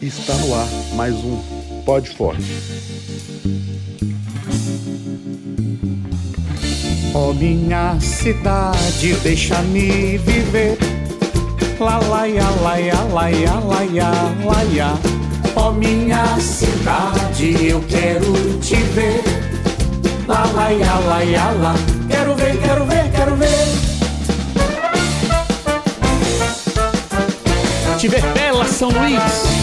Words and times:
Está 0.00 0.32
no 0.34 0.54
ar 0.54 0.68
mais 0.94 1.12
um 1.16 1.42
Pod 1.84 2.08
Forte. 2.10 2.40
Ó 7.12 7.30
oh, 7.30 7.34
minha 7.34 7.98
cidade, 8.00 9.14
deixa-me 9.24 10.16
viver. 10.18 10.78
La 11.80 11.98
la 11.98 12.26
ya, 12.26 12.48
la 12.62 12.76
ya, 12.76 13.02
la 13.12 13.28
ya, 13.28 13.54
la 13.58 13.82
ya, 13.82 14.12
la 14.44 14.62
ya. 14.72 14.98
Ó 15.56 15.70
oh, 15.70 15.72
minha 15.72 16.38
cidade, 16.38 17.66
eu 17.68 17.80
quero 17.88 18.32
te 18.60 18.76
ver. 18.94 19.20
La 20.28 20.44
la 20.52 20.68
ya, 20.70 20.98
la 21.08 21.24
ya, 21.24 21.50
la. 21.50 21.74
Quero 22.08 22.36
ver, 22.36 22.56
quero 22.58 22.86
ver, 22.86 23.10
quero 23.10 23.36
ver. 23.36 23.88
Te 27.98 28.06
ver 28.06 28.22
bela 28.32 28.64
São 28.64 28.90
Luís, 28.90 29.57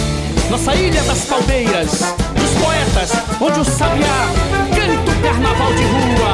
nossa 0.50 0.76
ilha 0.76 1.02
das 1.04 1.26
palmeiras, 1.26 1.92
dos 2.36 2.64
poetas, 2.64 3.12
onde 3.42 3.60
o 3.60 3.64
sabiá 3.64 4.28
canta 4.70 5.12
o 5.12 5.22
carnaval 5.22 5.74
de 5.74 5.84
rua. 5.84 6.34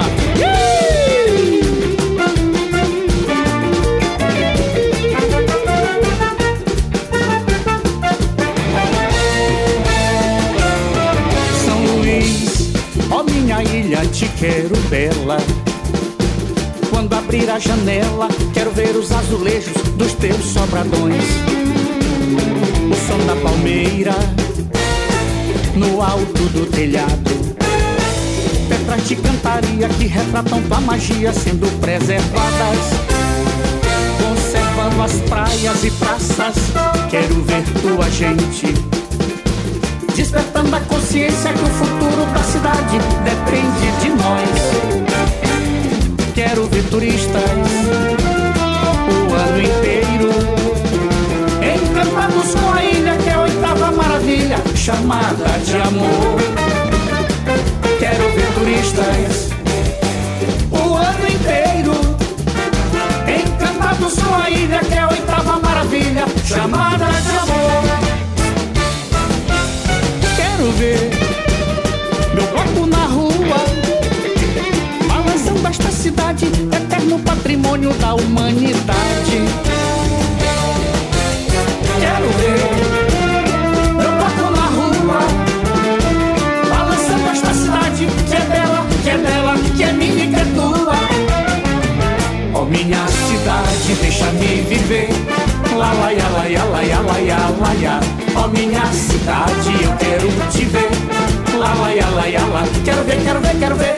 São 11.66 11.98
Luís, 11.98 12.72
ó 13.10 13.24
minha 13.24 13.64
ilha, 13.64 14.06
te 14.08 14.28
quero 14.40 14.76
bela. 14.90 15.38
Quando 16.90 17.14
abrir 17.14 17.50
a 17.50 17.58
janela, 17.58 18.28
quero 18.54 18.72
ver 18.72 18.96
os 18.96 19.12
azulejos 19.12 19.74
dos 19.98 20.14
teus 20.14 20.44
sobradões 20.46 21.24
o 22.92 22.96
som 22.96 23.26
da 23.26 23.36
palmeira 23.38 24.14
no 25.76 26.02
alto 26.02 26.44
do 26.50 26.66
telhado. 26.66 27.32
Petras 28.68 29.08
de 29.08 29.16
cantaria 29.16 29.88
que 29.88 30.08
retratam 30.08 30.62
tua 30.64 30.82
magia 30.82 31.32
sendo 31.32 31.68
preservadas. 31.80 32.78
Conservando 34.20 35.02
as 35.02 35.14
praias 35.30 35.84
e 35.84 35.92
praças, 35.92 36.56
quero 37.10 37.42
ver 37.44 37.64
tua 37.82 38.10
gente. 38.10 38.74
Despertando 40.14 40.76
a 40.76 40.82
consciência 40.82 41.54
que 41.54 41.64
o 41.64 41.70
futuro 41.70 42.26
da 42.34 42.44
cidade 42.44 43.00
depende 43.24 43.92
de 44.02 44.10
nós. 44.10 44.50
Quero 46.34 46.68
ver 46.68 46.84
turistas 46.90 47.81
chamada 54.92 55.58
de 55.64 55.76
amor. 55.78 56.38
Quero 57.98 58.24
ver 58.36 58.54
turistas 58.54 59.50
o 60.70 60.96
ano 60.96 61.28
inteiro, 61.28 61.94
encantados 63.26 64.16
com 64.16 64.36
a 64.36 64.50
ilha 64.50 64.80
que 64.80 64.94
é 64.94 65.00
a 65.00 65.08
oitava 65.08 65.60
maravilha, 65.60 66.26
chamada 66.46 67.06
de 67.06 67.38
amor. 67.38 67.84
Quero 70.36 70.72
ver 70.74 71.10
meu 72.34 72.48
corpo 72.48 72.86
na 72.86 73.06
rua, 73.06 73.64
balançando 75.08 75.68
esta 75.70 75.92
cidade, 75.92 76.48
eterno 76.48 77.18
patrimônio 77.20 77.94
da 77.94 78.14
humanidade 78.16 79.71
Ó 98.36 98.48
minha 98.50 98.86
cidade, 98.94 99.70
eu 99.84 99.98
quero 99.98 100.28
te 100.52 100.66
ver. 100.66 100.92
La 101.58 101.74
la 101.74 101.96
ya 101.96 102.10
la 102.12 102.28
ya 102.28 102.46
la. 102.46 102.64
Quero 102.86 103.04
ver, 103.04 103.24
quero 103.24 103.42
ver, 103.42 103.60
quero 103.60 103.76
ver. 103.76 103.96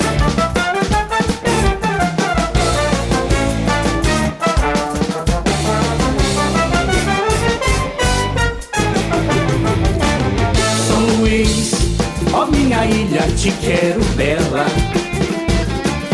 minha 12.52 12.86
ilha 12.86 13.28
te 13.36 13.52
quero 13.62 14.00
bela. 14.16 14.66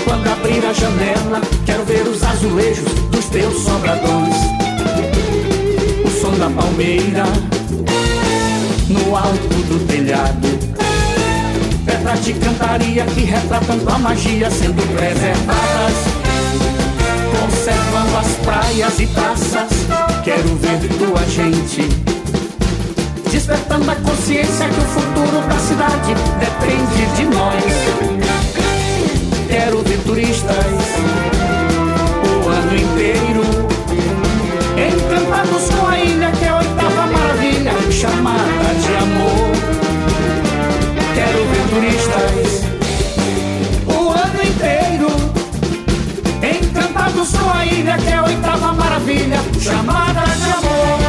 Quando 0.06 0.30
abrir 0.31 0.66
a 0.66 0.74
janela, 0.74 1.41
quero 1.66 1.86
ver 1.86 2.07
os 2.07 2.24
azulejos 2.24 2.91
dos 3.12 3.25
teus 3.25 3.62
sobradões. 3.63 4.36
O 6.03 6.09
som 6.22 6.38
da 6.38 6.50
palmeira 6.50 7.25
no 7.69 9.16
alto 9.16 9.47
do 9.68 9.88
telhado. 9.88 10.47
Pedras 11.85 12.25
de 12.25 12.34
cantaria 12.34 13.06
que 13.06 13.22
retratam 13.22 13.80
tua 13.80 13.97
magia 13.97 14.50
sendo 14.52 14.81
preservadas. 14.96 15.94
Conservando 17.40 18.18
as 18.18 18.31
praias 18.46 19.00
e 19.00 19.07
praças, 19.07 19.69
quero 20.24 20.56
ver 20.56 20.88
tua 20.97 21.25
gente 21.28 22.09
despertando 23.50 23.90
a 23.90 23.96
consciência 23.96 24.68
que 24.69 24.80
o 24.80 24.84
futuro 24.84 25.47
da 25.47 25.57
cidade 25.57 26.13
depende 26.40 27.06
de 27.16 27.25
nós. 27.25 27.63
Quero 29.47 29.81
ver 29.81 29.97
turistas 30.06 30.56
o 32.46 32.50
ano 32.50 32.75
inteiro, 32.75 33.41
encantados 34.78 35.69
com 35.74 35.88
a 35.88 35.97
é 35.97 35.99
a 35.99 35.99
chamada 38.00 38.74
de 38.82 38.96
amor. 38.96 39.52
Quero 41.16 41.40
ver 41.50 41.64
turistas 41.74 42.64
o 43.88 44.10
ano 44.10 44.42
inteiro, 44.42 45.10
encantados 46.42 47.32
com 47.32 47.50
a 47.58 47.66
ilha 47.66 47.98
que 47.98 48.08
é 48.08 48.14
a 48.14 48.24
oitava 48.24 48.72
maravilha, 48.72 49.40
chamada 49.60 50.22
de 50.22 50.52
amor 50.52 51.00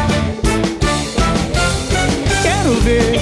quero 2.42 2.74
ver 2.80 3.20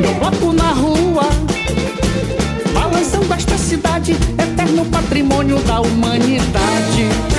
meu 0.00 0.14
bloco 0.14 0.52
na 0.52 0.72
rua, 0.72 1.28
balançando 2.74 3.32
esta 3.32 3.56
cidade, 3.56 4.16
eterno 4.36 4.84
patrimônio 4.86 5.60
da 5.60 5.80
humanidade. 5.80 7.29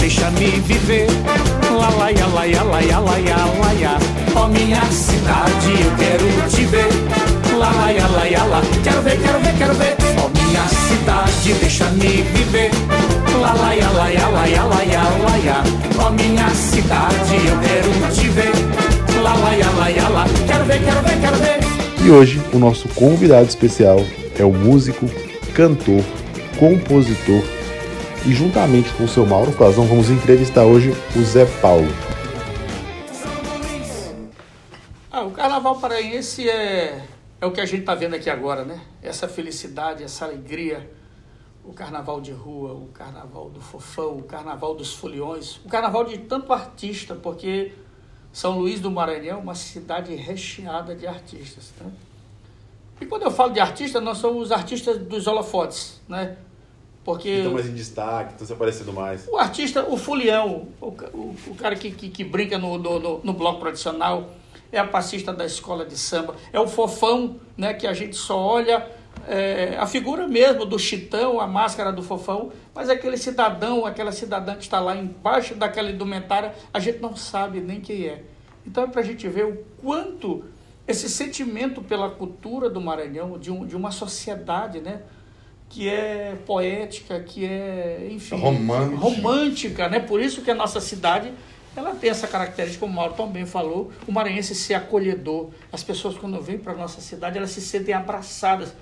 Deixa-me 0.00 0.60
viver. 0.60 1.06
La 1.70 1.90
la 1.90 2.10
ya 2.10 2.26
la 2.26 2.44
ya 2.46 2.64
la 2.64 2.80
ya 2.80 3.00
la 3.00 3.18
ya 3.18 3.36
la 3.60 3.72
ya. 3.72 3.98
Ó 4.34 4.44
oh, 4.44 4.48
minha 4.48 4.82
cidade, 4.90 5.72
eu 5.84 5.90
quero 5.96 6.48
te 6.48 6.64
ver 6.66 7.38
lá, 7.58 7.70
lá, 7.70 8.24
lá, 8.30 8.44
lá, 8.44 8.62
Quero 8.82 9.02
ver, 9.02 9.18
quero 9.20 9.38
ver, 9.40 9.54
quero 9.58 9.74
ver. 9.74 9.96
Ó 10.16 10.26
oh, 10.26 10.28
minha 10.30 10.66
cidade, 10.68 11.54
deixa-me 11.60 12.22
viver. 12.22 12.70
Lá, 13.40 13.52
lá, 13.52 13.74
lá, 13.74 14.08
lá, 14.08 14.28
lá, 14.28 14.64
lá, 14.64 14.82
lá, 15.44 15.64
Ó 15.98 16.06
oh, 16.06 16.10
minha 16.12 16.48
cidade, 16.50 17.34
eu 17.46 17.58
quero 17.58 18.14
te 18.14 18.28
ver. 18.28 18.52
Lá, 19.22 19.34
lá, 19.34 19.50
lá, 19.50 20.08
lá, 20.08 20.26
Quero 20.46 20.64
ver, 20.64 20.84
quero 20.84 21.02
ver, 21.02 21.20
quero 21.20 21.36
ver. 21.36 21.58
E 22.04 22.10
hoje 22.10 22.40
o 22.52 22.58
nosso 22.58 22.88
convidado 22.90 23.48
especial 23.48 24.00
é 24.38 24.44
o 24.44 24.52
músico, 24.52 25.06
cantor, 25.54 26.02
compositor 26.58 27.42
e 28.28 28.34
juntamente 28.34 28.92
com 28.92 29.04
o 29.04 29.08
seu 29.08 29.24
Mauro 29.24 29.50
Frazão 29.50 29.86
vamos 29.86 30.10
entrevistar 30.10 30.66
hoje 30.66 30.92
o 31.16 31.22
Zé 31.22 31.46
Paulo. 31.62 31.88
Ah, 35.10 35.22
o 35.22 35.30
carnaval 35.30 35.80
paraense 35.80 36.48
é 36.48 37.06
é 37.40 37.46
o 37.46 37.52
que 37.52 37.60
a 37.60 37.64
gente 37.64 37.80
está 37.80 37.94
vendo 37.94 38.14
aqui 38.14 38.28
agora, 38.28 38.64
né? 38.64 38.80
Essa 39.00 39.28
felicidade, 39.28 40.02
essa 40.02 40.24
alegria, 40.24 40.90
o 41.64 41.72
carnaval 41.72 42.20
de 42.20 42.32
rua, 42.32 42.72
o 42.72 42.88
carnaval 42.88 43.48
do 43.48 43.60
fofão, 43.60 44.18
o 44.18 44.22
carnaval 44.24 44.74
dos 44.74 44.92
foliões, 44.94 45.56
o 45.64 45.68
carnaval 45.68 46.04
de 46.04 46.18
tanto 46.18 46.52
artista, 46.52 47.14
porque 47.14 47.72
São 48.32 48.58
Luís 48.58 48.80
do 48.80 48.90
Maranhão 48.90 49.38
é 49.38 49.40
uma 49.40 49.54
cidade 49.54 50.14
recheada 50.16 50.94
de 50.94 51.06
artistas, 51.06 51.72
né? 51.80 51.90
E 53.00 53.06
quando 53.06 53.22
eu 53.22 53.30
falo 53.30 53.52
de 53.52 53.60
artista, 53.60 54.00
nós 54.00 54.18
somos 54.18 54.46
os 54.46 54.52
artistas 54.52 54.98
dos 54.98 55.28
holofotes, 55.28 56.00
né? 56.08 56.36
Porque 57.08 57.30
estão 57.30 57.54
mais 57.54 57.66
em 57.66 57.72
destaque, 57.72 58.32
estão 58.32 58.46
se 58.46 58.52
aparecendo 58.52 58.92
mais. 58.92 59.26
O 59.28 59.38
artista, 59.38 59.82
o 59.88 59.96
folião, 59.96 60.68
o, 60.78 60.88
o, 60.88 61.36
o 61.46 61.54
cara 61.54 61.74
que, 61.74 61.90
que, 61.90 62.10
que 62.10 62.22
brinca 62.22 62.58
no, 62.58 62.76
no, 62.76 62.98
no, 62.98 63.20
no 63.24 63.32
bloco 63.32 63.60
tradicional, 63.60 64.28
é 64.70 64.78
a 64.78 64.86
passista 64.86 65.32
da 65.32 65.46
escola 65.46 65.86
de 65.86 65.96
samba, 65.96 66.34
é 66.52 66.60
o 66.60 66.68
fofão, 66.68 67.40
né, 67.56 67.72
que 67.72 67.86
a 67.86 67.94
gente 67.94 68.14
só 68.14 68.38
olha 68.38 68.86
é, 69.26 69.74
a 69.78 69.86
figura 69.86 70.28
mesmo 70.28 70.66
do 70.66 70.78
chitão, 70.78 71.40
a 71.40 71.46
máscara 71.46 71.90
do 71.90 72.02
fofão, 72.02 72.52
mas 72.74 72.90
aquele 72.90 73.16
cidadão, 73.16 73.86
aquela 73.86 74.12
cidadã 74.12 74.54
que 74.54 74.64
está 74.64 74.78
lá 74.78 74.94
embaixo 74.94 75.54
daquela 75.54 75.90
indumentária, 75.90 76.52
a 76.74 76.78
gente 76.78 77.00
não 77.00 77.16
sabe 77.16 77.58
nem 77.58 77.80
quem 77.80 78.04
é. 78.04 78.22
Então 78.66 78.84
é 78.84 78.86
para 78.86 79.00
a 79.00 79.04
gente 79.04 79.26
ver 79.28 79.46
o 79.46 79.64
quanto 79.80 80.44
esse 80.86 81.08
sentimento 81.08 81.80
pela 81.80 82.10
cultura 82.10 82.68
do 82.68 82.82
Maranhão, 82.82 83.38
de, 83.38 83.50
um, 83.50 83.66
de 83.66 83.74
uma 83.74 83.90
sociedade, 83.90 84.80
né? 84.80 85.00
Que 85.68 85.88
é 85.88 86.36
poética, 86.46 87.20
que 87.20 87.44
é, 87.44 88.08
enfim, 88.10 88.36
romântica. 88.36 88.96
romântica, 88.96 89.88
né? 89.88 90.00
Por 90.00 90.20
isso 90.20 90.42
que 90.42 90.50
a 90.50 90.54
nossa 90.54 90.80
cidade 90.80 91.32
ela 91.76 91.94
tem 91.94 92.10
essa 92.10 92.26
característica, 92.26 92.80
como 92.80 92.92
o 92.92 92.96
Mauro 92.96 93.14
também 93.14 93.46
falou, 93.46 93.92
o 94.06 94.12
maranhense 94.12 94.54
ser 94.54 94.74
acolhedor. 94.74 95.50
As 95.72 95.82
pessoas, 95.82 96.16
quando 96.16 96.40
vêm 96.40 96.58
para 96.58 96.72
a 96.72 96.76
nossa 96.76 97.00
cidade, 97.00 97.38
elas 97.38 97.50
se 97.50 97.60
sentem 97.60 97.94
abraçadas. 97.94 98.74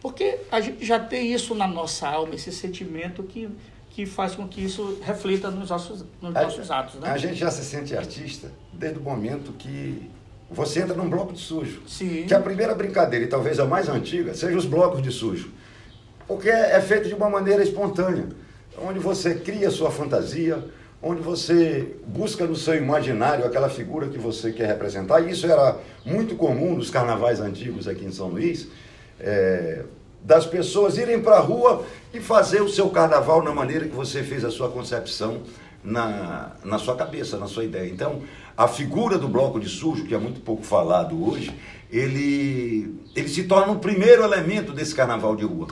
Porque 0.00 0.38
a 0.50 0.60
gente 0.60 0.84
já 0.84 0.98
tem 0.98 1.32
isso 1.32 1.54
na 1.54 1.68
nossa 1.68 2.08
alma, 2.08 2.34
esse 2.34 2.50
sentimento 2.50 3.22
que, 3.22 3.48
que 3.90 4.06
faz 4.06 4.34
com 4.34 4.48
que 4.48 4.62
isso 4.64 4.98
reflita 5.02 5.50
nos 5.50 5.70
nossos, 5.70 6.04
nos 6.20 6.34
a, 6.34 6.42
nossos 6.42 6.70
atos. 6.70 6.98
Né? 6.98 7.08
A 7.08 7.18
gente 7.18 7.34
já 7.34 7.50
se 7.50 7.64
sente 7.64 7.94
artista 7.94 8.50
desde 8.72 8.98
o 8.98 9.02
momento 9.02 9.52
que 9.52 10.10
você 10.50 10.80
entra 10.80 10.94
num 10.94 11.08
bloco 11.08 11.32
de 11.32 11.38
sujo. 11.38 11.82
Sim. 11.86 12.24
Que 12.26 12.34
a 12.34 12.40
primeira 12.40 12.74
brincadeira, 12.74 13.24
e 13.24 13.28
talvez 13.28 13.60
a 13.60 13.66
mais 13.66 13.88
antiga, 13.88 14.34
seja 14.34 14.56
os 14.56 14.64
blocos 14.64 15.02
de 15.02 15.12
sujo. 15.12 15.52
Porque 16.30 16.48
é, 16.48 16.76
é 16.76 16.80
feito 16.80 17.08
de 17.08 17.14
uma 17.16 17.28
maneira 17.28 17.60
espontânea, 17.60 18.28
onde 18.78 19.00
você 19.00 19.34
cria 19.34 19.68
sua 19.68 19.90
fantasia, 19.90 20.62
onde 21.02 21.20
você 21.20 21.96
busca 22.06 22.46
no 22.46 22.54
seu 22.54 22.76
imaginário 22.76 23.44
aquela 23.44 23.68
figura 23.68 24.06
que 24.06 24.16
você 24.16 24.52
quer 24.52 24.68
representar. 24.68 25.20
E 25.22 25.32
isso 25.32 25.44
era 25.44 25.76
muito 26.06 26.36
comum 26.36 26.76
nos 26.76 26.88
carnavais 26.88 27.40
antigos 27.40 27.88
aqui 27.88 28.04
em 28.04 28.12
São 28.12 28.28
Luís 28.28 28.68
é, 29.18 29.82
das 30.22 30.46
pessoas 30.46 30.98
irem 30.98 31.20
para 31.20 31.34
a 31.34 31.40
rua 31.40 31.84
e 32.14 32.20
fazer 32.20 32.62
o 32.62 32.68
seu 32.68 32.90
carnaval 32.90 33.42
na 33.42 33.52
maneira 33.52 33.86
que 33.86 33.96
você 33.96 34.22
fez 34.22 34.44
a 34.44 34.52
sua 34.52 34.70
concepção 34.70 35.42
na, 35.82 36.52
na 36.64 36.78
sua 36.78 36.94
cabeça, 36.94 37.38
na 37.38 37.48
sua 37.48 37.64
ideia. 37.64 37.90
Então, 37.90 38.22
a 38.56 38.68
figura 38.68 39.18
do 39.18 39.26
bloco 39.26 39.58
de 39.58 39.68
sujo, 39.68 40.04
que 40.04 40.14
é 40.14 40.18
muito 40.18 40.40
pouco 40.42 40.62
falado 40.62 41.28
hoje, 41.28 41.52
ele, 41.90 42.94
ele 43.16 43.28
se 43.28 43.42
torna 43.44 43.72
o 43.72 43.80
primeiro 43.80 44.22
elemento 44.22 44.72
desse 44.72 44.94
carnaval 44.94 45.34
de 45.34 45.44
rua, 45.44 45.66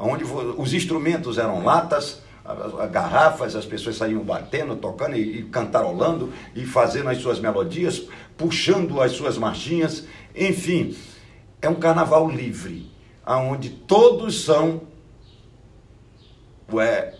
onde 0.00 0.24
os 0.24 0.72
instrumentos 0.72 1.36
eram 1.38 1.62
latas, 1.62 2.22
garrafas, 2.90 3.54
as 3.54 3.66
pessoas 3.66 3.96
saíam 3.96 4.22
batendo, 4.24 4.74
tocando 4.74 5.14
e, 5.14 5.40
e 5.40 5.42
cantarolando 5.44 6.32
e 6.54 6.64
fazendo 6.64 7.10
as 7.10 7.18
suas 7.18 7.38
melodias, 7.38 8.06
puxando 8.36 9.00
as 9.00 9.12
suas 9.12 9.36
marchinhas, 9.36 10.06
enfim, 10.34 10.96
é 11.60 11.68
um 11.68 11.74
carnaval 11.74 12.28
livre, 12.28 12.90
aonde 13.24 13.68
todos 13.68 14.42
são 14.42 14.82
é, 16.78 17.14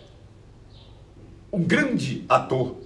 o 1.51 1.59
grande 1.59 2.25
ator 2.27 2.77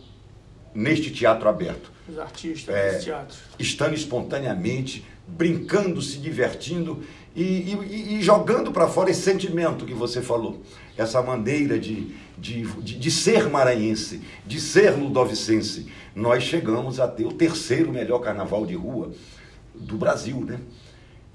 neste 0.74 1.12
teatro 1.12 1.48
aberto. 1.48 1.92
Os 2.08 2.20
artistas 2.20 2.76
é, 2.76 2.92
desse 2.92 3.06
teatro. 3.06 3.38
Estando 3.58 3.96
espontaneamente, 3.96 5.06
brincando, 5.26 6.02
se 6.02 6.18
divertindo 6.18 7.04
e, 7.36 7.44
e, 7.44 8.16
e 8.16 8.22
jogando 8.22 8.72
para 8.72 8.88
fora 8.88 9.12
esse 9.12 9.22
sentimento 9.22 9.86
que 9.86 9.94
você 9.94 10.22
falou. 10.22 10.62
Essa 10.98 11.22
maneira 11.22 11.78
de, 11.78 12.16
de, 12.38 12.64
de, 12.82 12.98
de 12.98 13.12
ser 13.12 13.50
maranhense, 13.50 14.22
de 14.46 14.60
ser 14.60 14.92
ludovicense. 14.92 15.88
Nós 16.16 16.44
chegamos 16.44 17.00
a 17.00 17.08
ter 17.08 17.26
o 17.26 17.34
terceiro 17.34 17.92
melhor 17.92 18.20
carnaval 18.20 18.66
de 18.66 18.76
rua 18.76 19.12
do 19.74 19.98
Brasil, 19.98 20.40
né? 20.40 20.60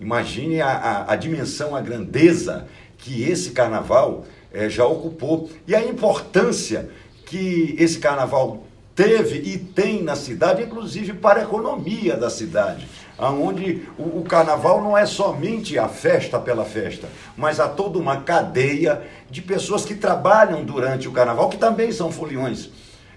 Imagine 0.00 0.62
a, 0.62 0.68
a, 0.68 1.12
a 1.12 1.16
dimensão, 1.16 1.76
a 1.76 1.80
grandeza 1.82 2.66
que 2.96 3.22
esse 3.22 3.50
carnaval 3.50 4.24
é, 4.50 4.68
já 4.68 4.86
ocupou 4.86 5.50
e 5.66 5.74
a 5.74 5.84
importância 5.84 6.88
que 7.26 7.76
esse 7.78 7.98
carnaval 7.98 8.66
teve 8.94 9.38
e 9.38 9.58
tem 9.58 10.02
na 10.02 10.16
cidade, 10.16 10.62
inclusive 10.62 11.12
para 11.12 11.40
a 11.40 11.44
economia 11.44 12.16
da 12.16 12.28
cidade, 12.28 12.88
aonde 13.20 13.86
o, 13.98 14.20
o, 14.20 14.24
carnaval 14.24 14.82
não 14.82 14.96
é 14.96 15.04
somente 15.04 15.78
a 15.78 15.88
festa 15.88 16.38
pela 16.38 16.64
festa, 16.64 17.06
mas 17.36 17.60
há 17.60 17.68
toda 17.68 17.98
uma 17.98 18.22
cadeia 18.22 19.02
de 19.30 19.42
pessoas 19.42 19.84
que 19.84 19.94
trabalham 19.94 20.64
durante 20.64 21.06
o 21.06 21.12
carnaval, 21.12 21.50
que 21.50 21.58
também 21.58 21.92
são 21.92 22.10
foliões. 22.10 22.70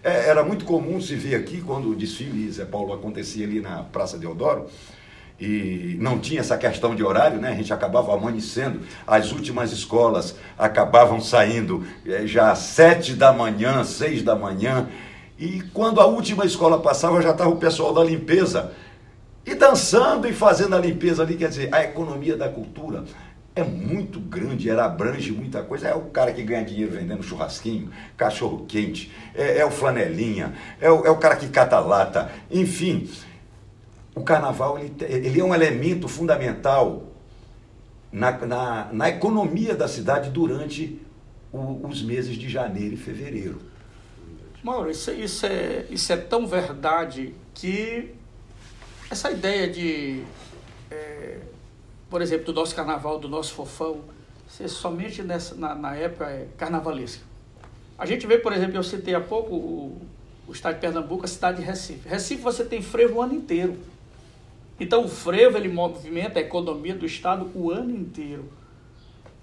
É, 0.03 0.27
era 0.29 0.43
muito 0.43 0.65
comum 0.65 0.99
se 0.99 1.15
ver 1.15 1.35
aqui, 1.35 1.61
quando 1.61 1.89
o 1.89 1.95
desfile 1.95 2.51
Zé 2.51 2.65
Paulo 2.65 2.93
acontecia 2.93 3.45
ali 3.45 3.61
na 3.61 3.83
Praça 3.83 4.17
Deodoro, 4.17 4.67
e 5.39 5.97
não 5.99 6.19
tinha 6.19 6.41
essa 6.41 6.57
questão 6.57 6.93
de 6.93 7.03
horário, 7.03 7.39
né? 7.39 7.49
A 7.49 7.55
gente 7.55 7.73
acabava 7.73 8.13
amanhecendo, 8.13 8.81
as 9.07 9.31
últimas 9.31 9.71
escolas 9.71 10.35
acabavam 10.57 11.19
saindo 11.19 11.85
é, 12.05 12.27
já 12.27 12.51
às 12.51 12.59
sete 12.59 13.13
da 13.13 13.31
manhã, 13.31 13.83
seis 13.83 14.21
da 14.21 14.35
manhã, 14.35 14.89
e 15.39 15.61
quando 15.73 15.99
a 15.99 16.05
última 16.05 16.45
escola 16.45 16.79
passava 16.79 17.21
já 17.21 17.31
estava 17.31 17.49
o 17.49 17.55
pessoal 17.55 17.93
da 17.93 18.03
limpeza 18.03 18.71
e 19.45 19.55
dançando 19.55 20.27
e 20.27 20.33
fazendo 20.33 20.75
a 20.75 20.79
limpeza 20.79 21.23
ali, 21.23 21.35
quer 21.35 21.49
dizer, 21.49 21.73
a 21.73 21.83
economia 21.83 22.37
da 22.37 22.49
cultura 22.49 23.03
é 23.55 23.63
muito 23.63 24.19
grande, 24.19 24.69
ela 24.69 24.85
abrange 24.85 25.31
muita 25.31 25.61
coisa. 25.61 25.87
É 25.87 25.95
o 25.95 26.05
cara 26.05 26.31
que 26.31 26.41
ganha 26.41 26.65
dinheiro 26.65 26.91
vendendo 26.91 27.21
churrasquinho, 27.21 27.91
cachorro 28.17 28.65
quente, 28.67 29.11
é, 29.35 29.59
é 29.59 29.65
o 29.65 29.71
flanelinha, 29.71 30.53
é 30.81 30.89
o, 30.89 31.05
é 31.05 31.09
o 31.09 31.17
cara 31.17 31.35
que 31.35 31.47
cata 31.49 31.79
lata, 31.79 32.31
enfim 32.49 33.07
o 34.15 34.21
carnaval 34.21 34.77
ele, 34.77 34.93
ele 34.99 35.39
é 35.39 35.43
um 35.43 35.53
elemento 35.53 36.07
fundamental 36.07 37.11
na, 38.11 38.31
na, 38.45 38.93
na 38.93 39.09
economia 39.09 39.75
da 39.75 39.87
cidade 39.87 40.29
durante 40.29 40.99
o, 41.51 41.87
os 41.87 42.01
meses 42.03 42.35
de 42.35 42.47
janeiro 42.47 42.93
e 42.93 42.97
fevereiro. 42.97 43.59
Mauro, 44.63 44.89
isso, 44.89 45.11
isso, 45.11 45.45
é, 45.45 45.85
isso 45.89 46.13
é 46.13 46.17
tão 46.17 46.47
verdade 46.47 47.33
que 47.53 48.13
essa 49.13 49.31
ideia 49.31 49.67
de, 49.69 50.23
é, 50.91 51.37
por 52.09 52.21
exemplo, 52.21 52.45
do 52.45 52.53
nosso 52.53 52.75
carnaval, 52.75 53.19
do 53.19 53.29
nosso 53.29 53.53
fofão, 53.53 54.01
ser 54.47 54.67
somente 54.67 55.21
nessa, 55.21 55.55
na, 55.55 55.73
na 55.73 55.95
época 55.95 56.25
é 56.25 56.47
carnavalesca. 56.57 57.23
A 57.97 58.05
gente 58.05 58.25
vê, 58.25 58.37
por 58.37 58.51
exemplo, 58.51 58.75
eu 58.75 58.83
citei 58.83 59.13
há 59.13 59.21
pouco 59.21 59.55
o, 59.55 60.01
o 60.47 60.51
estado 60.51 60.75
de 60.75 60.81
Pernambuco, 60.81 61.25
a 61.25 61.27
cidade 61.27 61.57
de 61.57 61.63
Recife. 61.63 62.09
Recife 62.09 62.41
você 62.41 62.65
tem 62.65 62.81
frevo 62.81 63.19
o 63.19 63.21
ano 63.21 63.35
inteiro. 63.35 63.77
Então 64.79 65.05
o 65.05 65.07
frevo 65.07 65.57
ele 65.57 65.69
movimenta 65.69 66.39
a 66.39 66.41
economia 66.41 66.95
do 66.95 67.05
estado 67.05 67.51
o 67.53 67.71
ano 67.71 67.95
inteiro. 67.95 68.51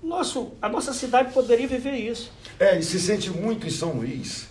Nosso, 0.03 0.53
a 0.61 0.69
nossa 0.69 0.93
cidade 0.93 1.33
poderia 1.33 1.69
viver 1.69 1.95
isso. 1.95 2.33
É, 2.59 2.77
e 2.77 2.83
se 2.83 2.99
sente 2.99 3.31
muito 3.31 3.67
em 3.67 3.71
São 3.71 3.93
Luís 3.93 4.49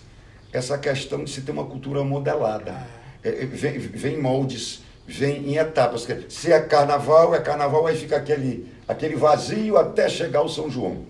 essa 0.52 0.78
questão 0.78 1.22
de 1.22 1.30
se 1.30 1.42
ter 1.42 1.52
uma 1.52 1.66
cultura 1.66 2.02
modelada. 2.02 2.86
É, 3.22 3.42
é 3.42 3.46
vem, 3.46 3.78
vem 3.78 4.20
moldes, 4.20 4.82
vem 5.10 5.50
em 5.50 5.56
etapas. 5.56 6.06
Se 6.28 6.52
é 6.52 6.60
carnaval, 6.60 7.34
é 7.34 7.40
carnaval, 7.40 7.86
aí 7.86 7.96
fica 7.96 8.16
aquele, 8.16 8.68
aquele 8.86 9.16
vazio 9.16 9.76
até 9.76 10.08
chegar 10.08 10.42
o 10.42 10.48
São 10.48 10.70
João. 10.70 11.04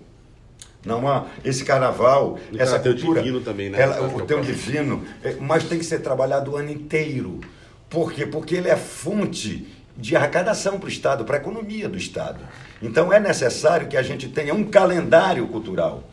Não 0.83 1.07
há 1.07 1.27
esse 1.45 1.63
carnaval, 1.63 2.39
e 2.51 2.59
essa 2.59 2.79
cultura. 2.79 3.21
divino 3.21 3.41
também, 3.41 3.69
né? 3.69 3.79
Ela, 3.79 4.01
o 4.01 4.21
teu 4.25 4.41
divino, 4.41 5.05
é, 5.23 5.35
mas 5.39 5.65
tem 5.65 5.77
que 5.77 5.85
ser 5.85 5.99
trabalhado 5.99 6.51
o 6.51 6.57
ano 6.57 6.71
inteiro. 6.71 7.39
Por 7.87 8.11
quê? 8.11 8.25
Porque 8.25 8.55
ele 8.55 8.69
é 8.69 8.75
fonte 8.75 9.67
de 9.95 10.15
arrecadação 10.15 10.79
para 10.79 10.87
o 10.87 10.89
Estado, 10.89 11.23
para 11.23 11.37
a 11.37 11.39
economia 11.39 11.87
do 11.87 11.97
Estado. 11.97 12.39
Então 12.81 13.13
é 13.13 13.19
necessário 13.19 13.87
que 13.87 13.95
a 13.95 14.01
gente 14.01 14.27
tenha 14.29 14.55
um 14.55 14.63
calendário 14.63 15.47
cultural, 15.47 16.03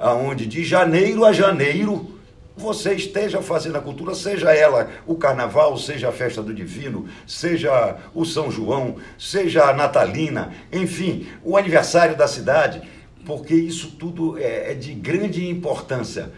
onde 0.00 0.46
de 0.46 0.64
janeiro 0.64 1.26
a 1.26 1.32
janeiro 1.32 2.13
você 2.56 2.94
esteja 2.94 3.42
fazendo 3.42 3.76
a 3.76 3.80
cultura, 3.80 4.14
seja 4.14 4.54
ela 4.54 4.90
o 5.06 5.16
carnaval, 5.16 5.76
seja 5.76 6.08
a 6.08 6.12
festa 6.12 6.42
do 6.42 6.54
divino, 6.54 7.08
seja 7.26 7.96
o 8.14 8.24
São 8.24 8.50
João, 8.50 8.96
seja 9.18 9.64
a 9.64 9.72
Natalina, 9.72 10.52
enfim, 10.72 11.26
o 11.42 11.56
aniversário 11.56 12.16
da 12.16 12.28
cidade, 12.28 12.82
porque 13.26 13.54
isso 13.54 13.92
tudo 13.92 14.38
é, 14.38 14.72
é 14.72 14.74
de 14.74 14.94
grande 14.94 15.48
importância 15.48 16.32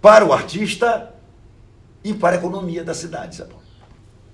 para 0.00 0.24
o 0.24 0.32
artista 0.32 1.14
e 2.02 2.12
para 2.12 2.36
a 2.36 2.38
economia 2.38 2.82
da 2.82 2.94
cidade, 2.94 3.36
sabe? 3.36 3.54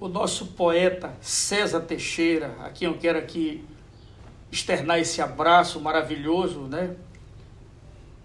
o 0.01 0.09
nosso 0.09 0.47
poeta 0.47 1.13
César 1.21 1.81
Teixeira, 1.81 2.57
a 2.61 2.71
quem 2.71 2.89
eu 2.89 2.97
quero 2.97 3.19
aqui 3.19 3.63
externar 4.51 4.99
esse 4.99 5.21
abraço 5.21 5.79
maravilhoso, 5.79 6.61
né? 6.61 6.97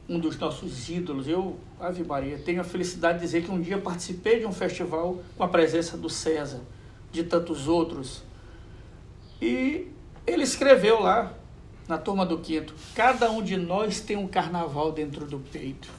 Um 0.07 0.19
dos 0.19 0.37
nossos 0.37 0.89
ídolos. 0.89 1.27
Eu, 1.27 1.57
Ave 1.79 2.03
Maria, 2.03 2.37
tenho 2.37 2.61
a 2.61 2.63
felicidade 2.63 3.19
de 3.19 3.25
dizer 3.25 3.43
que 3.43 3.51
um 3.51 3.59
dia 3.59 3.77
participei 3.77 4.39
de 4.39 4.45
um 4.45 4.51
festival 4.51 5.19
com 5.37 5.43
a 5.43 5.47
presença 5.47 5.97
do 5.97 6.09
César, 6.09 6.61
de 7.11 7.23
tantos 7.23 7.67
outros. 7.67 8.23
E 9.41 9.87
ele 10.25 10.43
escreveu 10.43 11.01
lá, 11.01 11.33
na 11.87 11.97
turma 11.97 12.25
do 12.25 12.39
quinto, 12.39 12.73
cada 12.93 13.29
um 13.31 13.41
de 13.41 13.57
nós 13.57 13.99
tem 13.99 14.17
um 14.17 14.27
carnaval 14.27 14.91
dentro 14.91 15.25
do 15.25 15.39
peito. 15.39 15.89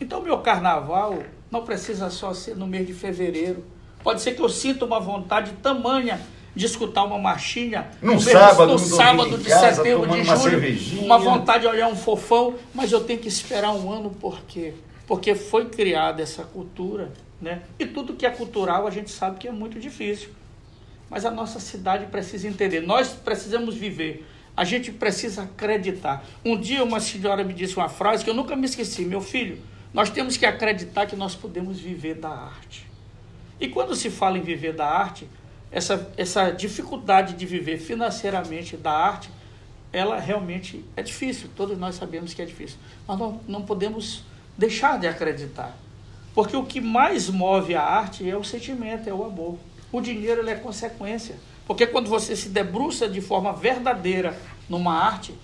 Então, 0.00 0.22
meu 0.22 0.38
carnaval 0.38 1.22
não 1.50 1.64
precisa 1.64 2.10
só 2.10 2.34
ser 2.34 2.56
no 2.56 2.66
mês 2.66 2.86
de 2.86 2.92
fevereiro 2.92 3.64
Pode 4.06 4.22
ser 4.22 4.36
que 4.36 4.40
eu 4.40 4.48
sinta 4.48 4.84
uma 4.84 5.00
vontade 5.00 5.50
tamanha 5.54 6.20
de 6.56 6.64
escutar 6.64 7.04
uma 7.04 7.18
marchinha 7.18 7.86
Num 8.00 8.14
no 8.14 8.20
sábado, 8.20 8.72
no 8.72 8.78
sábado 8.78 9.36
de 9.36 9.48
casa, 9.48 9.76
setembro, 9.76 10.08
de 10.08 10.22
uma 10.22 10.36
julho, 10.36 10.50
cervejinha. 10.50 11.02
uma 11.04 11.18
vontade 11.18 11.60
de 11.60 11.66
olhar 11.66 11.86
um 11.86 11.94
fofão, 11.94 12.54
mas 12.74 12.90
eu 12.90 13.04
tenho 13.04 13.18
que 13.18 13.28
esperar 13.28 13.72
um 13.72 13.92
ano 13.92 14.10
por 14.10 14.40
quê? 14.48 14.72
Porque 15.06 15.34
foi 15.34 15.66
criada 15.66 16.22
essa 16.22 16.44
cultura, 16.44 17.12
né? 17.40 17.60
E 17.78 17.84
tudo 17.84 18.14
que 18.14 18.24
é 18.24 18.30
cultural 18.30 18.86
a 18.86 18.90
gente 18.90 19.10
sabe 19.10 19.38
que 19.38 19.46
é 19.46 19.52
muito 19.52 19.78
difícil. 19.78 20.30
Mas 21.10 21.26
a 21.26 21.30
nossa 21.30 21.60
cidade 21.60 22.06
precisa 22.06 22.48
entender. 22.48 22.80
Nós 22.80 23.10
precisamos 23.10 23.74
viver. 23.74 24.26
A 24.56 24.64
gente 24.64 24.90
precisa 24.90 25.42
acreditar. 25.42 26.24
Um 26.42 26.58
dia 26.58 26.82
uma 26.82 26.98
senhora 26.98 27.44
me 27.44 27.52
disse 27.52 27.76
uma 27.76 27.90
frase 27.90 28.24
que 28.24 28.30
eu 28.30 28.34
nunca 28.34 28.56
me 28.56 28.64
esqueci. 28.64 29.04
Meu 29.04 29.20
filho, 29.20 29.58
nós 29.92 30.08
temos 30.08 30.38
que 30.38 30.46
acreditar 30.46 31.06
que 31.06 31.14
nós 31.14 31.34
podemos 31.34 31.78
viver 31.78 32.14
da 32.14 32.30
arte. 32.30 32.86
E 33.60 33.68
quando 33.68 33.94
se 33.94 34.08
fala 34.10 34.38
em 34.38 34.42
viver 34.42 34.72
da 34.72 34.86
arte, 34.86 35.28
essa, 35.70 36.10
essa 36.16 36.50
dificuldade 36.50 37.34
de 37.34 37.46
viver 37.46 37.78
financeiramente 37.78 38.76
da 38.76 38.92
arte, 38.92 39.30
ela 39.92 40.18
realmente 40.18 40.84
é 40.96 41.02
difícil. 41.02 41.48
Todos 41.56 41.78
nós 41.78 41.94
sabemos 41.94 42.34
que 42.34 42.42
é 42.42 42.44
difícil. 42.44 42.78
Mas 43.06 43.18
não, 43.18 43.40
não 43.46 43.62
podemos 43.62 44.22
deixar 44.56 44.98
de 44.98 45.06
acreditar. 45.06 45.76
Porque 46.34 46.56
o 46.56 46.64
que 46.64 46.80
mais 46.80 47.28
move 47.30 47.74
a 47.74 47.82
arte 47.82 48.28
é 48.28 48.36
o 48.36 48.44
sentimento, 48.44 49.08
é 49.08 49.14
o 49.14 49.24
amor. 49.24 49.58
O 49.90 50.00
dinheiro 50.00 50.42
ele 50.42 50.50
é 50.50 50.54
consequência. 50.54 51.36
Porque 51.66 51.86
quando 51.86 52.08
você 52.08 52.36
se 52.36 52.48
debruça 52.48 53.08
de 53.08 53.20
forma 53.20 53.52
verdadeira 53.52 54.36
numa 54.68 54.92
arte, 54.94 55.34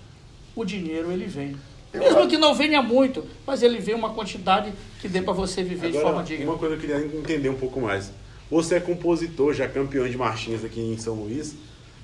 o 0.55 0.63
dinheiro 0.63 1.11
ele 1.11 1.25
vem. 1.25 1.57
Mesmo 1.93 2.27
que 2.27 2.37
não 2.37 2.55
venha 2.55 2.81
muito, 2.81 3.23
mas 3.45 3.61
ele 3.61 3.79
vem 3.79 3.93
uma 3.93 4.13
quantidade 4.13 4.73
que 4.99 5.07
dê 5.07 5.21
para 5.21 5.33
você 5.33 5.61
viver 5.63 5.87
de 5.91 5.93
forma 5.93 6.09
Agora, 6.09 6.25
digna. 6.25 6.51
uma 6.51 6.57
coisa 6.57 6.75
que 6.75 6.85
eu 6.85 6.97
queria 6.97 7.19
entender 7.19 7.49
um 7.49 7.57
pouco 7.57 7.79
mais. 7.79 8.11
Você 8.53 8.75
é 8.75 8.79
compositor, 8.79 9.51
já 9.51 9.67
campeão 9.67 10.07
de 10.07 10.15
marchinhas 10.15 10.63
aqui 10.63 10.79
em 10.79 10.95
São 10.95 11.15
Luís, 11.15 11.55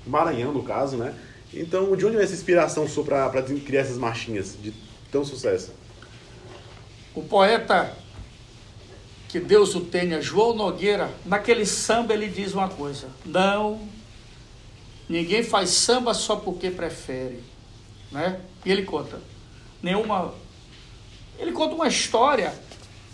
Maranhão 0.04 0.52
no 0.52 0.64
caso, 0.64 0.96
né? 0.96 1.14
Então, 1.54 1.94
de 1.94 2.04
onde 2.04 2.16
vem 2.16 2.24
essa 2.24 2.34
inspiração 2.34 2.88
para 3.04 3.30
criar 3.64 3.82
essas 3.82 3.96
marchinhas 3.96 4.56
de 4.60 4.74
tão 5.12 5.24
sucesso? 5.24 5.72
O 7.14 7.22
poeta, 7.22 7.96
que 9.28 9.38
Deus 9.38 9.76
o 9.76 9.82
tenha, 9.82 10.20
João 10.20 10.52
Nogueira, 10.52 11.08
naquele 11.24 11.64
samba 11.64 12.14
ele 12.14 12.26
diz 12.26 12.52
uma 12.52 12.68
coisa: 12.68 13.06
Não, 13.24 13.88
ninguém 15.08 15.44
faz 15.44 15.70
samba 15.70 16.12
só 16.14 16.34
porque 16.34 16.68
prefere. 16.68 17.44
Né? 18.10 18.40
E 18.66 18.72
ele 18.72 18.82
conta: 18.82 19.20
Nenhuma. 19.80 20.34
Ele 21.38 21.52
conta 21.52 21.76
uma 21.76 21.86
história, 21.86 22.52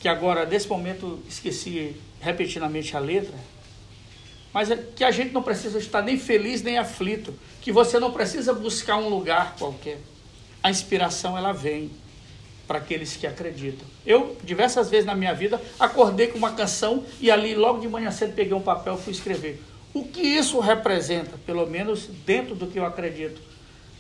que 0.01 0.09
agora, 0.09 0.47
nesse 0.47 0.67
momento, 0.69 1.23
esqueci 1.29 1.97
repetidamente 2.27 2.97
a 2.97 2.99
letra, 2.99 3.35
mas 4.53 4.71
é 4.71 4.77
que 4.77 5.05
a 5.05 5.13
gente 5.13 5.33
não 5.33 5.43
precisa 5.43 5.79
estar 5.79 6.03
nem 6.03 6.19
feliz 6.19 6.61
nem 6.61 6.77
aflito, 6.77 7.33
que 7.61 7.71
você 7.71 8.01
não 8.01 8.11
precisa 8.11 8.53
buscar 8.53 8.97
um 8.97 9.09
lugar 9.09 9.55
qualquer. 9.57 10.01
A 10.61 10.69
inspiração 10.69 11.39
ela 11.39 11.53
vem 11.53 11.91
para 12.67 12.79
aqueles 12.79 13.17
que 13.17 13.29
acreditam. 13.29 13.87
Eu, 14.05 14.37
diversas 14.43 14.91
vezes 14.91 15.07
na 15.07 15.15
minha 15.15 15.33
vida, 15.33 15.63
acordei 15.79 16.27
com 16.27 16.39
uma 16.39 16.51
canção 16.51 17.05
e 17.21 17.31
ali, 17.31 17.55
logo 17.55 17.79
de 17.79 17.89
manhã 17.89 18.11
cedo, 18.11 18.35
peguei 18.35 18.55
um 18.55 18.61
papel 18.61 18.95
e 18.95 19.03
fui 19.03 19.13
escrever. 19.13 19.63
O 19.95 20.03
que 20.03 20.21
isso 20.21 20.59
representa, 20.59 21.39
pelo 21.47 21.65
menos 21.67 22.09
dentro 22.27 22.57
do 22.57 22.67
que 22.67 22.79
eu 22.79 22.85
acredito? 22.85 23.41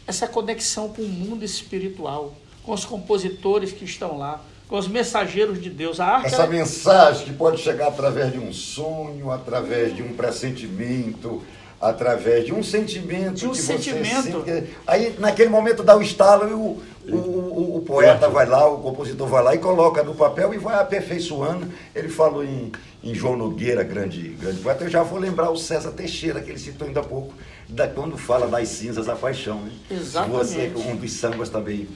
Essa 0.04 0.26
conexão 0.26 0.88
com 0.88 1.02
o 1.02 1.08
mundo 1.08 1.44
espiritual, 1.44 2.34
com 2.64 2.72
os 2.72 2.84
compositores 2.84 3.70
que 3.70 3.84
estão 3.84 4.18
lá, 4.18 4.44
com 4.68 4.76
os 4.78 4.88
mensageiros 4.88 5.60
de 5.62 5.70
Deus. 5.70 6.00
A 6.00 6.06
arte 6.06 6.26
Essa 6.26 6.42
ela- 6.42 6.46
mensagem 6.48 7.24
que 7.26 7.32
pode 7.32 7.58
chegar 7.58 7.88
através 7.88 8.32
de 8.32 8.38
um 8.38 8.52
sonho, 8.52 9.30
através 9.30 9.94
de 9.94 10.02
um 10.02 10.12
pressentimento, 10.14 11.42
através 11.80 12.44
de 12.46 12.52
um 12.54 12.62
sentimento 12.62 13.34
De 13.34 13.46
um 13.46 13.50
que 13.52 13.58
sentimento. 13.58 14.40
você 14.40 14.54
sente. 14.60 14.68
Aí, 14.86 15.14
naquele 15.18 15.50
momento, 15.50 15.82
dá 15.82 15.96
o 15.96 16.02
estalo 16.02 16.48
e 16.48 16.52
o, 16.52 16.82
o, 17.14 17.16
o, 17.16 17.76
o 17.76 17.80
poeta 17.82 18.28
vai 18.28 18.46
lá, 18.46 18.68
o 18.68 18.78
compositor 18.78 19.28
vai 19.28 19.42
lá 19.42 19.54
e 19.54 19.58
coloca 19.58 20.02
no 20.02 20.14
papel 20.14 20.52
e 20.54 20.58
vai 20.58 20.74
aperfeiçoando. 20.80 21.68
Ele 21.94 22.08
falou 22.08 22.42
em, 22.42 22.72
em 23.04 23.14
João 23.14 23.36
Nogueira, 23.36 23.82
grande, 23.84 24.30
grande 24.30 24.60
poeta. 24.60 24.84
Eu 24.84 24.90
já 24.90 25.02
vou 25.02 25.18
lembrar 25.18 25.50
o 25.50 25.56
César 25.56 25.92
Teixeira, 25.92 26.40
que 26.40 26.50
ele 26.50 26.58
citou 26.58 26.88
ainda 26.88 27.00
há 27.00 27.04
pouco, 27.04 27.32
da, 27.68 27.86
quando 27.86 28.16
fala 28.16 28.48
das 28.48 28.68
cinzas 28.68 29.06
da 29.06 29.14
paixão. 29.14 29.60
Né? 29.60 29.70
Exatamente. 29.90 30.38
Você, 30.38 30.72
um 30.76 30.96
dos 30.96 31.12
sambas 31.12 31.48
também 31.50 31.86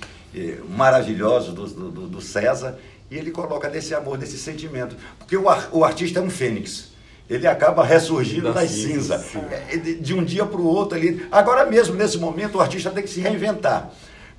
maravilhosos 0.69 1.55
do, 1.55 1.67
do, 1.91 2.07
do- 2.09 2.21
César, 2.21 2.79
e 3.11 3.17
ele 3.17 3.31
coloca 3.31 3.69
desse 3.69 3.95
amor, 3.95 4.17
desse 4.19 4.39
sentimento. 4.39 4.97
Porque 5.19 5.37
o, 5.37 5.45
o 5.73 5.85
artista 5.85 6.21
é 6.21 6.23
um 6.23 6.31
fênix. 6.31 6.91
Ele 7.29 7.47
acaba 7.47 7.85
ressurgindo 7.85 8.53
Das 8.53 8.55
das 8.55 8.71
cinzas, 8.71 9.23
cinzas. 9.27 9.53
É, 9.53 9.77
De, 9.77 10.15
um 10.15 10.25
dia 10.25 10.45
para 10.45 10.61
o 10.61 10.67
outro 10.67 10.97
ali. 10.99 11.27
Agora 11.31 11.65
mesmo, 11.67 11.95
nesse 11.95 12.19
momento, 12.19 12.59
o 12.59 12.61
artista 12.61 12.91
tem 12.91 13.03
que 13.03 13.11
se 13.11 13.21
reinventar. 13.21 13.91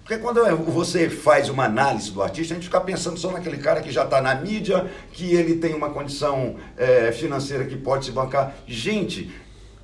Porque 0.03 0.17
quando 0.17 0.43
você 0.71 1.10
faz 1.10 1.48
uma 1.48 1.65
análise 1.65 2.12
do 2.12 2.21
artista, 2.21 2.53
a 2.53 2.55
gente 2.57 2.65
fica 2.65 2.81
pensando 2.81 3.17
só 3.17 3.31
naquele 3.31 3.57
cara 3.57 3.81
que 3.81 3.91
já 3.91 4.03
está 4.03 4.21
na 4.21 4.36
mídia, 4.36 4.89
que 5.13 5.33
ele 5.33 5.55
tem 5.55 5.74
uma 5.74 5.89
condição 5.89 6.55
eh, 6.77 7.12
financeira 7.13 7.63
que 7.65 7.77
pode 7.77 8.05
se 8.05 8.12
bancar. 8.12 8.53
Gente, 8.67 9.31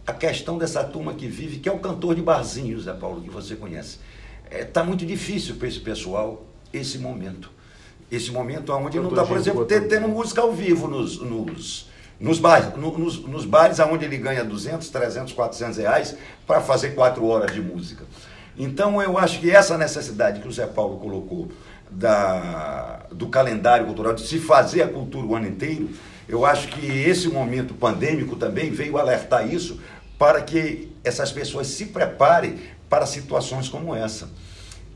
a 0.05 0.11
questão 0.13 0.57
dessa 0.57 0.83
turma 0.83 1.13
que 1.13 1.27
vive, 1.27 1.59
que 1.59 1.69
é 1.69 1.71
o 1.71 1.79
cantor 1.79 2.13
de 2.15 2.21
barzinho, 2.21 2.79
Zé 2.81 2.93
Paulo, 2.93 3.21
que 3.21 3.29
você 3.29 3.55
conhece. 3.55 3.99
Está 4.51 4.83
muito 4.83 5.05
difícil 5.05 5.55
para 5.55 5.67
esse 5.67 5.79
pessoal 5.79 6.45
esse 6.73 6.97
momento. 6.97 7.51
Esse 8.11 8.31
momento 8.31 8.71
onde 8.73 8.97
não 8.97 9.09
está, 9.09 9.25
por 9.25 9.37
exemplo, 9.37 9.65
tendo 9.65 10.07
música 10.07 10.41
ao 10.41 10.53
vivo 10.53 10.87
nos, 10.87 11.19
nos, 11.21 11.89
nos, 12.19 12.39
bares, 12.39 12.73
no- 12.77 12.97
nos, 12.97 13.19
nos 13.25 13.45
bares 13.45 13.79
onde 13.79 14.05
ele 14.05 14.17
ganha 14.17 14.43
200, 14.43 14.89
300, 14.89 15.33
400 15.33 15.77
reais 15.77 16.15
para 16.45 16.61
fazer 16.61 16.91
quatro 16.95 17.25
horas 17.25 17.53
de 17.53 17.61
música. 17.61 18.05
Então, 18.57 19.01
eu 19.01 19.17
acho 19.17 19.39
que 19.39 19.51
essa 19.51 19.77
necessidade 19.77 20.39
que 20.39 20.47
o 20.47 20.51
Zé 20.51 20.65
Paulo 20.65 20.97
colocou 20.97 21.49
da, 21.91 23.05
do 23.11 23.27
calendário 23.27 23.85
cultural, 23.85 24.13
de 24.13 24.25
se 24.25 24.39
fazer 24.39 24.81
a 24.83 24.87
cultura 24.87 25.27
o 25.27 25.35
ano 25.35 25.47
inteiro, 25.47 25.89
eu 26.27 26.45
acho 26.45 26.67
que 26.69 26.85
esse 26.85 27.27
momento 27.27 27.73
pandêmico 27.73 28.35
também 28.35 28.71
veio 28.71 28.97
alertar 28.97 29.47
isso 29.53 29.79
para 30.17 30.41
que 30.41 30.91
essas 31.03 31.31
pessoas 31.31 31.67
se 31.67 31.85
preparem 31.85 32.57
para 32.89 33.05
situações 33.05 33.69
como 33.69 33.93
essa. 33.95 34.29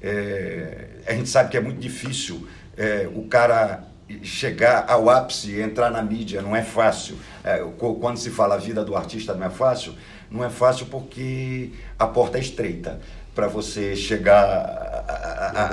É, 0.02 0.88
a 1.08 1.14
gente 1.14 1.30
sabe 1.30 1.50
que 1.50 1.58
é 1.58 1.62
muito 1.62 1.80
difícil 1.80 2.48
é, 2.78 3.08
o 3.14 3.24
cara 3.24 3.84
chegar 4.24 4.86
ao 4.90 5.10
ápice, 5.10 5.60
entrar 5.62 5.90
na 5.90 6.02
mídia, 6.02 6.42
não 6.42 6.56
é 6.56 6.64
fácil. 6.64 7.16
É, 7.44 7.58
quando 8.00 8.18
se 8.18 8.30
fala 8.30 8.56
a 8.56 8.58
vida 8.58 8.84
do 8.84 8.96
artista 8.96 9.34
não 9.34 9.46
é 9.46 9.50
fácil, 9.50 9.94
não 10.30 10.44
é 10.44 10.50
fácil 10.50 10.86
porque 10.88 11.72
a 11.98 12.08
porta 12.08 12.38
é 12.38 12.42
estreita 12.42 13.00
para 13.34 13.48
você 13.48 13.96
chegar 13.96 14.44
a, 14.44 15.12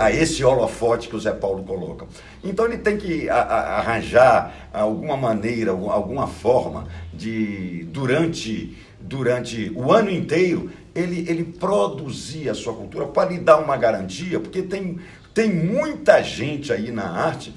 a- 0.02 0.04
a- 0.04 0.12
esse 0.12 0.44
holofote 0.44 1.08
que 1.08 1.16
o 1.16 1.20
Zé 1.20 1.32
Paulo 1.32 1.64
coloca. 1.64 2.06
Então 2.44 2.64
ele 2.66 2.78
tem 2.78 2.96
que 2.96 3.28
a- 3.28 3.34
arranjar 3.78 4.68
alguma 4.72 5.16
maneira, 5.16 5.72
algum- 5.72 5.90
alguma 5.90 6.28
forma 6.28 6.86
de, 7.12 7.84
durante, 7.90 8.76
durante 9.00 9.72
o 9.74 9.92
ano 9.92 10.10
inteiro, 10.10 10.70
ele, 10.94 11.24
ele 11.28 11.44
produzir 11.44 12.48
a 12.48 12.54
sua 12.54 12.74
cultura 12.74 13.06
para 13.06 13.30
lhe 13.30 13.38
dar 13.38 13.58
uma 13.58 13.76
garantia, 13.76 14.40
porque 14.40 14.62
tem, 14.62 14.98
tem 15.32 15.52
muita 15.52 16.22
gente 16.22 16.72
aí 16.72 16.90
na 16.90 17.08
arte 17.08 17.54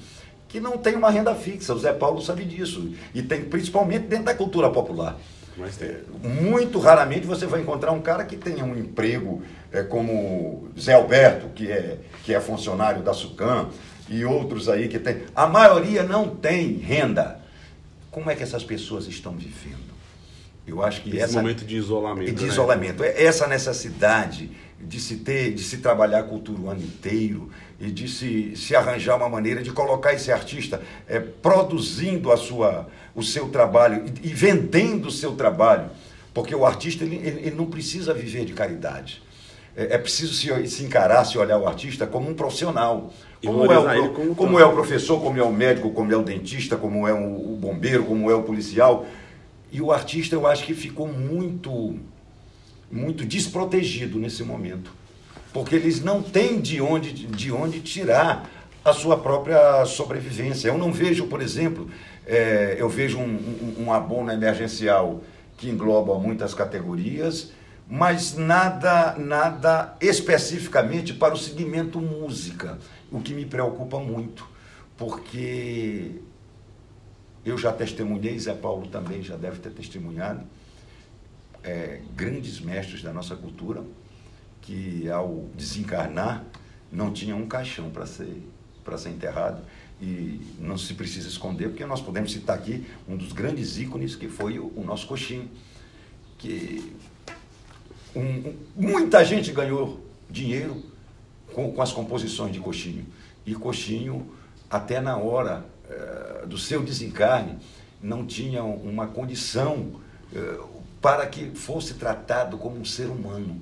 que 0.48 0.60
não 0.60 0.76
tem 0.76 0.94
uma 0.94 1.10
renda 1.10 1.34
fixa. 1.34 1.74
O 1.74 1.78
Zé 1.78 1.92
Paulo 1.92 2.20
sabe 2.20 2.44
disso. 2.44 2.92
E 3.14 3.22
tem 3.22 3.42
principalmente 3.42 4.06
dentro 4.06 4.26
da 4.26 4.34
cultura 4.34 4.68
popular. 4.68 5.18
Muito 6.22 6.78
raramente 6.78 7.26
você 7.26 7.46
vai 7.46 7.60
encontrar 7.60 7.92
um 7.92 8.00
cara 8.00 8.24
que 8.24 8.36
tenha 8.36 8.64
um 8.64 8.76
emprego 8.76 9.42
é, 9.70 9.82
como 9.82 10.68
Zé 10.78 10.94
Alberto, 10.94 11.48
que 11.54 11.70
é, 11.70 11.98
que 12.24 12.34
é 12.34 12.40
funcionário 12.40 13.02
da 13.02 13.12
SUCAM, 13.12 13.68
e 14.08 14.24
outros 14.24 14.68
aí 14.68 14.88
que 14.88 14.98
tem. 14.98 15.22
A 15.34 15.46
maioria 15.46 16.02
não 16.02 16.28
tem 16.28 16.74
renda. 16.74 17.40
Como 18.10 18.30
é 18.30 18.34
que 18.34 18.42
essas 18.42 18.62
pessoas 18.62 19.06
estão 19.06 19.32
vivendo? 19.32 19.91
Eu 20.66 20.82
acho 20.82 21.02
que 21.02 21.10
Esse 21.10 21.20
essa 21.20 21.40
momento 21.40 21.64
de 21.64 21.76
isolamento. 21.76 22.32
de 22.32 22.42
né? 22.42 22.48
isolamento. 22.48 23.02
É 23.02 23.24
Essa 23.24 23.46
necessidade 23.46 24.50
de 24.80 25.00
se 25.00 25.16
ter, 25.16 25.52
de 25.52 25.62
se 25.62 25.78
trabalhar 25.78 26.20
a 26.20 26.22
cultura 26.22 26.60
o 26.60 26.68
ano 26.68 26.82
inteiro 26.82 27.50
e 27.80 27.90
de 27.90 28.08
se, 28.08 28.56
se 28.56 28.74
arranjar 28.74 29.16
uma 29.16 29.28
maneira 29.28 29.62
de 29.62 29.70
colocar 29.70 30.12
esse 30.12 30.30
artista 30.32 30.82
é, 31.08 31.20
produzindo 31.20 32.32
a 32.32 32.36
sua, 32.36 32.88
o 33.14 33.22
seu 33.22 33.48
trabalho 33.48 34.04
e, 34.22 34.28
e 34.28 34.32
vendendo 34.32 35.06
o 35.06 35.10
seu 35.10 35.32
trabalho. 35.32 35.90
Porque 36.34 36.54
o 36.54 36.64
artista 36.64 37.04
ele, 37.04 37.16
ele, 37.16 37.40
ele 37.46 37.56
não 37.56 37.66
precisa 37.66 38.14
viver 38.14 38.44
de 38.44 38.52
caridade. 38.52 39.22
É, 39.76 39.94
é 39.94 39.98
preciso 39.98 40.34
se, 40.34 40.68
se 40.68 40.84
encarar, 40.84 41.24
se 41.24 41.38
olhar 41.38 41.58
o 41.58 41.66
artista 41.66 42.06
como 42.06 42.28
um 42.28 42.34
profissional. 42.34 43.12
E 43.42 43.46
Como 43.46 43.70
é, 43.70 43.78
o, 43.78 44.10
como 44.10 44.34
como 44.34 44.60
é 44.60 44.64
o 44.64 44.72
professor, 44.72 45.20
como 45.20 45.38
é 45.38 45.42
o 45.42 45.52
médico, 45.52 45.90
como 45.90 46.12
é 46.12 46.16
o 46.16 46.22
dentista, 46.22 46.76
como 46.76 47.08
é 47.08 47.12
o, 47.12 47.54
o 47.54 47.56
bombeiro, 47.56 48.04
como 48.04 48.30
é 48.30 48.34
o 48.34 48.42
policial. 48.42 49.04
E 49.72 49.80
o 49.80 49.90
artista, 49.90 50.34
eu 50.34 50.46
acho 50.46 50.64
que 50.64 50.74
ficou 50.74 51.08
muito, 51.08 51.98
muito 52.90 53.24
desprotegido 53.24 54.18
nesse 54.18 54.44
momento. 54.44 54.92
Porque 55.50 55.74
eles 55.74 56.04
não 56.04 56.22
têm 56.22 56.60
de 56.60 56.78
onde, 56.82 57.26
de 57.26 57.50
onde 57.50 57.80
tirar 57.80 58.50
a 58.84 58.92
sua 58.92 59.16
própria 59.16 59.86
sobrevivência. 59.86 60.68
Eu 60.68 60.76
não 60.76 60.92
vejo, 60.92 61.26
por 61.26 61.40
exemplo, 61.40 61.88
eh, 62.26 62.76
eu 62.78 62.88
vejo 62.88 63.18
um, 63.18 63.24
um, 63.78 63.84
um 63.84 63.92
abono 63.92 64.30
emergencial 64.30 65.22
que 65.56 65.70
engloba 65.70 66.18
muitas 66.18 66.52
categorias, 66.52 67.52
mas 67.88 68.36
nada, 68.36 69.16
nada 69.16 69.96
especificamente 70.02 71.14
para 71.14 71.32
o 71.32 71.38
segmento 71.38 71.98
música, 71.98 72.78
o 73.10 73.20
que 73.20 73.32
me 73.32 73.46
preocupa 73.46 73.98
muito, 73.98 74.46
porque 74.98 76.20
eu 77.44 77.58
já 77.58 77.72
testemunhei, 77.72 78.38
Zé 78.38 78.54
Paulo 78.54 78.86
também 78.88 79.22
já 79.22 79.36
deve 79.36 79.58
ter 79.58 79.70
testemunhado, 79.70 80.44
é, 81.62 82.00
grandes 82.14 82.60
mestres 82.60 83.02
da 83.02 83.12
nossa 83.12 83.36
cultura 83.36 83.82
que 84.60 85.08
ao 85.10 85.46
desencarnar 85.54 86.44
não 86.90 87.12
tinham 87.12 87.38
um 87.38 87.46
caixão 87.46 87.90
para 87.90 88.06
ser, 88.06 88.42
para 88.84 88.96
ser 88.96 89.10
enterrado 89.10 89.62
e 90.00 90.40
não 90.58 90.76
se 90.76 90.94
precisa 90.94 91.28
esconder, 91.28 91.68
porque 91.68 91.84
nós 91.86 92.00
podemos 92.00 92.32
citar 92.32 92.56
aqui 92.56 92.86
um 93.08 93.16
dos 93.16 93.32
grandes 93.32 93.78
ícones 93.78 94.16
que 94.16 94.28
foi 94.28 94.58
o, 94.58 94.72
o 94.76 94.84
nosso 94.84 95.06
coxinho, 95.06 95.48
que 96.38 96.92
um, 98.14 98.54
muita 98.74 99.24
gente 99.24 99.52
ganhou 99.52 100.04
dinheiro 100.28 100.82
com, 101.52 101.72
com, 101.72 101.82
as 101.82 101.92
composições 101.92 102.52
de 102.52 102.60
coxinho. 102.60 103.06
E 103.46 103.54
coxinho, 103.54 104.30
até 104.68 105.00
na 105.00 105.16
hora 105.16 105.64
do 106.46 106.58
seu 106.58 106.82
desencarne, 106.82 107.58
não 108.02 108.26
tinha 108.26 108.62
uma 108.64 109.06
condição 109.06 110.00
eh, 110.34 110.58
para 111.00 111.26
que 111.26 111.50
fosse 111.54 111.94
tratado 111.94 112.56
como 112.56 112.78
um 112.78 112.84
ser 112.84 113.06
humano. 113.06 113.60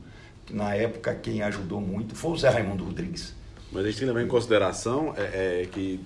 Na 0.51 0.75
época, 0.75 1.15
quem 1.15 1.43
ajudou 1.43 1.81
muito 1.81 2.15
foi 2.15 2.33
o 2.33 2.37
Zé 2.37 2.49
Raimundo 2.49 2.85
Rodrigues. 2.85 3.35
Mas 3.73 3.85
a 3.85 3.87
gente 3.87 3.99
tem 3.99 4.09
que 4.09 4.13
levar 4.13 4.23
em 4.23 4.29
consideração 4.29 5.15
é, 5.17 5.63
é, 5.63 5.69
que, 5.71 6.01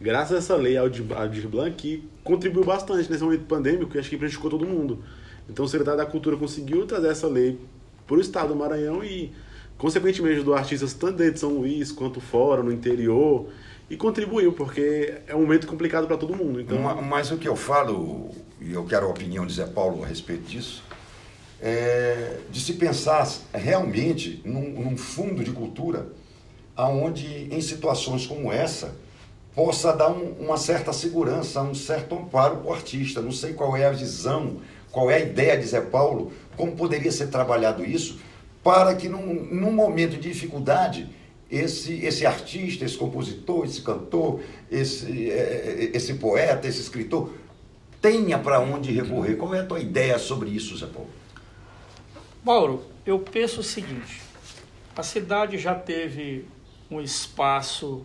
graças 0.00 0.34
a 0.34 0.38
essa 0.38 0.56
lei 0.56 0.76
Aldir 0.76 1.04
Blanc, 1.04 1.76
que 1.76 2.08
contribuiu 2.24 2.64
bastante 2.64 3.10
nesse 3.10 3.22
momento 3.22 3.44
pandêmico 3.44 3.96
e 3.96 4.00
acho 4.00 4.10
que 4.10 4.16
prejudicou 4.16 4.50
todo 4.50 4.66
mundo. 4.66 5.02
Então 5.48 5.64
o 5.64 5.68
Secretário 5.68 5.98
da 5.98 6.06
Cultura 6.06 6.36
conseguiu 6.36 6.84
trazer 6.86 7.08
essa 7.08 7.28
lei 7.28 7.58
para 8.06 8.16
o 8.16 8.20
Estado 8.20 8.48
do 8.48 8.56
Maranhão 8.56 9.02
e, 9.04 9.32
consequentemente, 9.78 10.36
ajudou 10.36 10.54
artistas 10.54 10.92
tanto 10.92 11.16
dentro 11.18 11.34
de 11.34 11.40
São 11.40 11.50
Luís 11.50 11.92
quanto 11.92 12.20
fora, 12.20 12.62
no 12.62 12.72
interior, 12.72 13.48
e 13.90 13.96
contribuiu, 13.96 14.52
porque 14.52 15.14
é 15.26 15.34
um 15.34 15.40
momento 15.40 15.66
complicado 15.66 16.06
para 16.06 16.16
todo 16.16 16.36
mundo. 16.36 16.60
Então... 16.60 16.78
Mas, 16.78 17.06
mas, 17.06 17.30
o 17.30 17.38
que 17.38 17.48
eu 17.48 17.56
falo, 17.56 18.30
e 18.60 18.72
eu 18.72 18.84
quero 18.84 19.06
a 19.06 19.08
opinião 19.08 19.46
de 19.46 19.54
Zé 19.54 19.66
Paulo 19.66 20.04
a 20.04 20.06
respeito 20.06 20.42
disso, 20.42 20.82
é 21.60 22.38
de 22.50 22.60
se 22.60 22.74
pensar 22.74 23.28
realmente 23.52 24.40
num, 24.44 24.70
num 24.70 24.96
fundo 24.96 25.42
de 25.42 25.50
cultura 25.50 26.06
aonde 26.76 27.48
em 27.50 27.60
situações 27.60 28.24
como 28.24 28.52
essa 28.52 28.94
possa 29.54 29.92
dar 29.92 30.10
um, 30.10 30.34
uma 30.38 30.56
certa 30.56 30.92
segurança, 30.92 31.60
um 31.60 31.74
certo 31.74 32.14
amparo 32.14 32.58
para 32.58 32.68
o 32.68 32.72
artista. 32.72 33.20
Não 33.20 33.32
sei 33.32 33.54
qual 33.54 33.76
é 33.76 33.86
a 33.86 33.90
visão, 33.90 34.58
qual 34.92 35.10
é 35.10 35.16
a 35.16 35.20
ideia 35.20 35.58
de 35.58 35.66
Zé 35.66 35.80
Paulo, 35.80 36.32
como 36.56 36.76
poderia 36.76 37.10
ser 37.10 37.26
trabalhado 37.28 37.84
isso 37.84 38.20
para 38.62 38.94
que 38.94 39.08
num, 39.08 39.46
num 39.50 39.72
momento 39.72 40.12
de 40.12 40.28
dificuldade 40.28 41.08
esse, 41.50 42.04
esse 42.04 42.26
artista, 42.26 42.84
esse 42.84 42.96
compositor, 42.96 43.64
esse 43.64 43.80
cantor, 43.80 44.40
esse, 44.70 45.30
é, 45.30 45.34
é, 45.34 45.96
esse 45.96 46.14
poeta, 46.14 46.68
esse 46.68 46.80
escritor, 46.80 47.32
tenha 48.00 48.38
para 48.38 48.60
onde 48.60 48.92
recorrer. 48.92 49.36
Qual 49.36 49.54
é 49.54 49.60
a 49.60 49.64
tua 49.64 49.80
ideia 49.80 50.18
sobre 50.18 50.50
isso, 50.50 50.76
Zé 50.76 50.86
Paulo? 50.86 51.10
Mauro, 52.44 52.84
eu 53.04 53.18
penso 53.18 53.60
o 53.60 53.64
seguinte: 53.64 54.20
a 54.94 55.02
cidade 55.02 55.58
já 55.58 55.74
teve 55.74 56.46
um 56.90 57.00
espaço 57.00 58.04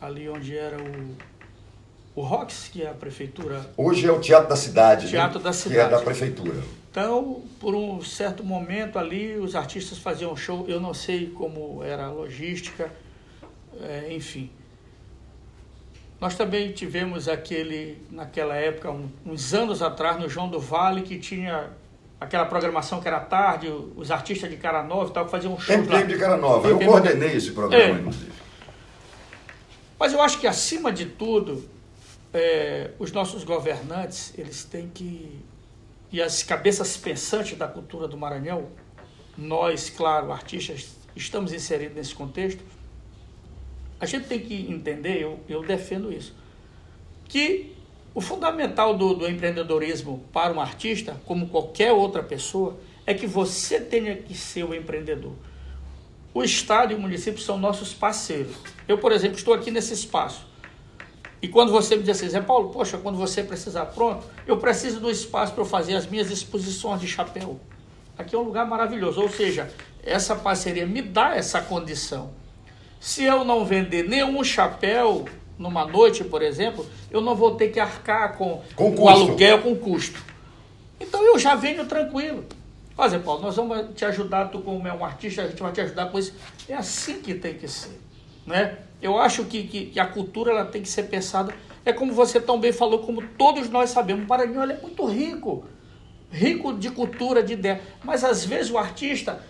ali 0.00 0.28
onde 0.28 0.56
era 0.56 0.76
o, 0.76 2.20
o 2.20 2.22
ROX, 2.22 2.68
que 2.70 2.82
é 2.82 2.90
a 2.90 2.94
prefeitura. 2.94 3.70
Hoje 3.76 4.06
é 4.06 4.12
o 4.12 4.20
Teatro 4.20 4.48
da 4.48 4.56
Cidade. 4.56 5.08
Teatro 5.08 5.38
né? 5.38 5.44
da 5.44 5.52
Cidade. 5.52 5.74
Que 5.74 5.94
é 5.94 5.98
da 5.98 6.04
prefeitura. 6.04 6.62
Então, 6.96 7.42
por 7.60 7.74
um 7.74 8.00
certo 8.00 8.42
momento 8.42 8.98
ali, 8.98 9.36
os 9.36 9.54
artistas 9.54 9.98
faziam 9.98 10.34
show, 10.34 10.64
eu 10.66 10.80
não 10.80 10.94
sei 10.94 11.26
como 11.26 11.82
era 11.84 12.06
a 12.06 12.10
logística, 12.10 12.90
é, 13.82 14.14
enfim. 14.14 14.50
Nós 16.18 16.36
também 16.36 16.72
tivemos 16.72 17.28
aquele, 17.28 17.98
naquela 18.10 18.56
época, 18.56 18.90
um, 18.90 19.10
uns 19.26 19.52
anos 19.52 19.82
atrás, 19.82 20.18
no 20.18 20.26
João 20.26 20.48
do 20.48 20.58
Vale, 20.58 21.02
que 21.02 21.18
tinha 21.18 21.68
aquela 22.18 22.46
programação 22.46 22.98
que 22.98 23.06
era 23.06 23.20
tarde, 23.20 23.70
os 23.94 24.10
artistas 24.10 24.48
de 24.48 24.56
Cara 24.56 24.82
Nova 24.82 25.10
e 25.10 25.12
tal, 25.12 25.26
que 25.26 25.30
faziam 25.30 25.52
um 25.52 25.60
show. 25.60 25.76
Tempo 25.76 26.06
de 26.06 26.16
Cara 26.16 26.38
Nova, 26.38 26.66
eu 26.66 26.78
coordenei 26.80 27.36
esse 27.36 27.52
programa, 27.52 27.84
é. 27.84 27.90
inclusive. 27.90 28.32
Mas 29.98 30.14
eu 30.14 30.22
acho 30.22 30.40
que, 30.40 30.46
acima 30.46 30.90
de 30.90 31.04
tudo, 31.04 31.62
é, 32.32 32.92
os 32.98 33.12
nossos 33.12 33.44
governantes, 33.44 34.32
eles 34.38 34.64
têm 34.64 34.88
que 34.88 35.44
e 36.16 36.22
as 36.22 36.42
cabeças 36.42 36.96
pensantes 36.96 37.58
da 37.58 37.68
cultura 37.68 38.08
do 38.08 38.16
Maranhão, 38.16 38.68
nós, 39.36 39.90
claro, 39.90 40.32
artistas, 40.32 40.96
estamos 41.14 41.52
inseridos 41.52 41.94
nesse 41.94 42.14
contexto, 42.14 42.64
a 44.00 44.06
gente 44.06 44.26
tem 44.26 44.40
que 44.40 44.54
entender, 44.54 45.20
eu, 45.20 45.38
eu 45.46 45.62
defendo 45.62 46.10
isso, 46.10 46.34
que 47.28 47.76
o 48.14 48.22
fundamental 48.22 48.96
do, 48.96 49.12
do 49.12 49.28
empreendedorismo 49.28 50.24
para 50.32 50.54
um 50.54 50.58
artista, 50.58 51.20
como 51.26 51.48
qualquer 51.48 51.92
outra 51.92 52.22
pessoa, 52.22 52.80
é 53.04 53.12
que 53.12 53.26
você 53.26 53.78
tenha 53.78 54.16
que 54.16 54.34
ser 54.34 54.64
o 54.64 54.74
empreendedor. 54.74 55.34
O 56.32 56.42
Estado 56.42 56.94
e 56.94 56.96
o 56.96 56.98
município 56.98 57.42
são 57.42 57.58
nossos 57.58 57.92
parceiros. 57.92 58.56
Eu, 58.88 58.96
por 58.96 59.12
exemplo, 59.12 59.36
estou 59.36 59.52
aqui 59.52 59.70
nesse 59.70 59.92
espaço. 59.92 60.46
E 61.40 61.48
quando 61.48 61.70
você 61.70 61.96
me 61.96 62.02
diz 62.02 62.16
assim, 62.16 62.28
Zé 62.28 62.40
Paulo, 62.40 62.70
poxa, 62.70 62.98
quando 62.98 63.18
você 63.18 63.42
precisar 63.42 63.86
pronto, 63.86 64.26
eu 64.46 64.56
preciso 64.56 65.00
do 65.00 65.10
espaço 65.10 65.52
para 65.52 65.62
eu 65.62 65.66
fazer 65.66 65.94
as 65.94 66.06
minhas 66.06 66.30
exposições 66.30 67.00
de 67.00 67.06
chapéu. 67.06 67.60
Aqui 68.16 68.34
é 68.34 68.38
um 68.38 68.42
lugar 68.42 68.66
maravilhoso, 68.66 69.20
ou 69.20 69.28
seja, 69.28 69.70
essa 70.02 70.34
parceria 70.34 70.86
me 70.86 71.02
dá 71.02 71.36
essa 71.36 71.60
condição. 71.60 72.30
Se 72.98 73.24
eu 73.24 73.44
não 73.44 73.64
vender 73.64 74.08
nenhum 74.08 74.42
chapéu 74.42 75.26
numa 75.58 75.86
noite, 75.86 76.24
por 76.24 76.42
exemplo, 76.42 76.86
eu 77.10 77.20
não 77.20 77.34
vou 77.34 77.54
ter 77.56 77.68
que 77.68 77.78
arcar 77.78 78.36
com, 78.36 78.62
com 78.74 78.94
o 78.94 79.08
aluguel, 79.08 79.62
com 79.62 79.76
custo. 79.76 80.22
Então 80.98 81.22
eu 81.22 81.38
já 81.38 81.54
venho 81.54 81.84
tranquilo. 81.86 82.44
Ó, 82.96 83.06
Zé 83.06 83.18
Paulo, 83.18 83.42
nós 83.42 83.56
vamos 83.56 83.94
te 83.94 84.04
ajudar, 84.06 84.46
tu 84.46 84.60
como 84.60 84.88
é 84.88 84.92
um 84.92 85.04
artista, 85.04 85.42
a 85.42 85.46
gente 85.46 85.62
vai 85.62 85.72
te 85.72 85.82
ajudar 85.82 86.06
com 86.06 86.18
isso. 86.18 86.34
É 86.66 86.74
assim 86.74 87.20
que 87.20 87.34
tem 87.34 87.54
que 87.54 87.68
ser, 87.68 88.00
né? 88.46 88.78
Eu 89.00 89.18
acho 89.18 89.44
que, 89.44 89.64
que, 89.64 89.86
que, 89.86 90.00
a 90.00 90.06
cultura 90.06 90.50
ela 90.50 90.64
tem 90.64 90.82
que 90.82 90.88
ser 90.88 91.04
pensada. 91.04 91.54
É 91.84 91.92
como 91.92 92.12
você 92.12 92.40
tão 92.40 92.58
bem 92.58 92.72
falou, 92.72 93.00
como 93.00 93.22
todos 93.38 93.68
nós 93.68 93.90
sabemos. 93.90 94.24
O 94.24 94.28
Maranhão 94.28 94.62
é 94.64 94.80
muito 94.80 95.04
rico. 95.04 95.64
Rico 96.30 96.72
de 96.72 96.90
cultura, 96.90 97.42
de 97.42 97.52
ideia. 97.52 97.80
Mas 98.02 98.24
às 98.24 98.44
vezes 98.44 98.70
o 98.70 98.78
artista 98.78 99.42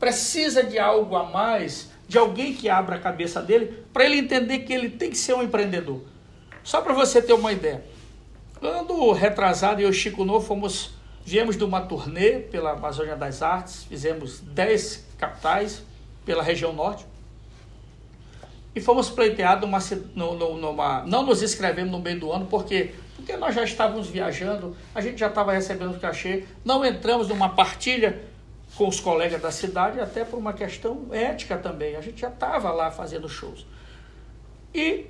precisa 0.00 0.64
de 0.64 0.78
algo 0.78 1.16
a 1.16 1.24
mais, 1.24 1.90
de 2.08 2.18
alguém 2.18 2.52
que 2.52 2.68
abra 2.68 2.96
a 2.96 2.98
cabeça 2.98 3.40
dele, 3.40 3.84
para 3.92 4.04
ele 4.04 4.18
entender 4.18 4.60
que 4.60 4.72
ele 4.72 4.90
tem 4.90 5.10
que 5.10 5.16
ser 5.16 5.34
um 5.34 5.42
empreendedor. 5.42 6.02
Só 6.62 6.80
para 6.80 6.92
você 6.92 7.22
ter 7.22 7.34
uma 7.34 7.52
ideia. 7.52 7.84
Ano 8.60 9.12
retrasado, 9.12 9.80
e 9.80 9.84
o 9.84 9.92
Chico 9.92 10.24
Novo 10.24 10.44
fomos, 10.44 10.94
viemos 11.24 11.56
de 11.56 11.64
uma 11.64 11.82
turnê 11.82 12.38
pela 12.38 12.72
Amazônia 12.72 13.14
das 13.14 13.42
Artes, 13.42 13.84
fizemos 13.84 14.40
10 14.40 15.06
capitais 15.18 15.82
pela 16.24 16.42
região 16.42 16.72
norte 16.72 17.06
e 18.74 18.80
fomos 18.80 19.08
pleiteados 19.10 19.68
numa, 19.68 19.78
numa, 20.56 21.02
não 21.04 21.24
nos 21.24 21.42
inscrevemos 21.42 21.92
no 21.92 22.00
meio 22.00 22.18
do 22.18 22.32
ano, 22.32 22.46
porque 22.46 22.92
porque 23.16 23.36
nós 23.36 23.54
já 23.54 23.62
estávamos 23.62 24.08
viajando, 24.08 24.76
a 24.94 25.00
gente 25.00 25.18
já 25.18 25.28
estava 25.28 25.52
recebendo 25.52 25.98
cachê, 25.98 26.44
não 26.64 26.84
entramos 26.84 27.28
numa 27.28 27.48
partilha 27.48 28.20
com 28.76 28.88
os 28.88 29.00
colegas 29.00 29.40
da 29.40 29.50
cidade, 29.50 30.00
até 30.00 30.24
por 30.24 30.36
uma 30.36 30.52
questão 30.52 31.06
ética 31.10 31.56
também. 31.56 31.96
A 31.96 32.00
gente 32.00 32.20
já 32.20 32.28
estava 32.28 32.70
lá 32.70 32.90
fazendo 32.90 33.28
shows. 33.28 33.64
E 34.74 35.06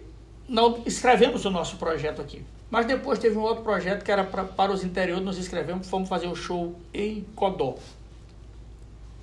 não 0.48 0.82
escrevemos 0.86 1.44
o 1.44 1.50
nosso 1.50 1.76
projeto 1.76 2.20
aqui. 2.20 2.44
Mas 2.70 2.86
depois 2.86 3.18
teve 3.18 3.36
um 3.36 3.42
outro 3.42 3.64
projeto 3.64 4.04
que 4.04 4.12
era 4.12 4.22
pra, 4.22 4.44
para 4.44 4.70
os 4.70 4.84
interiores, 4.84 5.24
nos 5.24 5.38
inscrevemos, 5.38 5.88
fomos 5.88 6.08
fazer 6.08 6.26
o 6.26 6.32
um 6.32 6.36
show 6.36 6.78
em 6.92 7.22
Codó. 7.34 7.76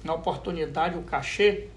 Na 0.04 0.16
oportunidade, 0.16 0.98
o 0.98 1.04
cachê 1.04 1.68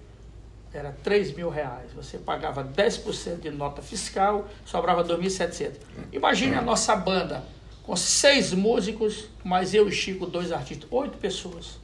era 0.76 0.92
3 1.02 1.34
mil 1.34 1.48
reais. 1.48 1.92
Você 1.94 2.18
pagava 2.18 2.64
10% 2.64 3.40
de 3.40 3.50
nota 3.50 3.80
fiscal, 3.80 4.48
sobrava 4.64 5.04
2.700. 5.04 5.76
Imagine 6.12 6.56
a 6.56 6.62
nossa 6.62 6.96
banda, 6.96 7.44
com 7.82 7.94
seis 7.94 8.52
músicos, 8.52 9.28
mais 9.44 9.72
eu 9.72 9.88
e 9.88 9.92
Chico, 9.92 10.26
dois 10.26 10.50
artistas, 10.50 10.88
oito 10.90 11.16
pessoas. 11.18 11.78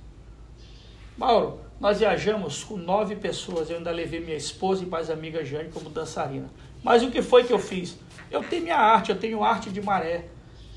Mauro, 1.17 1.61
nós 1.79 1.99
viajamos 1.99 2.65
com 2.65 2.77
nove 2.77 3.15
pessoas. 3.15 3.71
Eu 3.71 3.77
ainda 3.77 3.91
levei 3.91 4.21
minha 4.21 4.37
esposa 4.37 4.83
e 4.83 4.87
mais 4.87 5.11
amiga 5.11 5.45
Jane 5.45 5.71
como 5.71 5.89
dançarina. 5.91 6.51
Mas 6.83 7.03
o 7.03 7.11
que 7.11 7.23
foi 7.23 7.45
que 7.45 7.53
eu 7.53 7.59
fiz? 7.59 7.97
Eu 8.31 8.43
tenho 8.43 8.63
minha 8.63 8.77
arte, 8.77 9.11
eu 9.11 9.19
tenho 9.19 9.45
arte 9.45 9.71
de 9.71 9.83
maré. 9.83 10.27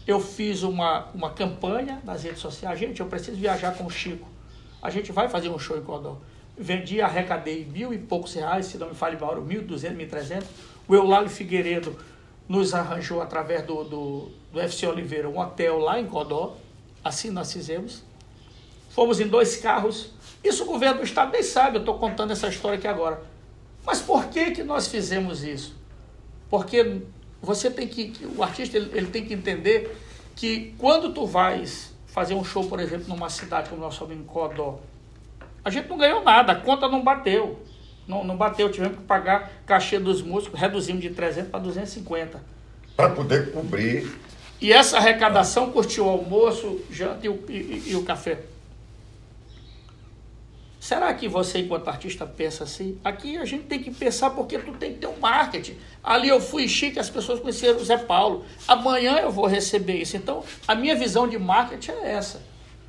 Eu 0.06 0.19
fiz 0.19 0.63
uma, 0.63 1.08
uma 1.13 1.32
campanha 1.32 2.02
nas 2.04 2.23
redes 2.23 2.39
sociais. 2.39 2.78
Gente, 2.78 2.99
eu 2.99 3.06
preciso 3.06 3.38
viajar 3.38 3.76
com 3.76 3.86
o 3.86 3.89
Chico. 3.89 4.28
A 4.82 4.89
gente 4.89 5.13
vai 5.13 5.30
fazer 5.30 5.47
um 5.49 5.58
show 5.58 5.78
em 5.78 5.82
Codó 5.82 6.19
vendi, 6.58 7.02
arrecadei 7.02 7.66
mil 7.66 7.94
e 7.94 7.98
poucos 7.98 8.34
reais, 8.34 8.68
se 8.68 8.78
não 8.78 8.89
me 8.89 8.96
fale 8.96 9.18
mal, 9.18 9.42
mil 9.42 9.62
duzentos, 9.63 9.98
mil 9.98 10.08
trezentos. 10.08 10.48
O 10.88 10.96
Eulalio 10.96 11.30
Figueiredo 11.30 11.98
nos 12.48 12.74
arranjou, 12.74 13.22
através 13.22 13.66
do, 13.66 13.84
do, 13.84 14.32
do 14.52 14.60
FC 14.60 14.86
Oliveira, 14.88 15.30
um 15.30 15.39
hotel 15.39 15.80
lá 15.80 16.00
em 16.00 16.06
Codó. 16.06 16.58
Assim 17.04 17.30
nós 17.30 17.52
fizemos. 17.52 18.04
Fomos 18.89 19.20
em 19.20 19.28
dois 19.28 19.58
carros. 19.58 20.12
Isso 20.44 20.63
o 20.63 20.66
governo 20.66 21.00
do 21.00 21.04
estado 21.04 21.32
nem 21.32 21.42
sabe, 21.42 21.78
eu 21.78 21.80
estou 21.80 21.98
contando 21.98 22.32
essa 22.32 22.48
história 22.48 22.78
aqui 22.78 22.88
agora. 22.88 23.24
Mas 23.86 24.02
por 24.02 24.28
que, 24.28 24.52
que 24.52 24.63
nós 24.63 24.88
fizemos 24.88 25.44
isso? 25.44 25.76
Porque 26.50 27.02
você 27.42 27.70
tem 27.70 27.88
que, 27.88 28.13
o 28.38 28.44
artista 28.44 28.78
ele, 28.78 28.89
ele 28.94 29.08
tem 29.08 29.26
que 29.26 29.34
entender 29.34 29.98
que 30.36 30.74
quando 30.78 31.13
tu 31.13 31.26
vais 31.26 31.94
fazer 32.08 32.36
um 32.36 32.44
show, 32.44 32.66
por 32.68 32.80
exemplo, 32.80 33.08
numa 33.08 33.30
cidade 33.30 33.70
como 33.70 33.82
nós 33.82 33.96
somos 33.96 34.16
em 34.16 34.24
Codó, 34.24 34.80
a 35.63 35.69
gente 35.69 35.88
não 35.89 35.97
ganhou 35.97 36.23
nada, 36.23 36.52
a 36.52 36.56
conta 36.56 36.88
não 36.88 37.04
bateu. 37.04 37.60
Não, 38.08 38.23
não 38.23 38.36
bateu, 38.36 38.69
tivemos 38.69 38.97
que 38.97 39.04
pagar 39.04 39.49
cachê 39.65 39.97
dos 39.97 40.21
músicos, 40.21 40.60
reduzimos 40.60 41.02
de 41.02 41.10
300 41.12 41.49
para 41.49 41.60
250. 41.60 42.41
Para 42.95 43.10
poder 43.10 43.52
cobrir. 43.52 44.12
E 44.60 44.71
essa 44.71 44.97
arrecadação 44.97 45.71
curtiu 45.71 46.06
o 46.06 46.10
almoço, 46.10 46.82
janta 46.91 47.26
e 47.26 47.30
o, 47.30 47.43
e, 47.49 47.84
e 47.88 47.95
o 47.95 48.04
café. 48.04 48.39
Será 50.84 51.13
que 51.13 51.30
você, 51.30 51.60
enquanto 51.60 51.88
artista, 51.88 52.26
pensa 52.26 52.65
assim? 52.65 52.99
Aqui 53.06 53.38
a 53.38 53.45
gente 53.45 53.63
tem 53.63 53.82
que 53.82 53.89
pensar 53.89 54.32
porque 54.32 54.60
tu 54.60 54.73
tem 54.73 54.91
que 54.91 54.99
ter 54.99 55.08
um 55.08 55.17
marketing. 55.17 55.78
Ali 56.04 56.28
eu 56.28 56.41
fui 56.41 56.67
chique, 56.67 56.99
as 56.99 57.10
pessoas 57.10 57.39
conheceram 57.39 57.78
o 57.78 57.86
Zé 57.86 57.95
Paulo. 57.95 58.43
Amanhã 58.67 59.19
eu 59.19 59.32
vou 59.32 59.45
receber 59.45 59.95
isso. 59.95 60.17
Então, 60.17 60.43
a 60.67 60.76
minha 60.76 60.93
visão 60.93 61.26
de 61.26 61.39
marketing 61.39 61.91
é 61.91 62.12
essa. 62.12 62.41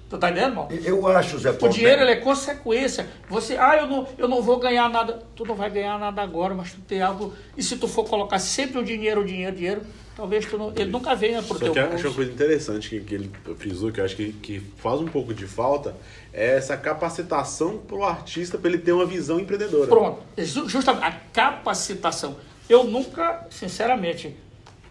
Tu 0.08 0.18
tá 0.18 0.30
entendendo, 0.30 0.50
irmão? 0.50 0.68
Eu 0.70 1.06
acho, 1.08 1.38
Zé 1.38 1.52
Paulo. 1.52 1.72
O 1.74 1.76
dinheiro 1.76 2.02
ele 2.02 2.10
é 2.12 2.16
consequência. 2.16 3.06
Você, 3.28 3.56
ah, 3.56 3.76
eu 3.78 3.86
não, 3.86 4.06
eu 4.18 4.28
não 4.28 4.42
vou 4.42 4.58
ganhar 4.58 4.88
nada. 4.88 5.22
Tu 5.34 5.44
não 5.44 5.54
vai 5.54 5.70
ganhar 5.70 5.98
nada 5.98 6.22
agora, 6.22 6.54
mas 6.54 6.72
tu 6.72 6.80
tem 6.82 7.00
algo. 7.02 7.32
E 7.56 7.62
se 7.62 7.76
tu 7.76 7.88
for 7.88 8.04
colocar 8.04 8.38
sempre 8.38 8.78
o 8.78 8.84
dinheiro, 8.84 9.22
o 9.22 9.24
dinheiro, 9.24 9.52
o 9.52 9.56
dinheiro, 9.56 9.80
talvez 10.14 10.44
tu 10.46 10.58
não, 10.58 10.70
ele 10.76 10.90
nunca 10.90 11.14
venha 11.16 11.42
pro 11.42 11.58
Só 11.58 11.64
teu 11.64 11.72
que 11.72 11.78
eu 11.78 11.92
acho 11.92 12.06
uma 12.08 12.14
coisa 12.14 12.30
interessante 12.30 12.88
que, 12.90 13.00
que 13.00 13.14
ele 13.14 13.30
frisou, 13.56 13.90
que 13.90 14.00
eu 14.00 14.04
acho 14.04 14.14
que, 14.14 14.32
que 14.34 14.60
faz 14.76 15.00
um 15.00 15.06
pouco 15.06 15.32
de 15.34 15.46
falta, 15.46 15.96
é 16.32 16.56
essa 16.58 16.76
capacitação 16.76 17.78
pro 17.78 18.04
artista 18.04 18.58
para 18.58 18.68
ele 18.68 18.78
ter 18.78 18.92
uma 18.92 19.06
visão 19.06 19.40
empreendedora. 19.40 19.86
Pronto, 19.88 20.22
Ju- 20.38 20.68
justamente 20.68 21.02
a 21.04 21.12
capacitação. 21.32 22.36
Eu 22.68 22.84
nunca, 22.84 23.46
sinceramente, 23.50 24.36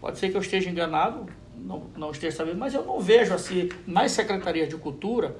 pode 0.00 0.18
ser 0.18 0.28
que 0.30 0.36
eu 0.36 0.40
esteja 0.40 0.68
enganado, 0.68 1.26
não, 1.64 1.84
não 1.96 2.10
esteja 2.10 2.36
sabendo, 2.36 2.58
mas 2.58 2.74
eu 2.74 2.84
não 2.84 3.00
vejo 3.00 3.32
assim 3.32 3.70
nas 3.86 4.12
secretarias 4.12 4.68
de 4.68 4.76
cultura 4.76 5.36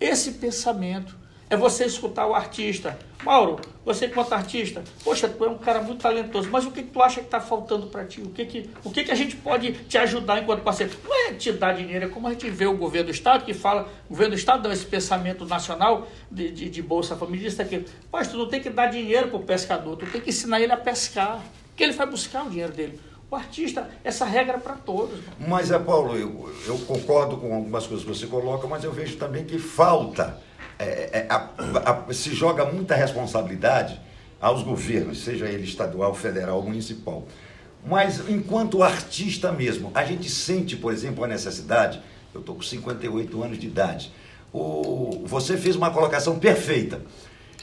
esse 0.00 0.32
pensamento. 0.32 1.24
É 1.50 1.56
você 1.56 1.84
escutar 1.84 2.26
o 2.26 2.34
artista. 2.34 2.98
Mauro, 3.22 3.60
você 3.84 4.06
enquanto 4.06 4.32
artista, 4.32 4.82
poxa, 5.04 5.28
tu 5.28 5.44
é 5.44 5.48
um 5.48 5.58
cara 5.58 5.82
muito 5.82 6.00
talentoso, 6.00 6.48
mas 6.50 6.64
o 6.64 6.70
que, 6.70 6.82
que 6.82 6.90
tu 6.90 7.02
acha 7.02 7.20
que 7.20 7.26
está 7.26 7.38
faltando 7.38 7.86
para 7.88 8.04
ti? 8.04 8.22
O, 8.22 8.30
que, 8.30 8.46
que, 8.46 8.70
o 8.82 8.90
que, 8.90 9.04
que 9.04 9.10
a 9.10 9.14
gente 9.14 9.36
pode 9.36 9.72
te 9.72 9.98
ajudar 9.98 10.42
enquanto 10.42 10.62
parceiro? 10.62 10.92
Não 11.04 11.28
é 11.28 11.34
te 11.34 11.52
dar 11.52 11.74
dinheiro, 11.74 12.06
é 12.06 12.08
como 12.08 12.26
a 12.28 12.30
gente 12.30 12.48
vê 12.48 12.66
o 12.66 12.76
governo 12.76 13.08
do 13.08 13.12
Estado 13.12 13.44
que 13.44 13.52
fala, 13.52 13.88
o 14.06 14.10
governo 14.10 14.34
do 14.34 14.38
Estado 14.38 14.62
dá 14.62 14.72
esse 14.72 14.86
pensamento 14.86 15.44
nacional 15.44 16.08
de, 16.30 16.50
de, 16.50 16.70
de 16.70 16.82
Bolsa 16.82 17.14
Família, 17.14 17.46
isso 17.46 17.60
aqui. 17.60 17.78
Tu 17.78 18.36
não 18.36 18.48
tem 18.48 18.60
que 18.60 18.70
dar 18.70 18.86
dinheiro 18.86 19.28
para 19.28 19.36
o 19.36 19.42
pescador, 19.42 19.96
tu 19.96 20.06
tem 20.06 20.22
que 20.22 20.30
ensinar 20.30 20.60
ele 20.60 20.72
a 20.72 20.78
pescar, 20.78 21.44
porque 21.68 21.84
ele 21.84 21.92
vai 21.92 22.06
buscar 22.06 22.46
o 22.46 22.50
dinheiro 22.50 22.72
dele. 22.72 22.98
O 23.34 23.36
artista, 23.36 23.90
essa 24.04 24.24
regra 24.24 24.54
é 24.58 24.60
para 24.60 24.74
todos. 24.74 25.18
Mas, 25.48 25.72
é, 25.72 25.76
Paulo, 25.80 26.16
eu, 26.16 26.48
eu 26.68 26.78
concordo 26.86 27.36
com 27.36 27.52
algumas 27.52 27.84
coisas 27.84 28.06
que 28.06 28.14
você 28.14 28.28
coloca, 28.28 28.68
mas 28.68 28.84
eu 28.84 28.92
vejo 28.92 29.16
também 29.16 29.42
que 29.44 29.58
falta, 29.58 30.38
é, 30.78 30.84
é, 31.12 31.26
a- 31.28 31.50
a- 32.08 32.12
se 32.14 32.32
joga 32.32 32.64
muita 32.64 32.94
responsabilidade 32.94 34.00
aos 34.40 34.62
governos, 34.62 35.24
seja 35.24 35.46
ele 35.46 35.64
estadual, 35.64 36.14
federal 36.14 36.62
municipal. 36.62 37.26
Mas, 37.84 38.20
enquanto 38.28 38.84
artista 38.84 39.50
mesmo, 39.50 39.90
a 39.96 40.04
gente 40.04 40.30
sente, 40.30 40.76
por 40.76 40.92
exemplo, 40.92 41.24
a 41.24 41.26
necessidade, 41.26 42.00
eu 42.32 42.38
estou 42.38 42.54
com 42.54 42.62
58 42.62 43.42
anos 43.42 43.58
de 43.58 43.66
idade, 43.66 44.12
o, 44.52 45.24
você 45.26 45.56
fez 45.56 45.74
uma 45.74 45.90
colocação 45.90 46.38
perfeita, 46.38 47.02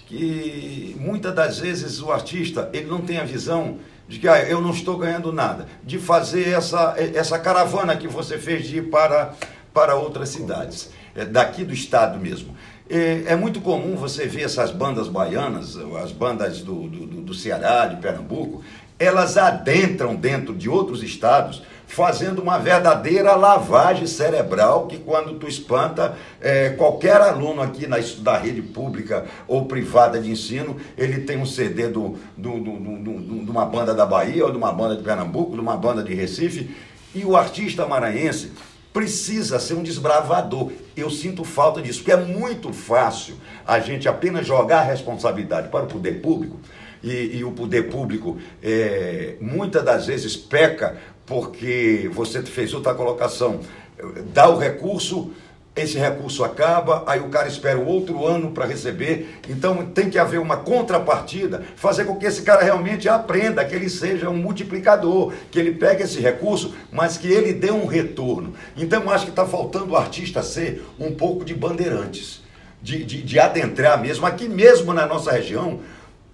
que 0.05 0.97
muitas 0.99 1.33
das 1.33 1.59
vezes 1.59 2.01
o 2.01 2.11
artista 2.11 2.69
ele 2.73 2.87
não 2.87 2.99
tem 2.99 3.19
a 3.19 3.23
visão 3.23 3.77
de 4.11 4.19
que 4.19 4.27
ah, 4.27 4.43
eu 4.43 4.59
não 4.59 4.71
estou 4.71 4.97
ganhando 4.97 5.31
nada, 5.31 5.67
de 5.85 5.97
fazer 5.97 6.49
essa, 6.49 6.95
essa 7.15 7.39
caravana 7.39 7.95
que 7.95 8.09
você 8.09 8.37
fez 8.37 8.67
de 8.67 8.79
ir 8.79 8.89
para, 8.89 9.33
para 9.73 9.95
outras 9.95 10.27
cidades, 10.27 10.89
é, 11.15 11.23
daqui 11.23 11.63
do 11.63 11.73
estado 11.73 12.19
mesmo. 12.19 12.53
É, 12.89 13.23
é 13.27 13.35
muito 13.37 13.61
comum 13.61 13.95
você 13.95 14.27
ver 14.27 14.43
essas 14.43 14.69
bandas 14.69 15.07
baianas, 15.07 15.77
as 16.03 16.11
bandas 16.11 16.59
do, 16.59 16.89
do- 16.89 17.21
do 17.21 17.33
Ceará, 17.33 17.85
de 17.87 18.01
Pernambuco, 18.01 18.61
elas 18.99 19.37
adentram 19.37 20.13
dentro 20.13 20.53
de 20.53 20.67
outros 20.69 21.01
estados 21.01 21.63
fazendo 21.93 22.41
uma 22.41 22.57
verdadeira 22.57 23.35
lavagem 23.35 24.07
cerebral 24.07 24.87
que 24.87 24.97
quando 24.97 25.33
tu 25.37 25.47
espanta 25.47 26.15
é, 26.39 26.69
qualquer 26.69 27.19
aluno 27.19 27.61
aqui 27.61 27.85
na, 27.85 27.97
da 28.19 28.37
rede 28.37 28.61
pública 28.61 29.25
ou 29.45 29.65
privada 29.65 30.17
de 30.19 30.31
ensino, 30.31 30.77
ele 30.97 31.19
tem 31.21 31.37
um 31.37 31.45
CD 31.45 31.89
do, 31.89 32.17
do, 32.37 32.59
do, 32.59 32.77
do- 32.77 33.43
de 33.45 33.51
uma 33.51 33.65
banda 33.65 33.93
da 33.93 34.05
Bahia, 34.05 34.45
ou 34.45 34.51
de 34.51 34.57
uma 34.57 34.71
banda 34.71 34.95
de 34.95 35.03
Pernambuco, 35.03 35.53
de 35.53 35.59
uma 35.59 35.75
banda 35.75 36.01
de 36.01 36.13
Recife, 36.13 36.73
e 37.13 37.25
o 37.25 37.35
artista 37.35 37.85
maranhense 37.85 38.53
precisa 38.93 39.59
ser 39.59 39.73
um 39.73 39.83
desbravador. 39.83 40.71
Eu 40.95 41.09
sinto 41.09 41.43
falta 41.43 41.81
disso, 41.81 41.99
porque 41.99 42.11
é 42.13 42.17
muito 42.17 42.71
fácil 42.71 43.35
a 43.67 43.79
gente 43.79 44.07
apenas 44.07 44.45
jogar 44.47 44.79
a 44.79 44.83
responsabilidade 44.83 45.67
para 45.67 45.83
o 45.83 45.87
poder 45.87 46.21
público, 46.21 46.57
e, 47.03 47.37
e 47.37 47.43
o 47.43 47.51
poder 47.51 47.89
público 47.89 48.37
é, 48.61 49.35
muitas 49.41 49.83
das 49.83 50.05
vezes 50.05 50.37
peca 50.37 50.97
porque 51.25 52.09
você 52.13 52.41
fez 52.41 52.73
outra 52.73 52.93
colocação, 52.93 53.59
dá 54.33 54.49
o 54.49 54.57
recurso, 54.57 55.31
esse 55.73 55.97
recurso 55.97 56.43
acaba, 56.43 57.03
aí 57.07 57.21
o 57.21 57.29
cara 57.29 57.47
espera 57.47 57.79
o 57.79 57.87
outro 57.87 58.25
ano 58.25 58.51
para 58.51 58.65
receber. 58.65 59.39
Então 59.47 59.85
tem 59.85 60.09
que 60.09 60.19
haver 60.19 60.39
uma 60.39 60.57
contrapartida, 60.57 61.63
fazer 61.77 62.03
com 62.05 62.17
que 62.17 62.25
esse 62.25 62.41
cara 62.41 62.61
realmente 62.61 63.07
aprenda, 63.07 63.63
que 63.63 63.73
ele 63.73 63.89
seja 63.89 64.29
um 64.29 64.35
multiplicador, 64.35 65.33
que 65.49 65.57
ele 65.57 65.71
pegue 65.71 66.03
esse 66.03 66.19
recurso, 66.19 66.75
mas 66.91 67.17
que 67.17 67.27
ele 67.27 67.53
dê 67.53 67.71
um 67.71 67.85
retorno. 67.85 68.53
Então 68.75 69.09
acho 69.09 69.25
que 69.25 69.31
está 69.31 69.45
faltando 69.45 69.93
o 69.93 69.97
artista 69.97 70.43
ser 70.43 70.85
um 70.99 71.13
pouco 71.13 71.45
de 71.45 71.53
bandeirantes, 71.53 72.41
de, 72.81 73.05
de, 73.05 73.21
de 73.21 73.39
adentrar 73.39 74.01
mesmo, 74.01 74.25
aqui 74.25 74.49
mesmo 74.49 74.93
na 74.93 75.05
nossa 75.05 75.31
região, 75.31 75.79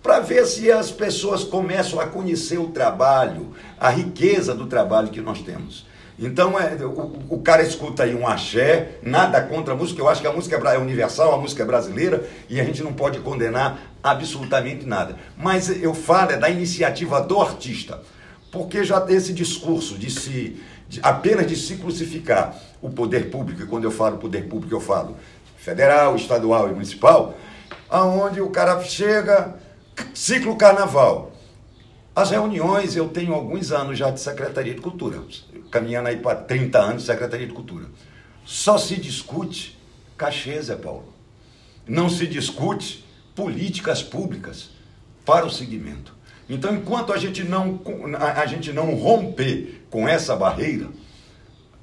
para 0.07 0.21
ver 0.21 0.45
se 0.45 0.71
as 0.71 0.89
pessoas 0.89 1.43
começam 1.43 1.99
a 1.99 2.07
conhecer 2.07 2.57
o 2.57 2.67
trabalho, 2.69 3.53
a 3.77 3.89
riqueza 3.89 4.55
do 4.55 4.65
trabalho 4.65 5.09
que 5.09 5.19
nós 5.19 5.41
temos. 5.41 5.85
Então, 6.17 6.57
é, 6.57 6.75
o, 6.81 7.19
o 7.29 7.41
cara 7.41 7.61
escuta 7.61 8.03
aí 8.03 8.15
um 8.15 8.25
axé, 8.25 8.99
nada 9.03 9.41
contra 9.41 9.73
a 9.73 9.77
música, 9.77 9.99
eu 10.01 10.07
acho 10.07 10.21
que 10.21 10.27
a 10.27 10.31
música 10.31 10.55
é 10.55 10.75
é 10.75 10.79
universal, 10.79 11.33
a 11.35 11.37
música 11.37 11.61
é 11.61 11.65
brasileira, 11.65 12.25
e 12.49 12.57
a 12.57 12.63
gente 12.63 12.81
não 12.81 12.93
pode 12.93 13.19
condenar 13.19 13.81
absolutamente 14.01 14.85
nada. 14.85 15.17
Mas 15.35 15.69
eu 15.83 15.93
falo 15.93 16.31
é 16.31 16.37
da 16.37 16.49
iniciativa 16.49 17.19
do 17.19 17.41
artista, 17.41 18.01
porque 18.49 18.85
já 18.85 19.01
tem 19.01 19.17
esse 19.17 19.33
discurso 19.33 19.97
de 19.97 20.09
se, 20.09 20.57
de- 20.87 21.01
apenas 21.03 21.47
de 21.47 21.57
se 21.57 21.75
crucificar 21.75 22.55
o 22.81 22.89
poder 22.89 23.29
público, 23.29 23.61
e 23.61 23.65
quando 23.65 23.83
eu 23.83 23.91
falo 23.91 24.17
poder 24.17 24.47
público, 24.47 24.73
eu 24.73 24.79
falo 24.79 25.17
federal, 25.57 26.15
estadual 26.15 26.69
e 26.69 26.71
municipal, 26.71 27.37
aonde 27.89 28.39
o 28.39 28.49
cara 28.49 28.81
chega, 28.81 29.66
ciclo 30.13 30.55
carnaval. 30.55 31.31
As 32.15 32.31
reuniões, 32.31 32.95
eu 32.95 33.09
tenho 33.09 33.33
alguns 33.33 33.71
anos 33.71 33.97
já 33.97 34.09
de 34.09 34.19
Secretaria 34.19 34.73
de 34.73 34.81
Cultura, 34.81 35.21
caminhando 35.69 36.09
aí 36.09 36.17
para 36.17 36.35
30 36.35 36.79
anos 36.79 37.01
de 37.03 37.07
Secretaria 37.07 37.45
de 37.45 37.53
Cultura. 37.53 37.85
Só 38.43 38.77
se 38.77 38.95
discute 38.95 39.77
cachê, 40.17 40.59
Zé 40.61 40.75
Paulo. 40.75 41.13
Não 41.87 42.09
se 42.09 42.25
discute 42.25 43.05
políticas 43.35 44.01
públicas 44.01 44.71
para 45.23 45.45
o 45.45 45.51
segmento. 45.51 46.15
Então, 46.49 46.73
enquanto 46.73 47.13
a 47.13 47.17
gente 47.17 47.43
não, 47.43 47.79
a, 48.19 48.45
gente 48.45 48.71
não 48.71 48.95
romper 48.95 49.85
com 49.89 50.07
essa 50.07 50.35
barreira, 50.35 50.87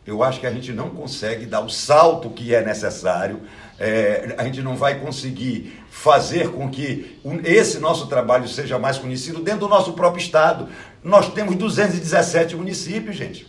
eu 0.07 0.23
acho 0.23 0.41
que 0.41 0.47
a 0.47 0.53
gente 0.53 0.73
não 0.73 0.91
consegue 0.91 1.47
dar 1.47 1.61
o 1.61 1.69
salto 1.69 2.31
que 2.31 2.55
é 2.55 2.65
necessário, 2.65 3.43
é, 3.79 4.35
a 4.39 4.45
gente 4.45 4.63
não 4.63 4.77
vai 4.77 5.01
conseguir 5.01 5.81
fazer 5.91 6.51
com 6.51 6.71
que 6.71 7.19
esse 7.45 7.79
nosso 7.79 8.07
trabalho 8.07 8.47
seja 8.49 8.79
mais 8.79 8.99
conhecido 8.99 9.41
dentro 9.41 9.61
do 9.61 9.69
nosso 9.69 9.93
próprio 9.95 10.23
estado. 10.23 10.69
Nós 11.03 11.33
temos 11.33 11.57
217 11.57 12.57
municípios, 12.57 13.17
gente. 13.17 13.47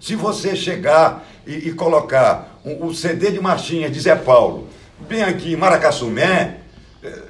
Se 0.00 0.14
você 0.14 0.54
chegar 0.54 1.26
e, 1.46 1.68
e 1.68 1.74
colocar 1.74 2.60
o, 2.64 2.86
o 2.86 2.94
CD 2.94 3.32
de 3.32 3.40
marchinha 3.40 3.90
de 3.90 3.98
Zé 3.98 4.14
Paulo, 4.14 4.68
bem 5.08 5.22
aqui 5.22 5.52
em 5.52 5.56
Maracassumé, 5.56 6.58
eh, 7.02 7.22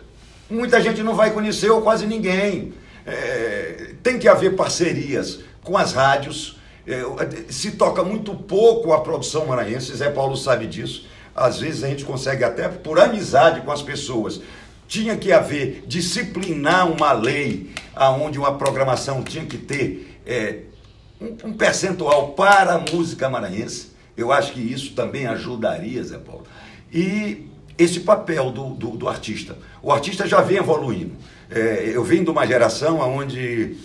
muita 0.50 0.80
gente 0.80 1.02
não 1.02 1.14
vai 1.14 1.30
conhecer 1.30 1.70
ou 1.70 1.80
quase 1.80 2.06
ninguém. 2.06 2.74
Eh, 3.06 3.94
tem 4.02 4.18
que 4.18 4.28
haver 4.28 4.54
parcerias 4.54 5.40
com 5.62 5.78
as 5.78 5.92
rádios. 5.94 6.58
Eh, 6.86 7.02
se 7.48 7.72
toca 7.72 8.04
muito 8.04 8.34
pouco 8.34 8.92
a 8.92 9.00
produção 9.00 9.46
maranhense, 9.46 9.96
Zé 9.96 10.10
Paulo 10.10 10.36
sabe 10.36 10.66
disso. 10.66 11.06
Às 11.38 11.60
vezes 11.60 11.84
a 11.84 11.88
gente 11.88 12.04
consegue 12.04 12.44
até 12.44 12.68
por 12.68 12.98
amizade 12.98 13.60
com 13.62 13.72
as 13.72 13.82
pessoas. 13.82 14.40
Tinha 14.86 15.16
que 15.16 15.32
haver 15.32 15.84
disciplinar 15.86 16.90
uma 16.90 17.12
lei 17.12 17.70
aonde 17.94 18.38
uma 18.38 18.56
programação 18.56 19.22
tinha 19.22 19.44
que 19.44 19.58
ter 19.58 20.18
eh, 20.26 20.60
um, 21.20 21.48
um 21.48 21.52
percentual 21.52 22.28
para 22.32 22.74
a 22.74 22.78
música 22.78 23.28
maranhense. 23.28 23.92
Eu 24.16 24.32
acho 24.32 24.52
que 24.52 24.60
isso 24.60 24.94
também 24.94 25.26
ajudaria, 25.26 26.02
Zé 26.02 26.18
Paulo. 26.18 26.44
E 26.92 27.46
esse 27.78 28.00
papel 28.00 28.50
do, 28.50 28.70
do, 28.70 28.90
do 28.90 29.08
artista. 29.08 29.56
O 29.80 29.92
artista 29.92 30.26
já 30.26 30.40
vem 30.40 30.58
evoluindo. 30.58 31.12
É, 31.50 31.90
eu 31.94 32.02
venho 32.02 32.24
de 32.24 32.30
uma 32.30 32.46
geração 32.46 32.98
onde 32.98 33.76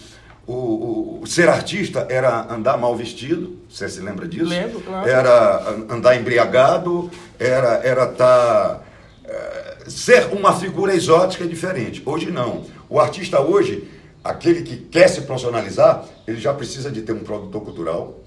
o, 0.45 1.21
o, 1.21 1.27
ser 1.27 1.47
artista 1.47 2.05
era 2.09 2.51
andar 2.53 2.77
mal 2.77 2.95
vestido, 2.95 3.57
você 3.69 3.87
se 3.87 4.01
lembra 4.01 4.27
disso? 4.27 4.49
Lembro, 4.49 4.81
claro. 4.81 5.07
Era 5.07 5.69
andar 5.89 6.17
embriagado, 6.17 7.09
era 7.39 7.82
era 7.84 8.08
tá, 8.08 8.82
é, 9.26 9.78
ser 9.88 10.28
uma 10.34 10.54
figura 10.58 10.93
exótica 10.93 11.46
diferente. 11.46 12.02
Hoje 12.06 12.32
não. 12.32 12.65
O 12.89 13.00
artista 13.00 13.41
hoje, 13.41 13.88
aquele 14.24 14.62
que 14.63 14.78
quer 14.78 15.08
se 15.08 15.22
profissionalizar, 15.22 16.06
ele 16.28 16.39
já 16.39 16.54
precisa 16.54 16.91
de 16.91 17.02
ter 17.02 17.13
um 17.13 17.24
produtor 17.24 17.62
cultural, 17.62 18.19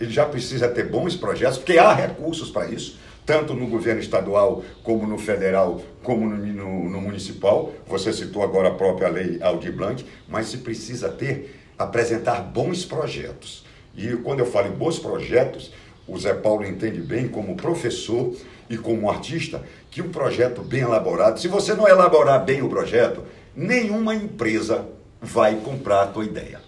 ele 0.00 0.10
já 0.10 0.24
precisa 0.26 0.68
ter 0.68 0.88
bons 0.88 1.16
projetos, 1.16 1.58
porque 1.58 1.78
há 1.78 1.92
recursos 1.92 2.50
para 2.50 2.66
isso 2.66 2.98
tanto 3.26 3.54
no 3.54 3.66
governo 3.66 4.00
estadual, 4.00 4.62
como 4.82 5.06
no 5.06 5.18
federal, 5.18 5.80
como 6.02 6.28
no, 6.28 6.36
no, 6.36 6.90
no, 6.90 7.00
municipal. 7.00 7.72
Você 7.86 8.12
citou 8.12 8.42
agora 8.42 8.68
a 8.68 8.74
própria 8.74 9.08
lei 9.08 9.38
Aldir 9.42 9.72
Blanc, 9.72 10.04
mas 10.28 10.48
se 10.48 10.58
precisa 10.58 11.08
ter, 11.08 11.58
apresentar 11.78 12.42
bons 12.42 12.84
projetos. 12.84 13.64
E 13.96 14.08
quando 14.16 14.40
eu 14.40 14.46
falo 14.46 14.68
em 14.68 14.72
bons 14.72 14.98
projetos, 14.98 15.72
o 16.06 16.18
Zé 16.18 16.34
Paulo 16.34 16.66
entende 16.66 17.00
bem 17.00 17.26
como 17.28 17.56
professor 17.56 18.34
e 18.68 18.76
como 18.76 19.10
artista 19.10 19.62
que 19.90 20.02
um 20.02 20.10
projeto 20.10 20.62
bem 20.62 20.80
elaborado, 20.80 21.40
se 21.40 21.48
você 21.48 21.74
não 21.74 21.88
elaborar 21.88 22.44
bem 22.44 22.62
o 22.62 22.68
projeto, 22.68 23.24
nenhuma 23.54 24.14
empresa 24.14 24.86
vai 25.20 25.56
comprar 25.56 26.02
a 26.02 26.06
tua 26.06 26.24
ideia. 26.24 26.60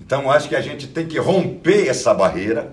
Então, 0.00 0.30
acho 0.30 0.48
que 0.48 0.56
a 0.56 0.60
gente 0.60 0.86
tem 0.86 1.06
que 1.06 1.18
romper 1.18 1.88
essa 1.88 2.12
barreira 2.12 2.72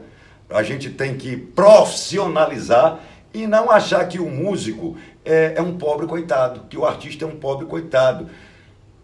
a 0.54 0.64
gente 0.64 0.90
tem 0.90 1.16
que 1.16 1.36
profissionalizar 1.36 3.00
e 3.34 3.48
não 3.48 3.72
achar 3.72 4.08
que 4.08 4.20
o 4.20 4.30
músico 4.30 4.98
é, 5.24 5.54
é 5.56 5.62
um 5.62 5.78
pobre 5.78 6.06
coitado, 6.06 6.68
que 6.70 6.78
o 6.78 6.86
artista 6.86 7.24
é 7.24 7.28
um 7.28 7.38
pobre 7.38 7.66
coitado. 7.66 8.30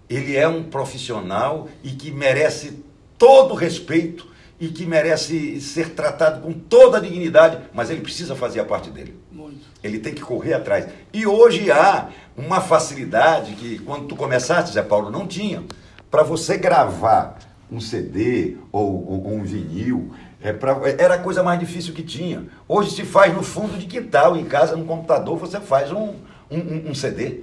Ele 0.10 0.36
é 0.36 0.48
um 0.48 0.64
profissional 0.64 1.70
e 1.84 1.92
que 1.92 2.12
merece 2.12 2.84
todo 3.18 3.54
respeito 3.54 4.28
e 4.60 4.70
que 4.70 4.86
merece 4.86 5.62
ser 5.62 5.92
tratado 5.92 6.42
com 6.42 6.52
toda 6.52 6.98
a 6.98 7.00
dignidade, 7.00 7.60
mas 7.74 7.90
ele 7.90 8.02
precisa 8.02 8.36
fazer 8.36 8.60
a 8.60 8.66
parte 8.66 8.90
dele. 8.90 9.20
Muito. 9.32 9.68
Ele 9.84 10.00
tem 10.00 10.14
que 10.14 10.22
correr 10.22 10.54
atrás. 10.54 10.88
E 11.14 11.28
hoje 11.28 11.72
há 11.72 12.10
uma 12.36 12.60
facilidade 12.60 13.54
que, 13.54 13.80
quando 13.80 14.08
tu 14.08 14.16
começaste, 14.16 14.74
Zé 14.74 14.82
Paulo, 14.82 15.12
não 15.12 15.28
tinha. 15.28 15.64
Para 16.10 16.24
você 16.24 16.58
gravar 16.58 17.38
um 17.72 17.80
CD 17.80 18.58
ou, 18.72 19.26
ou, 19.26 19.34
um 19.34 19.44
vinil, 19.44 20.12
é 20.42 20.54
pra, 20.54 20.78
era 20.98 21.16
a 21.16 21.20
coisa 21.20 21.44
mais 21.44 21.60
difícil 21.60 21.94
que 21.94 22.04
tinha. 22.04 22.46
Hoje 22.68 22.92
se 22.92 23.04
faz 23.04 23.34
no 23.34 23.44
fundo 23.44 23.78
de 23.78 23.86
quintal, 23.86 24.36
em 24.36 24.46
casa, 24.46 24.76
no 24.76 24.86
computador, 24.86 25.38
você 25.38 25.60
faz 25.60 25.92
um, 25.92 26.16
um, 26.50 26.90
um 26.90 26.96
CD. 26.96 27.42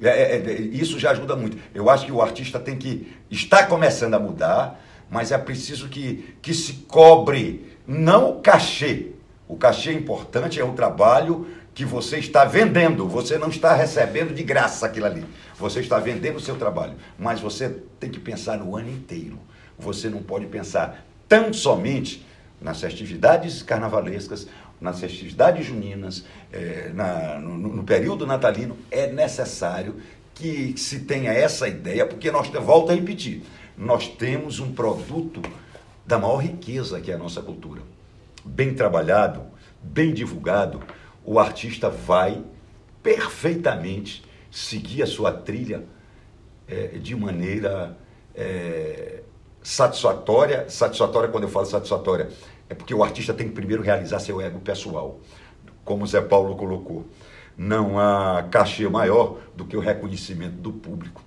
É, 0.00 0.08
é, 0.08 0.36
é, 0.36 0.60
isso 0.60 0.98
já 0.98 1.12
ajuda 1.12 1.36
muito. 1.36 1.56
Eu 1.74 1.88
acho 1.88 2.04
que 2.04 2.12
o 2.12 2.20
artista 2.20 2.58
tem 2.58 2.76
que. 2.76 3.12
Está 3.30 3.64
começando 3.64 4.14
a 4.14 4.18
mudar, 4.18 4.80
mas 5.12 5.30
é 5.30 5.36
preciso 5.36 5.90
que, 5.90 6.36
que 6.40 6.54
se 6.54 6.72
cobre, 6.88 7.76
não 7.86 8.30
o 8.30 8.40
cachê. 8.40 9.10
O 9.46 9.56
cachê 9.56 9.90
é 9.90 9.92
importante, 9.92 10.58
é 10.58 10.64
o 10.64 10.72
trabalho 10.72 11.46
que 11.74 11.84
você 11.84 12.16
está 12.16 12.46
vendendo. 12.46 13.06
Você 13.06 13.36
não 13.36 13.48
está 13.48 13.74
recebendo 13.74 14.34
de 14.34 14.42
graça 14.42 14.86
aquilo 14.86 15.04
ali. 15.04 15.22
Você 15.58 15.80
está 15.80 15.98
vendendo 15.98 16.36
o 16.36 16.40
seu 16.40 16.56
trabalho. 16.56 16.94
Mas 17.18 17.40
você 17.40 17.76
tem 18.00 18.08
que 18.08 18.18
pensar 18.18 18.56
no 18.56 18.74
ano 18.74 18.88
inteiro. 18.88 19.38
Você 19.78 20.08
não 20.08 20.22
pode 20.22 20.46
pensar 20.46 21.04
tão 21.28 21.52
somente 21.52 22.26
nas 22.58 22.80
festividades 22.80 23.62
carnavalescas, 23.62 24.48
nas 24.80 24.98
festividades 24.98 25.66
juninas, 25.66 26.24
é, 26.50 26.90
na, 26.94 27.38
no, 27.38 27.58
no, 27.58 27.84
período 27.84 28.26
natalino, 28.26 28.78
é 28.90 29.12
necessário 29.12 29.96
que 30.34 30.74
se 30.78 31.00
tenha 31.00 31.32
essa 31.32 31.68
ideia, 31.68 32.06
porque 32.06 32.30
nós, 32.30 32.48
volto 32.48 32.90
a 32.90 32.94
repetir, 32.94 33.42
nós 33.76 34.08
temos 34.08 34.60
um 34.60 34.72
produto 34.72 35.40
da 36.06 36.18
maior 36.18 36.38
riqueza 36.38 37.00
que 37.00 37.10
é 37.10 37.14
a 37.14 37.18
nossa 37.18 37.40
cultura. 37.40 37.82
Bem 38.44 38.74
trabalhado, 38.74 39.42
bem 39.82 40.12
divulgado, 40.12 40.80
o 41.24 41.38
artista 41.38 41.88
vai 41.88 42.42
perfeitamente 43.02 44.24
seguir 44.50 45.02
a 45.02 45.06
sua 45.06 45.32
trilha 45.32 45.84
é, 46.68 46.98
de 46.98 47.14
maneira 47.14 47.96
é, 48.34 49.22
satisfatória. 49.62 50.68
Satisfatória, 50.68 51.28
quando 51.28 51.44
eu 51.44 51.50
falo 51.50 51.66
satisfatória, 51.66 52.28
é 52.68 52.74
porque 52.74 52.94
o 52.94 53.02
artista 53.02 53.32
tem 53.32 53.48
que 53.48 53.54
primeiro 53.54 53.82
realizar 53.82 54.18
seu 54.18 54.40
ego 54.40 54.60
pessoal, 54.60 55.20
como 55.84 56.06
Zé 56.06 56.20
Paulo 56.20 56.56
colocou. 56.56 57.06
Não 57.56 57.98
há 57.98 58.42
cachê 58.50 58.88
maior 58.88 59.38
do 59.54 59.64
que 59.64 59.76
o 59.76 59.80
reconhecimento 59.80 60.56
do 60.56 60.72
público. 60.72 61.22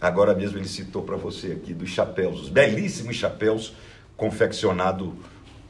Agora 0.00 0.34
mesmo 0.34 0.58
ele 0.58 0.68
citou 0.68 1.02
para 1.02 1.16
você 1.16 1.52
aqui 1.52 1.72
dos 1.72 1.88
chapéus, 1.88 2.42
os 2.42 2.48
belíssimos 2.48 3.16
chapéus 3.16 3.74
confeccionados 4.16 5.10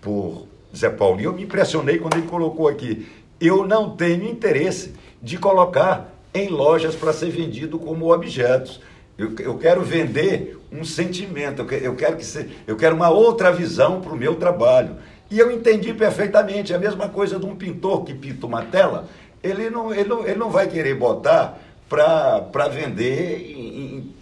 por 0.00 0.46
Zé 0.74 0.90
Paulo. 0.90 1.20
E 1.20 1.24
eu 1.24 1.32
me 1.32 1.44
impressionei 1.44 1.98
quando 1.98 2.16
ele 2.16 2.26
colocou 2.26 2.68
aqui. 2.68 3.06
Eu 3.40 3.66
não 3.66 3.96
tenho 3.96 4.24
interesse 4.24 4.94
de 5.22 5.38
colocar 5.38 6.12
em 6.34 6.48
lojas 6.48 6.94
para 6.94 7.12
ser 7.12 7.30
vendido 7.30 7.78
como 7.78 8.12
objetos. 8.12 8.80
Eu, 9.16 9.34
eu 9.38 9.58
quero 9.58 9.82
vender 9.82 10.58
um 10.70 10.84
sentimento, 10.84 11.62
eu 11.62 11.94
quero, 11.94 12.16
que 12.16 12.24
se, 12.24 12.50
eu 12.66 12.76
quero 12.76 12.94
uma 12.94 13.08
outra 13.08 13.50
visão 13.50 14.00
para 14.00 14.12
o 14.12 14.16
meu 14.16 14.34
trabalho. 14.34 14.96
E 15.30 15.38
eu 15.38 15.50
entendi 15.50 15.92
perfeitamente, 15.94 16.72
é 16.72 16.76
a 16.76 16.78
mesma 16.78 17.08
coisa 17.08 17.38
de 17.38 17.46
um 17.46 17.56
pintor 17.56 18.04
que 18.04 18.14
pinta 18.14 18.46
uma 18.46 18.62
tela, 18.62 19.08
ele 19.42 19.70
não, 19.70 19.92
ele 19.92 20.08
não, 20.08 20.26
ele 20.26 20.38
não 20.38 20.50
vai 20.50 20.68
querer 20.68 20.94
botar 20.94 21.58
para 21.88 22.68
vender 22.68 23.52
em, 23.56 23.96
em, 23.96 24.14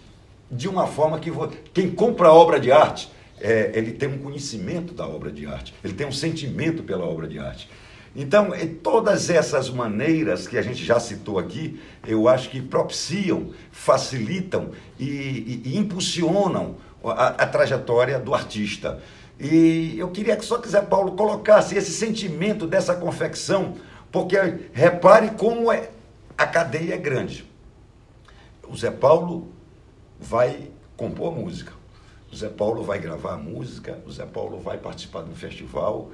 de 0.51 0.69
uma 0.69 0.87
forma 0.87 1.19
que 1.19 1.31
quem 1.73 1.91
compra 1.91 2.33
obra 2.33 2.61
de 2.61 2.71
arte, 2.71 3.11
é, 3.41 3.73
ele 3.75 3.93
tem 3.93 4.09
um 4.09 4.19
conhecimento 4.19 4.95
da 4.95 5.07
obra 5.07 5.31
de 5.31 5.47
arte, 5.47 5.75
ele 5.83 5.95
tem 5.95 6.07
um 6.07 6.13
sentimento 6.13 6.83
pela 6.83 7.05
obra 7.05 7.27
de 7.27 7.39
arte. 7.39 7.69
Então, 8.17 8.51
todas 8.81 9.29
essas 9.29 9.69
maneiras 9.69 10.47
que 10.47 10.57
a 10.57 10.63
gente 10.63 10.85
já 10.85 11.01
citou 11.01 11.37
aqui, 11.37 11.81
eu 12.07 12.29
acho 12.29 12.49
que 12.49 12.63
propiciam, 12.63 13.51
facilitam 13.73 14.71
e, 15.01 15.05
e, 15.05 15.63
e 15.65 15.77
impulsionam 15.77 16.77
a, 17.03 17.29
a, 17.29 17.47
trajetória 17.47 18.21
do 18.21 18.33
artista. 18.33 19.01
E 19.39 19.99
eu 19.99 20.11
queria 20.11 20.37
que 20.37 20.45
só 20.45 20.63
Zé 20.63 20.81
Paulo 20.81 21.13
colocasse 21.13 21.77
esse 21.77 21.91
sentimento 21.91 22.69
dessa 22.69 22.95
confecção, 22.95 23.75
porque 24.13 24.37
repare 24.73 25.33
como 25.33 25.73
é, 25.73 25.91
a 26.39 26.47
cadeia 26.47 26.95
é 26.95 26.99
grande. 26.99 27.45
O 28.69 28.77
Zé 28.77 28.93
Paulo 28.93 29.49
vai 30.21 30.71
compor 30.97 31.35
música, 31.35 31.73
o 32.33 32.37
Zé 32.37 32.49
Paulo 32.49 32.83
vai 32.83 32.99
gravar 32.99 33.37
música, 33.37 33.99
o 34.07 34.13
Zé 34.13 34.27
Paulo 34.27 34.59
vai 34.59 34.79
participar 34.79 35.23
de 35.23 35.31
um 35.31 35.35
festival, 35.35 36.11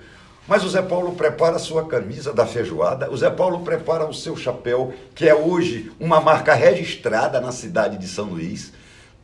mas 0.46 0.64
o 0.64 0.68
Zé 0.68 0.82
Paulo 0.82 1.12
prepara 1.12 1.56
a 1.56 1.58
sua 1.58 1.86
camisa 1.86 2.32
da 2.32 2.46
feijoada, 2.46 3.10
o 3.10 3.16
Zé 3.16 3.30
Paulo 3.30 3.60
prepara 3.60 4.06
o 4.06 4.12
seu 4.12 4.36
chapéu, 4.36 4.92
que 5.14 5.28
é 5.28 5.34
hoje 5.34 5.92
uma 6.00 6.20
marca 6.20 6.54
registrada 6.54 7.40
na 7.40 7.52
cidade 7.52 7.96
de 7.98 8.08
São 8.08 8.26
Luís. 8.26 8.72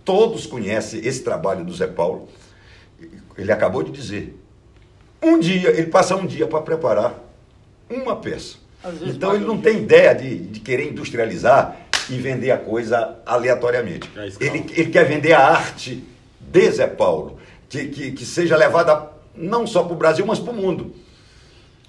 Todos 0.05 0.47
conhecem 0.47 1.05
esse 1.05 1.23
trabalho 1.23 1.65
do 1.65 1.75
Zé 1.75 1.87
Paulo. 1.87 2.29
Ele 3.37 3.51
acabou 3.51 3.83
de 3.83 3.91
dizer. 3.91 4.41
Um 5.21 5.41
dia, 5.41 5.71
ele 5.71 5.89
passa 5.89 6.15
um 6.15 6.27
dia 6.27 6.47
para 6.47 6.61
preparar 6.63 7.15
uma 7.91 8.17
peça. 8.17 8.59
Então 9.03 9.35
ele 9.35 9.45
não 9.45 9.61
tem 9.61 9.79
ideia 9.79 10.15
de, 10.15 10.39
de 10.39 10.61
querer 10.61 10.89
industrializar 10.91 11.77
e 12.11 12.17
vender 12.17 12.51
a 12.51 12.59
coisa 12.59 13.17
aleatoriamente. 13.25 14.11
É 14.17 14.27
ele, 14.41 14.65
ele 14.75 14.91
quer 14.91 15.05
vender 15.05 15.33
a 15.33 15.47
arte 15.47 16.05
de 16.41 16.71
Zé 16.71 16.87
Paulo, 16.87 17.39
que, 17.69 17.87
que, 17.87 18.13
que 18.13 18.25
seja 18.25 18.57
levada 18.57 19.11
não 19.35 19.67
só 19.67 19.83
para 19.83 19.93
o 19.93 19.97
Brasil, 19.97 20.25
mas 20.25 20.39
para 20.39 20.53
o 20.53 20.57
mundo. 20.57 20.95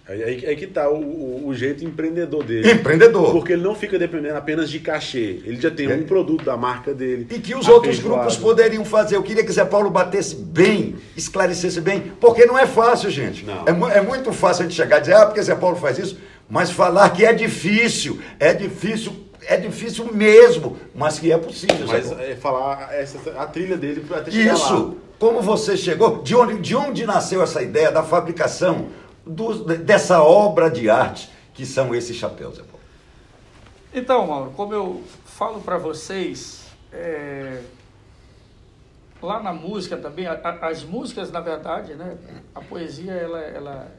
Aí, 0.09 0.23
aí, 0.23 0.55
que 0.55 0.65
tá 0.65 0.89
o, 0.89 1.47
o, 1.47 1.53
jeito 1.53 1.83
empreendedor 1.83 2.41
dele. 2.41 2.71
Empreendedor. 2.71 3.33
Porque 3.33 3.51
ele 3.51 3.61
não 3.61 3.75
fica 3.75 3.99
dependendo 3.99 4.35
apenas 4.35 4.69
de 4.69 4.79
cachê. 4.79 5.41
Ele 5.43 5.59
já 5.59 5.69
tem 5.69 5.91
é. 5.91 5.95
um 5.95 6.03
produto 6.03 6.45
da 6.45 6.55
marca 6.55 6.93
dele. 6.93 7.27
E 7.29 7.39
que 7.39 7.53
os 7.53 7.67
outros 7.67 7.99
grupos 7.99 8.37
poderiam 8.37 8.85
fazer. 8.85 9.17
Eu 9.17 9.23
queria 9.23 9.43
que 9.43 9.51
Zé 9.51 9.65
Paulo 9.65 9.89
batesse 9.89 10.33
bem, 10.33 10.95
esclarecesse 11.17 11.81
bem. 11.81 12.13
Porque 12.21 12.45
não 12.45 12.57
é 12.57 12.65
fácil, 12.65 13.09
gente. 13.09 13.45
Não. 13.45 13.89
É, 13.89 13.97
é 13.97 14.01
muito 14.01 14.31
fácil 14.31 14.63
a 14.63 14.69
gente 14.69 14.77
chegar 14.77 14.99
e 14.99 15.01
dizer, 15.01 15.13
ah, 15.13 15.25
porque 15.25 15.43
Zé 15.43 15.55
Paulo 15.55 15.75
faz 15.75 15.97
isso. 15.97 16.17
Mas 16.49 16.71
falar 16.71 17.09
que 17.09 17.25
é 17.25 17.33
difícil. 17.33 18.17
É 18.39 18.53
difícil 18.53 19.11
é 19.47 19.57
difícil 19.57 20.13
mesmo, 20.13 20.77
mas 20.93 21.17
que 21.17 21.31
é 21.31 21.37
possível. 21.37 21.87
Mas 21.87 22.11
é, 22.11 22.35
falar 22.35 22.93
essa, 22.93 23.31
a 23.39 23.47
trilha 23.47 23.77
dele 23.77 24.01
para 24.01 24.21
ter 24.21 24.33
Isso. 24.33 24.87
Lá. 24.89 24.93
Como 25.17 25.41
você 25.41 25.75
chegou? 25.75 26.21
De 26.21 26.35
onde, 26.35 26.59
de 26.59 26.75
onde 26.75 27.05
nasceu 27.05 27.41
essa 27.41 27.61
ideia 27.61 27.91
da 27.91 28.03
fabricação 28.03 28.89
do, 29.25 29.63
dessa 29.63 30.21
obra 30.21 30.69
de 30.69 30.89
arte 30.89 31.29
que 31.53 31.65
são 31.65 31.95
esses 31.95 32.15
chapéus, 32.15 32.57
Zé 32.57 32.63
Paulo? 32.63 32.77
Então, 33.93 34.27
Mauro, 34.27 34.51
como 34.51 34.73
eu 34.73 35.03
falo 35.25 35.59
para 35.61 35.77
vocês, 35.77 36.67
é, 36.93 37.61
lá 39.21 39.41
na 39.41 39.53
música 39.53 39.97
também, 39.97 40.27
a, 40.27 40.33
a, 40.33 40.67
as 40.67 40.83
músicas, 40.83 41.31
na 41.31 41.39
verdade, 41.39 41.95
né, 41.95 42.17
a 42.53 42.61
poesia, 42.61 43.13
ela, 43.13 43.39
ela, 43.39 43.91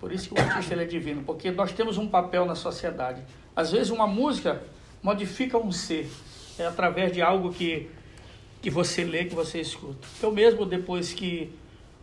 Por 0.00 0.12
isso 0.12 0.28
que 0.28 0.40
o 0.40 0.42
artista 0.42 0.72
ele 0.72 0.84
é 0.84 0.86
divino, 0.86 1.22
porque 1.24 1.50
nós 1.50 1.72
temos 1.72 1.98
um 1.98 2.08
papel 2.08 2.46
na 2.46 2.54
sociedade. 2.54 3.22
Às 3.54 3.72
vezes 3.72 3.90
uma 3.90 4.06
música 4.06 4.62
modifica 5.02 5.58
um 5.58 5.70
ser, 5.70 6.10
é 6.58 6.66
através 6.66 7.12
de 7.12 7.20
algo 7.20 7.52
que, 7.52 7.90
que 8.60 8.70
você 8.70 9.04
lê, 9.04 9.24
que 9.24 9.34
você 9.34 9.60
escuta. 9.60 10.06
Eu 10.22 10.32
mesmo, 10.32 10.64
depois 10.64 11.12
que 11.12 11.52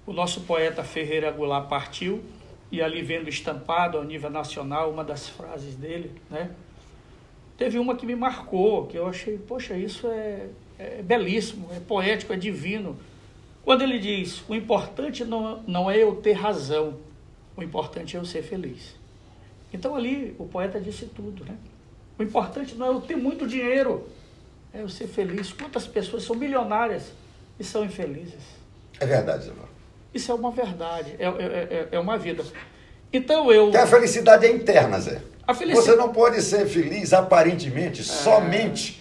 o 0.05 0.13
nosso 0.13 0.41
poeta 0.41 0.83
Ferreira 0.83 1.31
Goulart 1.31 1.67
partiu, 1.67 2.23
e 2.71 2.81
ali 2.81 3.01
vendo 3.01 3.29
estampado 3.29 3.97
ao 3.97 4.03
nível 4.03 4.29
nacional 4.29 4.91
uma 4.91 5.03
das 5.03 5.27
frases 5.27 5.75
dele, 5.75 6.11
né? 6.29 6.51
Teve 7.57 7.77
uma 7.77 7.95
que 7.95 8.05
me 8.05 8.15
marcou, 8.15 8.85
que 8.87 8.97
eu 8.97 9.07
achei, 9.07 9.37
poxa, 9.37 9.75
isso 9.75 10.07
é, 10.07 10.47
é 10.77 11.01
belíssimo, 11.01 11.67
é 11.75 11.79
poético, 11.79 12.31
é 12.31 12.37
divino. 12.37 12.97
Quando 13.63 13.81
ele 13.81 13.99
diz, 13.99 14.41
o 14.47 14.55
importante 14.55 15.25
não, 15.25 15.61
não 15.67 15.91
é 15.91 15.97
eu 15.97 16.15
ter 16.15 16.33
razão, 16.33 16.97
o 17.57 17.63
importante 17.63 18.15
é 18.15 18.19
eu 18.19 18.23
ser 18.23 18.43
feliz. 18.43 18.98
Então 19.73 19.95
ali 19.95 20.35
o 20.39 20.45
poeta 20.45 20.79
disse 20.79 21.05
tudo, 21.05 21.45
né? 21.45 21.55
O 22.17 22.23
importante 22.23 22.75
não 22.75 22.85
é 22.85 22.89
eu 22.89 23.01
ter 23.01 23.15
muito 23.15 23.47
dinheiro, 23.47 24.07
é 24.73 24.81
eu 24.81 24.89
ser 24.89 25.07
feliz. 25.07 25.53
Quantas 25.53 25.87
pessoas 25.87 26.23
são 26.23 26.35
milionárias 26.35 27.11
e 27.59 27.63
são 27.63 27.85
infelizes? 27.85 28.43
É 28.99 29.05
verdade, 29.05 29.45
Zé 29.45 29.51
Isso 30.13 30.31
é 30.31 30.35
uma 30.35 30.51
verdade, 30.51 31.15
é, 31.17 31.25
é, 31.25 31.27
é, 31.27 31.87
é 31.93 31.99
uma 31.99 32.17
vida. 32.17 32.43
Então 33.11 33.51
eu. 33.51 33.71
Que 33.71 33.77
a 33.77 33.87
felicidade 33.87 34.45
é 34.45 34.51
interna, 34.51 34.99
Zé. 34.99 35.21
Felicidade... 35.53 35.87
Você 35.87 35.95
não 35.95 36.11
pode 36.11 36.41
ser 36.41 36.67
feliz 36.67 37.13
aparentemente, 37.13 38.01
é... 38.01 38.03
somente. 38.03 38.99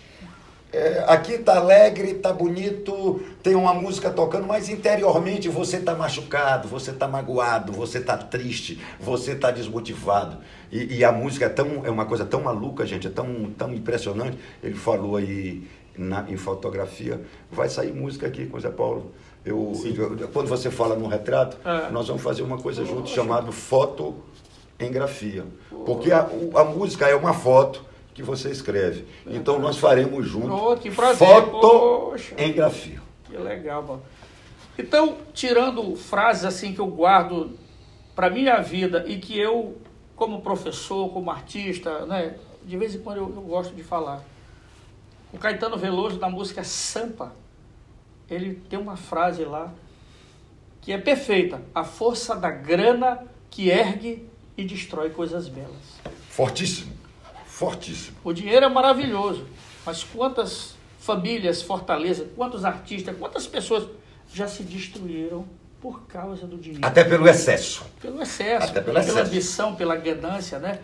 É, 0.70 1.02
aqui 1.09 1.33
está 1.33 1.57
alegre, 1.57 2.11
está 2.11 2.31
bonito, 2.31 3.22
tem 3.42 3.54
uma 3.54 3.72
música 3.72 4.11
tocando, 4.11 4.46
mas 4.46 4.68
interiormente 4.68 5.48
você 5.48 5.78
está 5.78 5.94
machucado, 5.94 6.68
você 6.68 6.90
está 6.90 7.09
magoado, 7.09 7.72
você 7.72 7.98
está 7.98 8.18
triste, 8.18 8.78
você 9.00 9.33
está 9.33 9.50
desmotivado. 9.50 10.38
E, 10.70 10.98
e, 10.98 11.04
a 11.04 11.11
música 11.11 11.46
é, 11.46 11.48
tão, 11.48 11.85
é 11.85 11.90
uma 11.90 12.04
coisa 12.04 12.24
tão 12.24 12.42
maluca, 12.42 12.85
gente, 12.85 13.07
é 13.07 13.11
tão, 13.11 13.50
tão 13.57 13.72
impressionante. 13.72 14.38
Ele 14.62 14.74
falou 14.74 15.16
aí 15.16 15.66
na, 15.96 16.24
em 16.28 16.37
fotografia, 16.37 17.20
vai 17.50 17.68
sair 17.68 17.92
música 17.92 18.26
aqui 18.26 18.46
com 18.46 18.57
o 18.57 18.61
Zé 18.61 18.70
Paulo. 18.70 19.12
Eu, 19.44 19.72
eu, 20.18 20.28
quando 20.28 20.46
você 20.46 20.70
fala 20.70 20.94
no 20.94 21.07
retrato, 21.07 21.57
é. 21.66 21.90
nós 21.90 22.09
vamos 22.09 22.22
fazer 22.22 22.42
uma 22.42 22.59
coisa 22.59 22.85
junto 22.85 23.09
chamado 23.09 23.50
foto 23.50 24.14
em 24.78 24.90
grafia. 24.90 25.44
Porque 25.87 26.12
a, 26.12 26.28
a 26.54 26.64
música 26.64 27.07
é 27.07 27.14
uma 27.14 27.33
foto 27.33 27.85
que 28.14 28.22
você 28.22 28.50
escreve. 28.50 29.07
Então 29.26 29.59
nós 29.59 29.78
faremos 29.78 30.26
junto 30.26 30.52
oh, 30.52 30.76
que 30.76 30.90
prazer. 30.90 31.26
foto 31.26 31.61
Poxa. 31.61 32.35
em 32.37 32.52
grafia. 32.52 33.00
Que 33.24 33.37
legal, 33.37 33.83
mano. 33.83 34.02
Então, 34.78 35.16
tirando 35.33 35.96
frases 35.96 36.44
assim 36.44 36.72
que 36.72 36.81
eu 36.81 36.87
guardo 36.87 37.59
para 38.14 38.31
minha 38.31 38.61
vida 38.61 39.04
e 39.07 39.18
que 39.18 39.38
eu, 39.38 39.76
como 40.18 40.42
professor, 40.42 41.09
como 41.12 41.31
artista, 41.31 42.04
né, 42.04 42.37
de 42.64 42.76
vez 42.76 42.94
em 42.94 42.98
quando 42.98 43.18
eu, 43.18 43.33
eu 43.35 43.42
gosto 43.42 43.72
de 43.72 43.85
falar. 43.85 44.22
O 45.33 45.38
Caetano 45.38 45.78
Veloso, 45.78 46.18
na 46.18 46.28
música 46.28 46.64
Sampa, 46.64 47.33
ele 48.28 48.57
tem 48.68 48.78
uma 48.78 48.96
frase 48.96 49.44
lá 49.44 49.72
que 50.83 50.92
é 50.92 50.98
perfeita. 50.98 51.62
A 51.72 51.85
força 51.85 52.35
da 52.35 52.50
grana 52.50 53.24
que 53.48 53.68
ergue 53.68 54.28
e 54.57 54.64
destrói 54.64 55.11
coisas 55.11 55.48
belas. 55.48 56.00
Fortíssimo, 56.28 56.92
fortíssimo. 57.46 58.16
O 58.24 58.33
dinheiro 58.33 58.66
é 58.66 58.68
maravilhoso, 58.68 59.46
mas 59.87 60.02
quantas 60.02 60.74
famílias, 60.98 61.62
Fortaleza, 61.62 62.28
quantos 62.35 62.64
artistas, 62.64 63.16
quantas 63.16 63.46
pessoas 63.46 63.87
já 64.33 64.48
se 64.48 64.64
destruíram 64.64 65.46
por 65.80 66.02
causa 66.06 66.46
do 66.46 66.56
dinheiro? 66.56 66.86
Até 66.86 67.04
pelo 67.04 67.28
excesso. 67.28 67.84
Pelo 68.00 68.22
excesso, 68.22 68.66
Até 68.66 68.80
pelo 68.80 68.86
pela 68.86 69.00
excesso. 69.00 69.18
ambição, 69.18 69.74
pela 69.74 69.96
ganância, 69.96 70.58
né? 70.58 70.80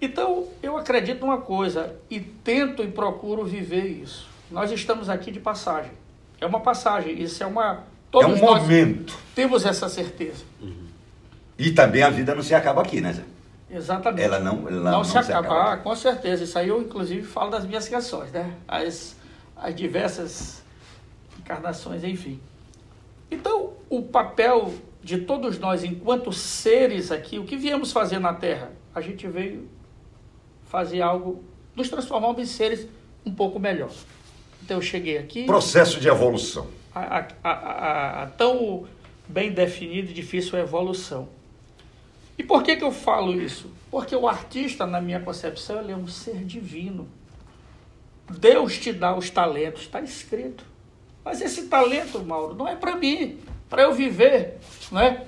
Então, 0.00 0.46
eu 0.62 0.76
acredito 0.76 1.20
numa 1.20 1.38
coisa 1.38 1.94
e 2.08 2.20
tento 2.20 2.82
e 2.82 2.88
procuro 2.88 3.44
viver 3.44 3.86
isso. 3.86 4.28
Nós 4.50 4.70
estamos 4.70 5.08
aqui 5.08 5.30
de 5.30 5.40
passagem. 5.40 5.90
É 6.40 6.46
uma 6.46 6.60
passagem, 6.60 7.20
isso 7.20 7.42
é 7.42 7.46
uma. 7.46 7.84
Todos 8.10 8.30
é 8.30 8.34
um 8.34 8.46
momento. 8.46 9.18
Temos 9.34 9.66
essa 9.66 9.88
certeza. 9.88 10.44
Uhum. 10.60 10.86
E 11.58 11.72
também 11.72 12.02
a 12.02 12.10
vida 12.10 12.34
não 12.34 12.42
se 12.42 12.54
acaba 12.54 12.80
aqui, 12.80 13.00
né, 13.00 13.12
Zé? 13.12 13.24
Exatamente. 13.70 14.22
Ela 14.22 14.38
não, 14.38 14.68
ela 14.68 14.90
não, 14.90 14.98
não 14.98 15.04
se, 15.04 15.10
se 15.22 15.32
acaba, 15.32 15.76
com 15.78 15.94
certeza. 15.94 16.44
Isso 16.44 16.58
aí 16.58 16.68
eu, 16.68 16.80
inclusive, 16.80 17.22
falo 17.22 17.50
das 17.50 17.66
minhas 17.66 17.88
canções, 17.88 18.30
né? 18.30 18.54
As, 18.66 19.16
as 19.56 19.74
diversas 19.74 20.62
encarnações, 21.38 22.04
enfim. 22.04 22.40
Então, 23.30 23.74
o 23.88 24.02
papel 24.02 24.72
de 25.02 25.18
todos 25.18 25.58
nós, 25.58 25.84
enquanto 25.84 26.32
seres 26.32 27.10
aqui, 27.10 27.38
o 27.38 27.44
que 27.44 27.56
viemos 27.56 27.92
fazer 27.92 28.18
na 28.18 28.34
Terra? 28.34 28.72
A 28.94 29.00
gente 29.00 29.26
veio 29.26 29.68
fazer 30.64 31.00
algo, 31.00 31.42
nos 31.74 31.88
transformamos 31.88 32.40
em 32.40 32.46
seres 32.46 32.86
um 33.24 33.34
pouco 33.34 33.58
melhor. 33.58 33.90
Então, 34.62 34.78
eu 34.78 34.82
cheguei 34.82 35.18
aqui. 35.18 35.44
Processo 35.44 36.00
de 36.00 36.08
evolução. 36.08 36.66
A, 36.94 37.18
a, 37.18 37.50
a, 37.50 38.22
a 38.22 38.26
tão 38.26 38.86
bem 39.28 39.52
definida 39.52 40.10
e 40.10 40.14
difícil 40.14 40.58
evolução. 40.58 41.28
E 42.38 42.42
por 42.44 42.62
que, 42.62 42.76
que 42.76 42.84
eu 42.84 42.92
falo 42.92 43.40
isso? 43.40 43.70
Porque 43.90 44.14
o 44.14 44.28
artista, 44.28 44.86
na 44.86 45.00
minha 45.00 45.20
concepção, 45.20 45.80
ele 45.80 45.92
é 45.92 45.96
um 45.96 46.06
ser 46.06 46.44
divino. 46.44 47.08
Deus 48.30 48.78
te 48.78 48.92
dá 48.92 49.16
os 49.16 49.28
talentos, 49.28 49.82
está 49.82 50.00
escrito. 50.00 50.64
Mas 51.28 51.42
esse 51.42 51.66
talento, 51.66 52.24
Mauro, 52.24 52.54
não 52.54 52.66
é 52.66 52.74
para 52.74 52.96
mim, 52.96 53.38
para 53.68 53.82
eu 53.82 53.92
viver, 53.92 54.56
não 54.90 54.98
é? 54.98 55.26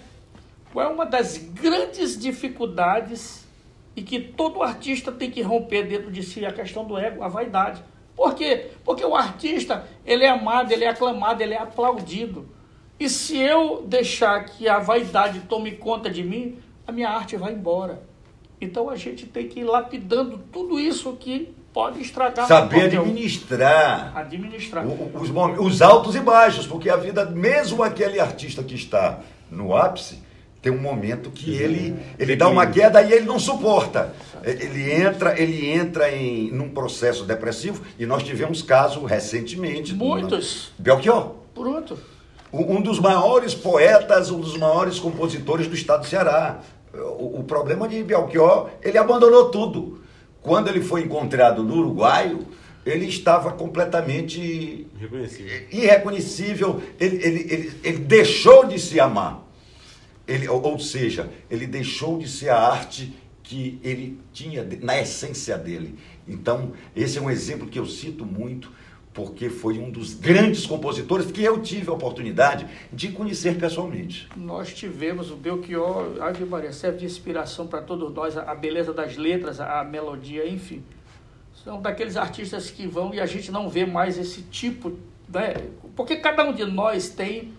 Qual 0.72 0.86
é 0.86 0.88
uma 0.88 1.04
das 1.04 1.36
grandes 1.36 2.18
dificuldades 2.18 3.46
e 3.94 4.00
que 4.00 4.18
todo 4.18 4.62
artista 4.62 5.12
tem 5.12 5.30
que 5.30 5.42
romper 5.42 5.86
dentro 5.86 6.10
de 6.10 6.22
si 6.22 6.46
a 6.46 6.50
questão 6.50 6.86
do 6.86 6.96
ego, 6.96 7.22
a 7.22 7.28
vaidade. 7.28 7.84
Por 8.16 8.34
quê? 8.34 8.70
Porque 8.82 9.04
o 9.04 9.14
artista, 9.14 9.86
ele 10.06 10.24
é 10.24 10.30
amado, 10.30 10.72
ele 10.72 10.84
é 10.84 10.88
aclamado, 10.88 11.42
ele 11.42 11.52
é 11.52 11.58
aplaudido. 11.58 12.48
E 12.98 13.06
se 13.06 13.36
eu 13.36 13.82
deixar 13.86 14.42
que 14.46 14.66
a 14.70 14.78
vaidade 14.78 15.40
tome 15.40 15.72
conta 15.72 16.08
de 16.08 16.22
mim, 16.22 16.56
a 16.86 16.92
minha 16.92 17.10
arte 17.10 17.36
vai 17.36 17.52
embora. 17.52 18.02
Então 18.58 18.88
a 18.88 18.96
gente 18.96 19.26
tem 19.26 19.46
que 19.46 19.60
ir 19.60 19.64
lapidando 19.64 20.38
tudo 20.50 20.80
isso 20.80 21.14
que 21.16 21.54
pode 21.72 22.00
estragar. 22.00 22.46
Saber 22.46 22.84
administrar. 22.84 24.12
Administrar. 24.16 24.84
Os, 24.86 25.30
os 25.58 25.82
altos 25.82 26.14
e 26.14 26.20
baixos, 26.20 26.66
porque 26.66 26.90
a 26.90 26.96
vida, 26.96 27.24
mesmo 27.26 27.82
aquele 27.82 28.20
artista 28.20 28.62
que 28.62 28.74
está 28.74 29.20
no 29.50 29.76
ápice, 29.76 30.18
tem 30.62 30.70
um 30.70 30.80
momento 30.80 31.30
que 31.30 31.54
ele, 31.54 31.96
ele 32.18 32.36
dá 32.36 32.48
uma 32.48 32.66
queda 32.66 33.02
e 33.02 33.12
ele 33.12 33.24
não 33.24 33.38
suporta. 33.38 34.12
Ele 34.44 34.92
entra, 34.92 35.40
ele 35.40 35.70
entra 35.70 36.10
em 36.14 36.50
num 36.50 36.68
processo 36.68 37.24
depressivo 37.24 37.82
e 37.98 38.04
nós 38.04 38.22
tivemos 38.22 38.60
caso 38.60 39.04
recentemente. 39.04 39.94
Muitos. 39.94 40.70
Belchior. 40.78 41.34
Pronto. 41.54 41.98
Um 42.52 42.80
dos 42.80 42.98
maiores 42.98 43.54
poetas, 43.54 44.30
um 44.30 44.40
dos 44.40 44.56
maiores 44.56 44.98
compositores 44.98 45.66
do 45.66 45.74
estado 45.74 46.00
do 46.00 46.06
Ceará. 46.06 46.60
O, 46.92 47.40
o 47.40 47.44
problema 47.44 47.88
de 47.88 48.02
Belchior, 48.02 48.68
ele 48.82 48.98
abandonou 48.98 49.50
tudo. 49.50 49.99
Quando 50.42 50.68
ele 50.68 50.80
foi 50.80 51.02
encontrado 51.02 51.62
no 51.62 51.76
Uruguaio, 51.76 52.46
ele 52.84 53.06
estava 53.06 53.52
completamente 53.52 54.86
irreconhecível. 55.70 56.82
Ele, 56.98 57.16
ele, 57.16 57.46
ele, 57.52 57.72
ele 57.84 57.98
deixou 57.98 58.66
de 58.66 58.78
se 58.78 58.98
amar. 58.98 59.46
Ele, 60.26 60.48
ou, 60.48 60.62
ou 60.62 60.78
seja, 60.78 61.30
ele 61.50 61.66
deixou 61.66 62.18
de 62.18 62.28
ser 62.28 62.50
a 62.50 62.58
arte 62.58 63.14
que 63.42 63.80
ele 63.82 64.18
tinha 64.32 64.66
na 64.80 64.98
essência 65.00 65.58
dele. 65.58 65.98
Então, 66.26 66.72
esse 66.94 67.18
é 67.18 67.20
um 67.20 67.30
exemplo 67.30 67.66
que 67.66 67.78
eu 67.78 67.86
cito 67.86 68.24
muito 68.24 68.70
porque 69.12 69.50
foi 69.50 69.78
um 69.78 69.90
dos 69.90 70.14
grandes 70.14 70.66
compositores 70.66 71.30
que 71.30 71.42
eu 71.42 71.60
tive 71.60 71.90
a 71.90 71.92
oportunidade 71.92 72.66
de 72.92 73.10
conhecer 73.10 73.58
pessoalmente. 73.58 74.28
Nós 74.36 74.72
tivemos 74.72 75.30
o 75.30 75.36
Belchior, 75.36 76.16
Ave 76.20 76.44
Maria, 76.44 76.72
serve 76.72 76.98
de 76.98 77.06
inspiração 77.06 77.66
para 77.66 77.82
todos 77.82 78.12
nós, 78.14 78.36
a 78.36 78.54
beleza 78.54 78.92
das 78.92 79.16
letras, 79.16 79.60
a 79.60 79.82
melodia, 79.82 80.48
enfim. 80.48 80.82
São 81.64 81.82
daqueles 81.82 82.16
artistas 82.16 82.70
que 82.70 82.86
vão 82.86 83.12
e 83.12 83.20
a 83.20 83.26
gente 83.26 83.50
não 83.50 83.68
vê 83.68 83.84
mais 83.84 84.16
esse 84.16 84.42
tipo, 84.42 84.96
né? 85.28 85.54
Porque 85.96 86.16
cada 86.16 86.44
um 86.44 86.52
de 86.52 86.64
nós 86.64 87.10
tem 87.10 87.52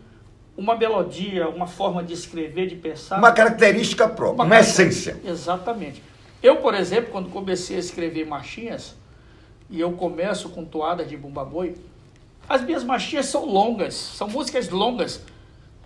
uma 0.58 0.76
melodia, 0.76 1.50
uma 1.50 1.68
forma 1.68 2.04
de 2.04 2.14
escrever, 2.14 2.68
de 2.68 2.76
pensar. 2.76 3.18
Uma 3.18 3.32
característica 3.32 4.08
própria, 4.08 4.36
uma, 4.36 4.46
uma 4.46 4.60
essência. 4.60 5.20
Exatamente. 5.24 6.02
Eu, 6.42 6.58
por 6.58 6.74
exemplo, 6.74 7.12
quando 7.12 7.30
comecei 7.30 7.76
a 7.76 7.80
escrever 7.80 8.26
marchinhas, 8.26 8.96
e 9.72 9.80
eu 9.80 9.94
começo 9.94 10.50
com 10.50 10.66
toadas 10.66 11.08
de 11.08 11.16
bumba 11.16 11.46
boi, 11.46 11.76
as 12.48 12.62
minhas 12.62 12.84
marchinhas 12.84 13.28
são 13.28 13.46
longas, 13.46 13.94
são 13.94 14.28
músicas 14.28 14.70
longas. 14.70 15.22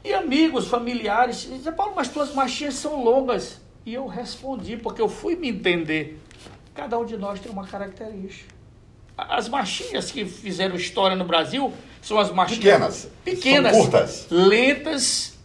E 0.04 0.14
amigos, 0.14 0.68
familiares, 0.68 1.48
dizem, 1.50 1.72
Paulo, 1.74 1.94
mas 1.96 2.10
tuas 2.10 2.34
marchinhas 2.34 2.74
são 2.74 3.04
longas. 3.04 3.62
E 3.86 3.94
eu 3.94 4.08
respondi, 4.08 4.76
porque 4.76 5.02
eu 5.02 5.08
fui 5.08 5.36
me 5.36 5.50
entender. 5.50 6.20
Cada 6.74 6.98
um 6.98 7.06
de 7.06 7.16
nós 7.16 7.40
tem 7.40 7.52
uma 7.52 7.66
característica. 7.66 8.54
As 9.16 9.48
marchinhas 9.48 10.12
que 10.12 10.26
fizeram 10.26 10.76
história 10.76 11.16
no 11.16 11.24
Brasil 11.24 11.72
são 12.02 12.20
as 12.20 12.32
marchinhas 12.32 12.60
pequenas, 12.60 13.10
pequenas 13.24 13.78
curtas, 13.78 14.28
lentas 14.30 15.38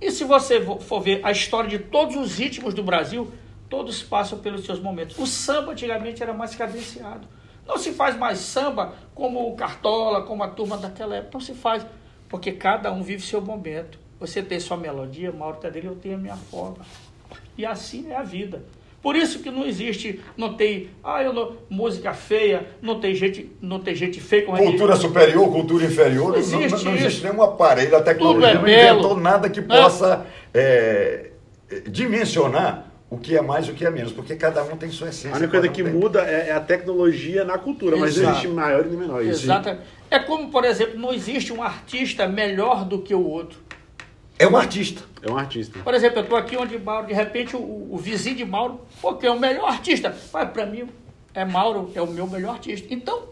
E 0.00 0.10
se 0.10 0.24
você 0.24 0.60
for 0.80 1.00
ver 1.00 1.20
a 1.22 1.30
história 1.30 1.70
de 1.70 1.78
todos 1.78 2.16
os 2.16 2.36
ritmos 2.36 2.74
do 2.74 2.82
Brasil, 2.82 3.30
todos 3.68 4.02
passam 4.02 4.38
pelos 4.38 4.64
seus 4.64 4.80
momentos. 4.80 5.16
O 5.18 5.26
samba 5.26 5.72
antigamente 5.72 6.22
era 6.22 6.32
mais 6.32 6.54
cadenciado. 6.54 7.28
Não 7.66 7.78
se 7.78 7.92
faz 7.92 8.16
mais 8.16 8.38
samba 8.38 8.94
como 9.14 9.48
o 9.48 9.54
Cartola, 9.54 10.22
como 10.22 10.42
a 10.42 10.48
turma 10.48 10.76
daquela 10.76 11.16
época. 11.16 11.30
Não 11.34 11.40
se 11.40 11.54
faz, 11.54 11.86
porque 12.28 12.52
cada 12.52 12.92
um 12.92 13.02
vive 13.02 13.22
seu 13.22 13.40
momento. 13.40 13.98
Você 14.18 14.42
tem 14.42 14.60
sua 14.60 14.76
melodia, 14.76 15.32
Mauro 15.32 15.58
dele, 15.60 15.88
eu 15.88 15.96
tenho 15.96 16.16
a 16.16 16.18
minha 16.18 16.36
forma. 16.36 16.84
E 17.56 17.64
assim 17.64 18.10
é 18.10 18.16
a 18.16 18.22
vida. 18.22 18.62
Por 19.02 19.16
isso 19.16 19.38
que 19.38 19.50
não 19.50 19.66
existe, 19.66 20.20
não 20.36 20.54
tem, 20.54 20.90
ah, 21.02 21.22
eu 21.22 21.32
não, 21.32 21.56
música 21.70 22.12
feia, 22.12 22.66
não 22.82 23.00
tem 23.00 23.14
gente, 23.14 23.50
não 23.60 23.80
tem 23.80 23.94
gente 23.94 24.20
feia 24.20 24.44
com 24.44 24.54
cultura 24.54 24.94
superior, 24.94 25.50
cultura 25.50 25.86
inferior, 25.86 26.32
não 26.32 26.36
existe, 26.36 26.70
não, 26.70 26.78
não, 26.78 26.84
não 26.84 26.94
existe 26.94 27.24
nenhum 27.24 27.42
aparelho, 27.42 27.96
a 27.96 28.02
tecnologia 28.02 28.48
é 28.48 28.54
não 28.54 28.68
inventou 28.68 29.16
nada 29.16 29.48
que 29.48 29.62
possa 29.62 30.26
é, 30.52 31.30
dimensionar 31.88 32.89
o 33.10 33.18
que 33.18 33.36
é 33.36 33.42
mais 33.42 33.66
e 33.66 33.72
o 33.72 33.74
que 33.74 33.84
é 33.84 33.90
menos, 33.90 34.12
porque 34.12 34.36
cada 34.36 34.62
um 34.62 34.76
tem 34.76 34.88
sua 34.90 35.08
essência. 35.08 35.32
A 35.32 35.36
única 35.36 35.50
coisa 35.50 35.68
que 35.68 35.82
tem. 35.82 35.92
muda 35.92 36.22
é, 36.22 36.50
é, 36.50 36.52
a 36.52 36.60
tecnologia 36.60 37.44
na 37.44 37.58
cultura, 37.58 37.96
Exato. 37.96 38.06
mas 38.06 38.16
não 38.16 38.30
existe 38.30 38.48
maior 38.48 38.86
e 38.86 38.88
menor. 38.90 39.22
Exato. 39.22 39.76
É 40.08 40.18
como, 40.20 40.48
por 40.50 40.64
exemplo, 40.64 40.98
não 40.98 41.12
existe 41.12 41.52
um 41.52 41.60
artista 41.60 42.28
melhor 42.28 42.84
do 42.84 43.02
que 43.02 43.12
o 43.12 43.26
outro. 43.26 43.58
É 44.38 44.46
um 44.46 44.56
artista. 44.56 45.02
É 45.22 45.30
um 45.30 45.36
artista. 45.36 45.80
Por 45.80 45.92
exemplo, 45.92 46.20
eu 46.20 46.22
estou 46.22 46.38
aqui 46.38 46.56
onde 46.56 46.78
Mauro, 46.78 47.08
de 47.08 47.12
repente 47.12 47.56
o, 47.56 47.88
o 47.90 47.98
vizinho 47.98 48.36
de 48.36 48.44
Mauro, 48.44 48.80
porque 49.02 49.26
é 49.26 49.30
o 49.30 49.38
melhor 49.38 49.68
artista. 49.68 50.16
Mas 50.32 50.48
para 50.50 50.64
mim, 50.64 50.88
é 51.34 51.44
Mauro, 51.44 51.90
é 51.94 52.00
o 52.00 52.06
meu 52.06 52.28
melhor 52.28 52.52
artista. 52.52 52.86
Então, 52.94 53.24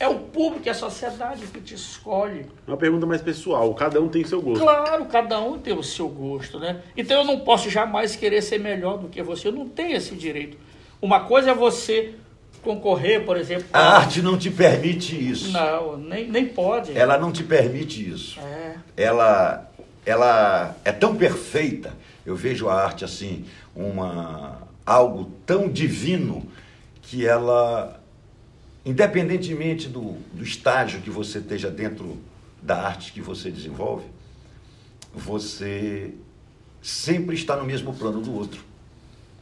é 0.00 0.08
o 0.08 0.18
público, 0.18 0.66
é 0.66 0.72
a 0.72 0.74
sociedade 0.74 1.46
que 1.46 1.60
te 1.60 1.74
escolhe. 1.74 2.46
Uma 2.66 2.76
pergunta 2.76 3.06
mais 3.06 3.20
pessoal, 3.20 3.72
cada 3.74 4.00
um 4.00 4.08
tem 4.08 4.24
seu 4.24 4.40
gosto. 4.40 4.62
Claro, 4.62 5.04
cada 5.04 5.38
um 5.38 5.58
tem 5.58 5.74
o 5.74 5.82
seu 5.82 6.08
gosto, 6.08 6.58
né? 6.58 6.80
Então 6.96 7.18
eu 7.18 7.24
não 7.24 7.40
posso 7.40 7.68
jamais 7.68 8.16
querer 8.16 8.40
ser 8.40 8.58
melhor 8.58 8.98
do 8.98 9.08
que 9.08 9.22
você, 9.22 9.48
eu 9.48 9.52
não 9.52 9.68
tenho 9.68 9.94
esse 9.94 10.14
direito. 10.14 10.56
Uma 11.02 11.20
coisa 11.20 11.50
é 11.50 11.54
você 11.54 12.14
concorrer, 12.62 13.24
por 13.24 13.36
exemplo. 13.36 13.66
A 13.72 13.96
arte 13.98 14.22
não 14.22 14.38
te 14.38 14.50
permite 14.50 15.14
isso. 15.14 15.52
Não, 15.52 15.96
nem, 15.98 16.26
nem 16.28 16.46
pode. 16.46 16.96
Ela 16.96 17.18
não 17.18 17.30
te 17.30 17.44
permite 17.44 18.10
isso. 18.10 18.40
É. 18.40 18.74
Ela 18.96 19.70
ela 20.04 20.76
é 20.84 20.92
tão 20.92 21.14
perfeita. 21.14 21.92
Eu 22.24 22.34
vejo 22.34 22.68
a 22.68 22.74
arte 22.74 23.04
assim, 23.04 23.44
uma 23.76 24.62
algo 24.84 25.30
tão 25.44 25.68
divino 25.68 26.42
que 27.02 27.26
ela, 27.26 27.99
independentemente 28.84 29.88
do, 29.88 30.16
do 30.32 30.42
estágio 30.42 31.00
que 31.00 31.10
você 31.10 31.38
esteja 31.38 31.70
dentro 31.70 32.18
da 32.62 32.82
arte 32.82 33.12
que 33.12 33.20
você 33.20 33.50
desenvolve, 33.50 34.04
você 35.14 36.14
sempre 36.82 37.34
está 37.34 37.56
no 37.56 37.64
mesmo 37.64 37.94
plano 37.94 38.20
do 38.20 38.34
outro. 38.34 38.62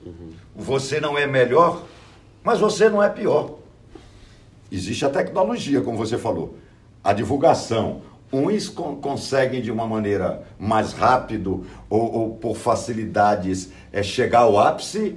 Uhum. 0.05 0.33
Você 0.55 1.01
não 1.01 1.19
é 1.19 1.27
melhor, 1.27 1.85
mas 2.43 2.59
você 2.59 2.89
não 2.89 3.03
é 3.03 3.09
pior. 3.09 3.59
Existe 4.71 5.05
a 5.05 5.11
tecnologia, 5.11 5.81
como 5.81 5.97
você 5.97 6.19
falou, 6.19 6.59
a 7.03 7.13
divulgação, 7.13 8.03
Uns 8.31 8.69
con 8.69 8.97
conseguem 8.97 9.63
de 9.63 9.71
uma 9.71 9.87
maneira 9.87 10.47
mais 10.59 10.93
rápido 10.93 11.65
ou, 11.89 12.13
ou 12.13 12.37
por 12.37 12.57
facilidades 12.57 13.71
é, 13.91 14.03
chegar 14.03 14.41
ao 14.41 14.59
ápice 14.59 15.17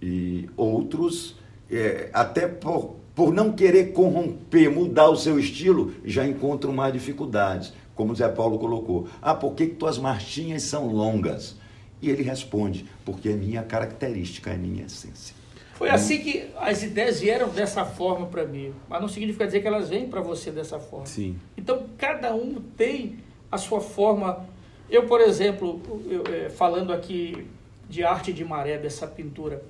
e 0.00 0.48
outros 0.56 1.36
é, 1.70 2.08
até 2.14 2.46
por, 2.46 2.96
por 3.14 3.32
não 3.32 3.52
querer 3.52 3.92
corromper, 3.92 4.70
mudar 4.70 5.08
o 5.08 5.16
seu 5.16 5.38
estilo, 5.38 5.92
já 6.04 6.26
encontram 6.26 6.72
mais 6.72 6.92
dificuldades. 6.92 7.72
Como 7.94 8.12
o 8.12 8.16
Zé 8.16 8.28
Paulo 8.28 8.58
colocou, 8.58 9.08
ah, 9.20 9.34
por 9.34 9.54
que, 9.54 9.66
que 9.66 9.74
tuas 9.74 9.98
marchinhas 9.98 10.62
são 10.62 10.86
longas? 10.86 11.56
E 12.00 12.08
ele 12.08 12.22
responde, 12.22 12.86
porque 13.04 13.28
é 13.28 13.34
minha 13.34 13.62
característica, 13.62 14.50
é 14.50 14.56
minha 14.56 14.84
essência. 14.84 15.34
Foi 15.74 15.88
assim 15.88 16.18
que 16.18 16.46
as 16.58 16.82
ideias 16.82 17.20
vieram 17.20 17.48
dessa 17.48 17.86
forma 17.86 18.26
para 18.26 18.44
mim, 18.44 18.72
mas 18.88 19.00
não 19.00 19.08
significa 19.08 19.46
dizer 19.46 19.60
que 19.60 19.66
elas 19.66 19.88
vêm 19.88 20.08
para 20.08 20.20
você 20.20 20.50
dessa 20.50 20.78
forma. 20.78 21.06
Sim. 21.06 21.36
Então, 21.56 21.86
cada 21.96 22.34
um 22.34 22.60
tem 22.76 23.18
a 23.50 23.56
sua 23.56 23.80
forma. 23.80 24.46
Eu, 24.90 25.06
por 25.06 25.22
exemplo, 25.22 25.80
eu, 26.06 26.22
é, 26.34 26.50
falando 26.50 26.92
aqui 26.92 27.46
de 27.88 28.04
arte 28.04 28.30
de 28.30 28.44
maré, 28.44 28.76
dessa 28.76 29.06
pintura, 29.06 29.62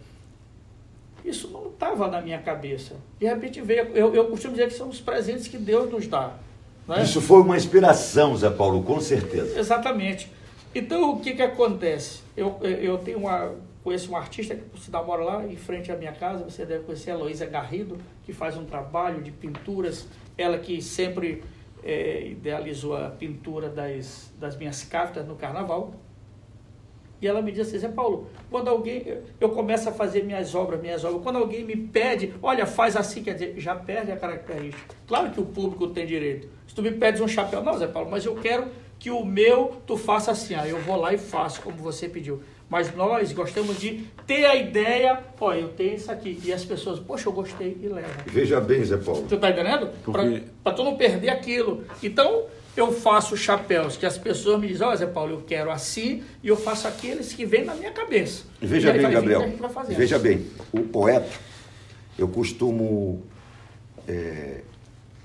isso 1.24 1.48
não 1.48 1.68
estava 1.68 2.08
na 2.08 2.20
minha 2.20 2.38
cabeça. 2.38 2.96
De 3.18 3.26
repente 3.26 3.60
veio, 3.60 3.88
eu, 3.94 4.14
eu 4.14 4.26
costumo 4.26 4.54
dizer 4.54 4.68
que 4.68 4.74
são 4.74 4.88
os 4.88 5.00
presentes 5.00 5.48
que 5.48 5.58
Deus 5.58 5.90
nos 5.90 6.06
dá. 6.06 6.34
Né? 6.86 7.02
Isso 7.02 7.20
foi 7.20 7.42
uma 7.42 7.56
inspiração, 7.56 8.36
Zé 8.36 8.50
Paulo, 8.50 8.82
com 8.82 9.00
certeza. 9.00 9.58
Exatamente. 9.58 10.30
Então, 10.74 11.10
o 11.10 11.20
que, 11.20 11.32
que 11.32 11.42
acontece? 11.42 12.20
Eu, 12.36 12.58
eu 12.62 12.98
tenho 12.98 13.18
uma 13.18 13.52
Conheço 13.82 14.12
um 14.12 14.16
artista 14.16 14.54
que 14.54 14.78
se 14.78 14.90
dá 14.90 15.02
mora 15.02 15.24
lá 15.24 15.46
em 15.46 15.56
frente 15.56 15.90
à 15.90 15.96
minha 15.96 16.12
casa, 16.12 16.44
você 16.44 16.66
deve 16.66 16.84
conhecer 16.84 17.12
a 17.12 17.14
Heloísa 17.14 17.46
Garrido, 17.46 17.96
que 18.24 18.32
faz 18.32 18.56
um 18.56 18.64
trabalho 18.64 19.22
de 19.22 19.30
pinturas, 19.30 20.06
ela 20.36 20.58
que 20.58 20.82
sempre 20.82 21.42
é, 21.82 22.26
idealizou 22.26 22.94
a 22.94 23.08
pintura 23.08 23.70
das, 23.70 24.30
das 24.38 24.54
minhas 24.54 24.84
cartas 24.84 25.26
no 25.26 25.34
carnaval. 25.34 25.94
E 27.20 27.26
ela 27.26 27.42
me 27.42 27.52
disse 27.52 27.76
assim, 27.76 27.86
Zé 27.86 27.88
Paulo, 27.88 28.28
quando 28.50 28.68
alguém, 28.68 29.04
eu 29.38 29.48
começo 29.50 29.88
a 29.88 29.92
fazer 29.92 30.24
minhas 30.24 30.54
obras, 30.54 30.80
minhas 30.80 31.04
obras, 31.04 31.22
quando 31.22 31.36
alguém 31.36 31.64
me 31.64 31.76
pede, 31.76 32.32
olha, 32.42 32.64
faz 32.64 32.96
assim, 32.96 33.22
quer 33.22 33.34
dizer, 33.34 33.54
já 33.58 33.74
perde 33.74 34.10
a 34.10 34.16
característica. 34.16 34.94
Claro 35.06 35.30
que 35.30 35.40
o 35.40 35.44
público 35.44 35.88
tem 35.88 36.06
direito. 36.06 36.48
Se 36.66 36.74
tu 36.74 36.82
me 36.82 36.92
pedes 36.92 37.20
um 37.20 37.28
chapéu, 37.28 37.62
não, 37.62 37.76
Zé 37.76 37.86
Paulo, 37.86 38.10
mas 38.10 38.24
eu 38.24 38.34
quero 38.36 38.68
que 38.98 39.10
o 39.10 39.24
meu 39.24 39.76
tu 39.86 39.96
faça 39.96 40.30
assim, 40.30 40.54
aí 40.54 40.70
eu 40.70 40.80
vou 40.80 40.96
lá 40.96 41.12
e 41.12 41.18
faço 41.18 41.60
como 41.62 41.76
você 41.76 42.08
pediu. 42.08 42.40
Mas 42.68 42.94
nós 42.94 43.32
gostamos 43.32 43.80
de 43.80 44.04
ter 44.26 44.44
a 44.44 44.54
ideia, 44.54 45.18
ó, 45.40 45.52
eu 45.52 45.70
tenho 45.70 45.96
isso 45.96 46.12
aqui. 46.12 46.40
E 46.44 46.52
as 46.52 46.64
pessoas, 46.64 47.00
poxa, 47.00 47.28
eu 47.28 47.32
gostei 47.32 47.76
e 47.82 47.88
leva. 47.88 48.08
Veja 48.26 48.60
bem, 48.60 48.84
Zé 48.84 48.96
Paulo. 48.96 49.26
Tu 49.28 49.36
tá 49.36 49.50
entendendo? 49.50 49.90
Porque... 50.04 50.44
Para 50.62 50.72
tu 50.72 50.84
não 50.84 50.96
perder 50.96 51.30
aquilo. 51.30 51.82
Então, 52.00 52.44
eu 52.76 52.92
faço 52.92 53.36
chapéus 53.36 53.96
que 53.96 54.06
as 54.06 54.16
pessoas 54.16 54.60
me 54.60 54.68
dizem, 54.68 54.86
ó, 54.86 54.92
oh, 54.92 54.96
Zé 54.96 55.06
Paulo, 55.06 55.32
eu 55.32 55.42
quero 55.42 55.70
assim, 55.70 56.22
e 56.42 56.48
eu 56.48 56.56
faço 56.56 56.86
aqueles 56.86 57.32
que 57.32 57.44
vêm 57.44 57.64
na 57.64 57.74
minha 57.74 57.90
cabeça. 57.90 58.44
Veja 58.60 58.92
bem, 58.92 59.10
Gabriel. 59.10 59.52
Veja 59.88 60.18
bem, 60.18 60.46
o 60.72 60.82
poeta, 60.82 61.30
eu 62.18 62.28
costumo 62.28 63.22
é, 64.06 64.62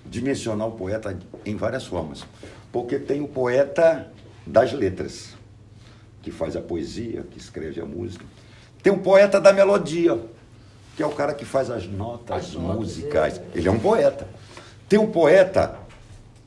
dimensionar 0.06 0.68
o 0.68 0.72
poeta 0.72 1.18
em 1.46 1.56
várias 1.56 1.86
formas. 1.86 2.26
Porque 2.72 3.00
tem 3.00 3.22
o 3.22 3.28
poeta 3.28 4.12
das 4.46 4.74
letras 4.74 5.36
que 6.22 6.32
faz 6.32 6.56
a 6.56 6.62
poesia, 6.62 7.24
que 7.30 7.38
escreve 7.38 7.80
a 7.80 7.86
música. 7.86 8.26
Tem 8.82 8.92
um 8.92 9.00
poeta 9.00 9.40
da 9.40 9.54
melodia, 9.54 10.20
que 10.96 11.04
é 11.04 11.06
o 11.06 11.12
cara 11.12 11.34
que 11.34 11.46
faz 11.46 11.70
as 11.70 11.88
notas 11.88 12.48
as 12.48 12.54
musicais. 12.56 13.38
Notas, 13.38 13.56
é. 13.56 13.58
Ele 13.60 13.68
é 13.68 13.72
um 13.72 13.80
poeta. 13.80 14.28
Tem 14.90 15.00
um 15.00 15.12
poeta 15.12 15.80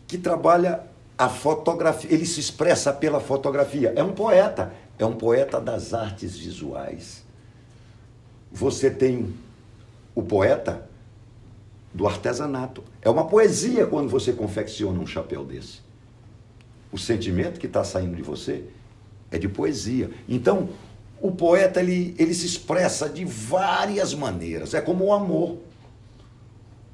que 0.08 0.18
trabalha 0.18 0.80
a 1.16 1.28
fotografia, 1.28 2.12
ele 2.12 2.24
se 2.24 2.40
expressa 2.40 2.92
pela 2.92 3.20
fotografia. 3.20 3.92
É 3.94 4.02
um 4.02 4.12
poeta, 4.12 4.72
é 4.98 5.04
um 5.04 5.14
poeta 5.14 5.60
das 5.60 5.92
artes 5.92 6.36
visuais. 6.36 7.22
Você 8.50 8.90
tem 8.90 9.34
o 10.14 10.22
poeta 10.22 10.88
do 11.92 12.06
artesanato. 12.06 12.82
É 13.02 13.10
uma 13.10 13.26
poesia 13.26 13.86
quando 13.86 14.08
você 14.08 14.32
confecciona 14.32 14.98
um 14.98 15.06
chapéu 15.06 15.44
desse. 15.44 15.80
O 16.90 16.96
sentimento 16.96 17.60
que 17.60 17.66
está 17.66 17.84
saindo 17.84 18.16
de 18.16 18.22
você 18.22 18.64
é 19.30 19.38
de 19.38 19.48
poesia. 19.48 20.10
Então, 20.26 20.70
o 21.20 21.32
poeta 21.32 21.80
ele, 21.80 22.14
ele 22.18 22.32
se 22.32 22.46
expressa 22.46 23.08
de 23.08 23.24
várias 23.24 24.14
maneiras. 24.14 24.72
É 24.72 24.80
como 24.80 25.04
o 25.04 25.12
amor. 25.12 25.58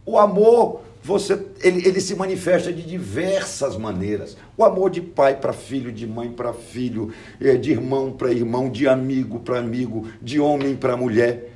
O 0.07 0.19
amor, 0.19 0.83
você, 1.05 1.39
ele, 1.61 1.87
ele 1.87 2.01
se 2.01 2.15
manifesta 2.15 2.73
de 2.73 2.81
diversas 2.81 3.77
maneiras. 3.77 4.39
O 4.57 4.65
amor 4.65 4.89
de 4.89 5.03
pai 5.03 5.37
para 5.37 5.53
filho, 5.53 5.93
de 5.93 6.07
mãe 6.07 6.33
para 6.33 6.55
filho, 6.55 7.13
é, 7.39 7.57
de 7.57 7.73
irmão 7.73 8.11
para 8.11 8.33
irmão, 8.33 8.71
de 8.71 8.89
amigo 8.89 9.41
para 9.41 9.59
amigo, 9.59 10.09
de 10.23 10.41
homem 10.41 10.75
para 10.75 10.97
mulher. 10.97 11.53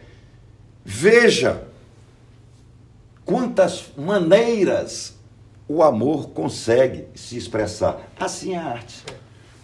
Veja 0.85 1.63
quantas 3.25 3.87
maneiras 3.97 5.17
o 5.67 5.83
amor 5.83 6.29
consegue 6.29 7.07
se 7.15 7.39
expressar. 7.39 8.07
Assim 8.21 8.53
é 8.53 8.59
a 8.59 8.67
arte. 8.67 9.03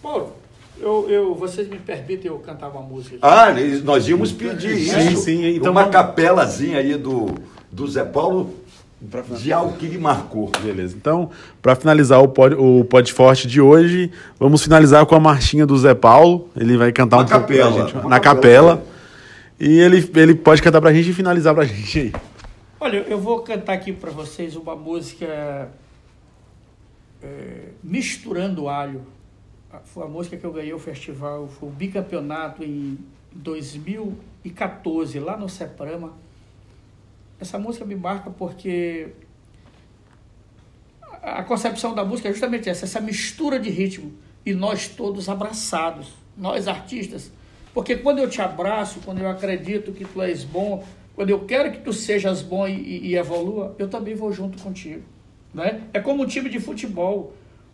Paulo, 0.01 0.33
eu, 0.79 1.07
eu, 1.07 1.35
vocês 1.35 1.67
me 1.69 1.77
permitem 1.77 2.31
eu 2.31 2.39
cantar 2.39 2.69
uma 2.69 2.81
música? 2.81 3.19
Ah, 3.21 3.53
nós 3.83 4.07
íamos 4.07 4.31
pedir 4.31 4.77
sim, 4.77 5.11
isso. 5.11 5.21
Sim, 5.21 5.45
então 5.45 5.71
uma 5.71 5.81
vamos... 5.81 5.95
capelazinha 5.95 6.79
aí 6.79 6.97
do, 6.97 7.27
do 7.71 7.87
Zé 7.87 8.03
Paulo 8.03 8.64
de 9.37 9.53
algo 9.53 9.77
que 9.77 9.87
lhe 9.87 9.97
marcou. 9.97 10.51
Beleza. 10.61 10.95
Então, 10.95 11.29
para 11.61 11.75
finalizar 11.75 12.21
o 12.21 12.27
pod, 12.27 12.55
o 12.55 12.83
pod 12.85 13.11
forte 13.13 13.47
de 13.47 13.61
hoje, 13.61 14.11
vamos 14.39 14.63
finalizar 14.63 15.05
com 15.05 15.15
a 15.15 15.19
marchinha 15.19 15.65
do 15.65 15.77
Zé 15.77 15.93
Paulo. 15.93 16.49
Ele 16.55 16.77
vai 16.77 16.91
cantar 16.91 17.17
uma 17.17 17.23
um 17.23 17.27
capela, 17.27 17.71
pouco 17.71 17.91
pra 17.91 17.99
gente, 18.01 18.09
na 18.09 18.19
capela. 18.19 18.77
capela. 18.77 18.95
E 19.59 19.79
ele, 19.79 20.09
ele 20.15 20.35
pode 20.35 20.61
cantar 20.61 20.81
pra 20.81 20.93
gente 20.93 21.09
e 21.09 21.13
finalizar 21.13 21.53
pra 21.53 21.63
gente 21.63 21.99
aí. 21.99 22.13
Olha, 22.79 22.97
eu 23.07 23.19
vou 23.19 23.39
cantar 23.39 23.73
aqui 23.73 23.93
para 23.93 24.11
vocês 24.11 24.55
uma 24.55 24.75
música 24.75 25.69
é, 27.23 27.69
Misturando 27.83 28.67
Alho 28.67 29.01
foi 29.83 30.03
a 30.03 30.07
música 30.07 30.37
que 30.37 30.45
eu 30.45 30.53
ganhei 30.53 30.73
o 30.73 30.79
festival, 30.79 31.47
foi 31.47 31.69
o 31.69 31.71
bicampeonato 31.71 32.63
em 32.63 32.97
2014, 33.33 35.19
lá 35.19 35.35
no 35.35 35.49
Seprama. 35.49 36.13
Essa 37.39 37.59
música 37.59 37.85
me 37.85 37.95
marca 37.95 38.29
porque 38.29 39.09
a 41.21 41.43
concepção 41.43 41.93
da 41.93 42.05
música 42.05 42.29
é 42.29 42.31
justamente 42.31 42.69
essa, 42.69 42.85
essa 42.85 43.01
mistura 43.01 43.59
de 43.59 43.69
ritmo 43.69 44.13
e 44.45 44.53
nós 44.53 44.87
todos 44.87 45.27
abraçados, 45.27 46.13
nós 46.37 46.67
artistas. 46.67 47.31
Porque 47.73 47.97
quando 47.97 48.19
eu 48.19 48.29
te 48.29 48.41
abraço, 48.41 48.99
quando 49.03 49.19
eu 49.19 49.29
acredito 49.29 49.91
que 49.91 50.05
tu 50.05 50.21
és 50.21 50.43
bom, 50.43 50.85
quando 51.15 51.29
eu 51.29 51.45
quero 51.45 51.71
que 51.71 51.79
tu 51.79 51.91
sejas 51.91 52.41
bom 52.41 52.67
e, 52.67 53.07
e 53.07 53.15
evolua, 53.15 53.75
eu 53.79 53.89
também 53.89 54.15
vou 54.15 54.31
junto 54.31 54.61
contigo. 54.61 55.03
Né? 55.53 55.81
É 55.93 55.99
como 55.99 56.23
um 56.23 56.27
time 56.27 56.49
de 56.49 56.59
futebol. 56.59 57.33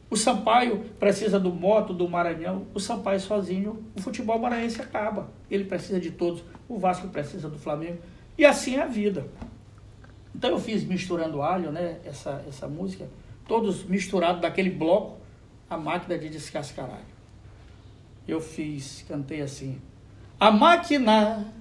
O 0.10 0.16
Sampaio 0.16 0.86
precisa 1.00 1.40
do 1.40 1.52
Moto, 1.52 1.94
do 1.94 2.08
Maranhão. 2.08 2.68
O 2.74 2.80
Sampaio 2.80 3.20
sozinho, 3.20 3.84
o 3.96 4.02
futebol 4.02 4.38
maranhense 4.38 4.82
acaba. 4.82 5.30
Ele 5.50 5.64
precisa 5.64 6.00
de 6.00 6.12
todos. 6.12 6.44
O 6.70 6.78
Vasco 6.78 7.08
precisa 7.08 7.50
do 7.50 7.58
Flamengo. 7.58 7.98
E 8.38 8.46
assim 8.46 8.76
é 8.76 8.82
a 8.82 8.88
vida. 8.88 9.26
Então 10.36 10.50
eu 10.50 10.60
fiz 10.60 10.84
misturando 10.84 11.42
alho, 11.42 11.72
né? 11.72 12.00
Essa, 12.06 12.44
essa 12.48 12.68
música, 12.68 13.08
todos 13.48 13.84
misturados 13.84 14.42
daquele 14.42 14.70
bloco, 14.70 15.18
a 15.70 15.78
máquina 15.78 16.18
de 16.18 16.30
descascar 16.30 16.86
alho. 16.86 17.12
Eu 18.28 18.40
fiz, 18.40 19.04
cantei 19.08 19.42
assim. 19.42 19.80
A 20.40 20.52
máquina, 20.52 21.54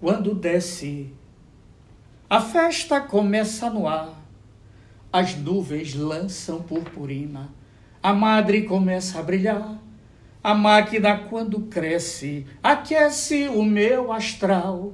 quando 0.00 0.34
desce, 0.34 1.12
a 2.30 2.40
festa 2.40 3.00
começa 3.00 3.70
no 3.70 3.88
ar. 3.88 4.14
As 5.12 5.34
nuvens 5.34 5.94
lançam 5.94 6.62
purpurina, 6.62 7.48
a 8.02 8.12
madre 8.12 8.62
começa 8.62 9.18
a 9.18 9.22
brilhar. 9.22 9.78
A 10.42 10.54
máquina, 10.54 11.18
quando 11.18 11.60
cresce, 11.62 12.46
aquece 12.62 13.48
o 13.48 13.64
meu 13.64 14.12
astral. 14.12 14.92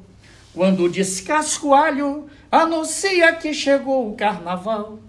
Quando 0.55 0.89
descasca 0.89 1.67
o 1.67 1.75
alho, 1.75 2.27
anuncia 2.63 3.33
que 3.35 3.53
chegou 3.53 4.09
o 4.09 4.15
carnaval. 4.15 5.01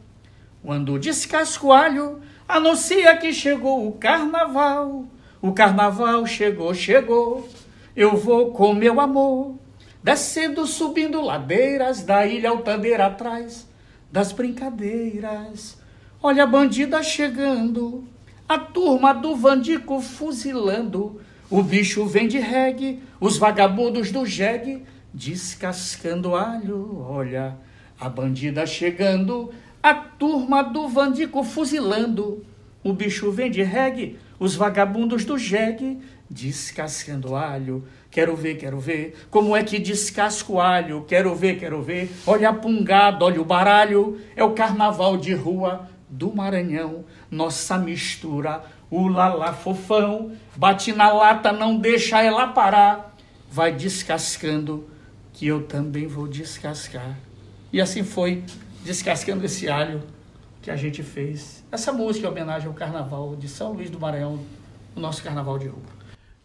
Quando 0.64 0.98
descasca 0.98 1.66
o 1.66 1.72
alho, 1.72 2.22
anuncia 2.48 3.16
que 3.18 3.32
chegou 3.32 3.88
o 3.88 3.92
carnaval. 3.92 5.06
O 5.42 5.54
carnaval 5.54 6.26
chegou, 6.26 6.74
chegou. 6.74 7.48
Eu 7.96 8.18
vou 8.18 8.52
com 8.52 8.74
meu 8.74 9.00
amor, 9.00 9.56
descendo, 10.04 10.66
subindo 10.66 11.22
ladeiras 11.22 12.02
da 12.02 12.26
ilha 12.26 12.50
Altaneira 12.50 13.06
atrás 13.06 13.68
das 14.12 14.32
brincadeiras. 14.32 15.78
Olha 16.24 16.44
a 16.44 16.48
bandida 16.48 17.04
chegando, 17.04 18.06
a 18.50 18.58
turma 18.58 19.14
do 19.14 19.36
Vandico 19.36 20.02
fuzilando. 20.02 21.22
O 21.50 21.62
bicho 21.62 22.06
vem 22.08 22.28
de 22.28 22.40
reggae, 22.40 23.04
os 23.20 23.38
vagabundos 23.38 24.12
do 24.12 24.26
jegue 24.26 24.84
descascando 25.16 26.36
alho. 26.36 27.06
Olha 27.08 27.58
a 28.00 28.10
bandida 28.10 28.66
chegando, 28.66 29.52
a 29.82 29.94
turma 29.94 30.62
do 30.62 30.88
Vandico 30.90 31.44
fuzilando. 31.44 32.46
O 32.84 32.94
bicho 32.94 33.32
vem 33.32 33.50
de 33.50 33.64
reggae, 33.64 34.20
os 34.38 34.56
vagabundos 34.56 35.24
do 35.24 35.38
jegue 35.38 36.00
descascando 36.30 37.36
alho. 37.36 37.86
Quero 38.12 38.36
ver, 38.36 38.56
quero 38.56 38.80
ver 38.80 39.16
como 39.30 39.56
é 39.56 39.64
que 39.64 39.80
descasca 39.80 40.52
o 40.52 40.60
alho. 40.60 41.06
Quero 41.08 41.34
ver, 41.34 41.58
quero 41.58 41.82
ver. 41.82 42.12
Olha 42.28 42.50
a 42.50 42.54
pungada, 42.54 43.24
olha 43.24 43.42
o 43.42 43.46
baralho. 43.46 44.20
É 44.36 44.44
o 44.44 44.54
carnaval 44.54 45.18
de 45.18 45.34
rua 45.34 45.90
do 46.10 46.36
Maranhão. 46.36 47.06
Nossa 47.32 47.78
mistura, 47.78 48.64
o 48.90 49.08
lalá 49.08 49.54
fofão. 49.54 50.32
Bate 50.56 50.94
na 50.94 51.12
lata, 51.12 51.52
não 51.52 51.78
deixa 51.78 52.22
ela 52.22 52.48
parar. 52.48 53.16
Vai 53.50 53.72
descascando 53.72 54.95
que 55.36 55.46
eu 55.46 55.64
também 55.64 56.08
vou 56.08 56.28
descascar. 56.28 57.20
E 57.72 57.82
assim 57.82 58.04
foi, 58.04 58.42
descascando 58.86 59.46
esse 59.46 59.68
alho 59.68 60.02
que 60.62 60.72
a 60.72 60.78
gente 60.78 61.04
fez. 61.04 61.64
Essa 61.70 61.92
música 61.92 62.26
é 62.26 62.30
homenagem 62.30 62.70
ao 62.70 62.74
carnaval 62.74 63.36
de 63.36 63.50
São 63.50 63.74
Luís 63.74 63.90
do 63.90 64.00
Maranhão, 64.00 64.40
o 64.96 65.00
nosso 65.00 65.22
carnaval 65.22 65.60
de 65.60 65.68
rua. 65.68 65.84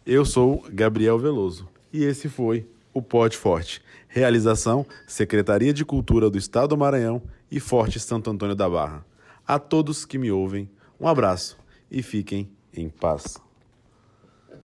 Eu 0.05 0.25
sou 0.25 0.65
Gabriel 0.69 1.17
Veloso 1.17 1.69
e 1.93 2.03
esse 2.03 2.27
foi 2.27 2.67
o 2.93 3.01
Pote 3.01 3.37
Forte. 3.37 3.81
Realização: 4.09 4.85
Secretaria 5.07 5.73
de 5.73 5.85
Cultura 5.85 6.29
do 6.29 6.37
Estado 6.37 6.69
do 6.69 6.77
Maranhão 6.77 7.21
e 7.49 7.61
Forte 7.61 7.97
Santo 7.97 8.29
Antônio 8.29 8.55
da 8.55 8.69
Barra. 8.69 9.05
A 9.47 9.57
todos 9.57 10.03
que 10.03 10.17
me 10.17 10.31
ouvem, 10.31 10.69
um 10.99 11.07
abraço 11.07 11.57
e 11.89 12.03
fiquem 12.03 12.49
em 12.75 12.89
paz. 12.89 13.41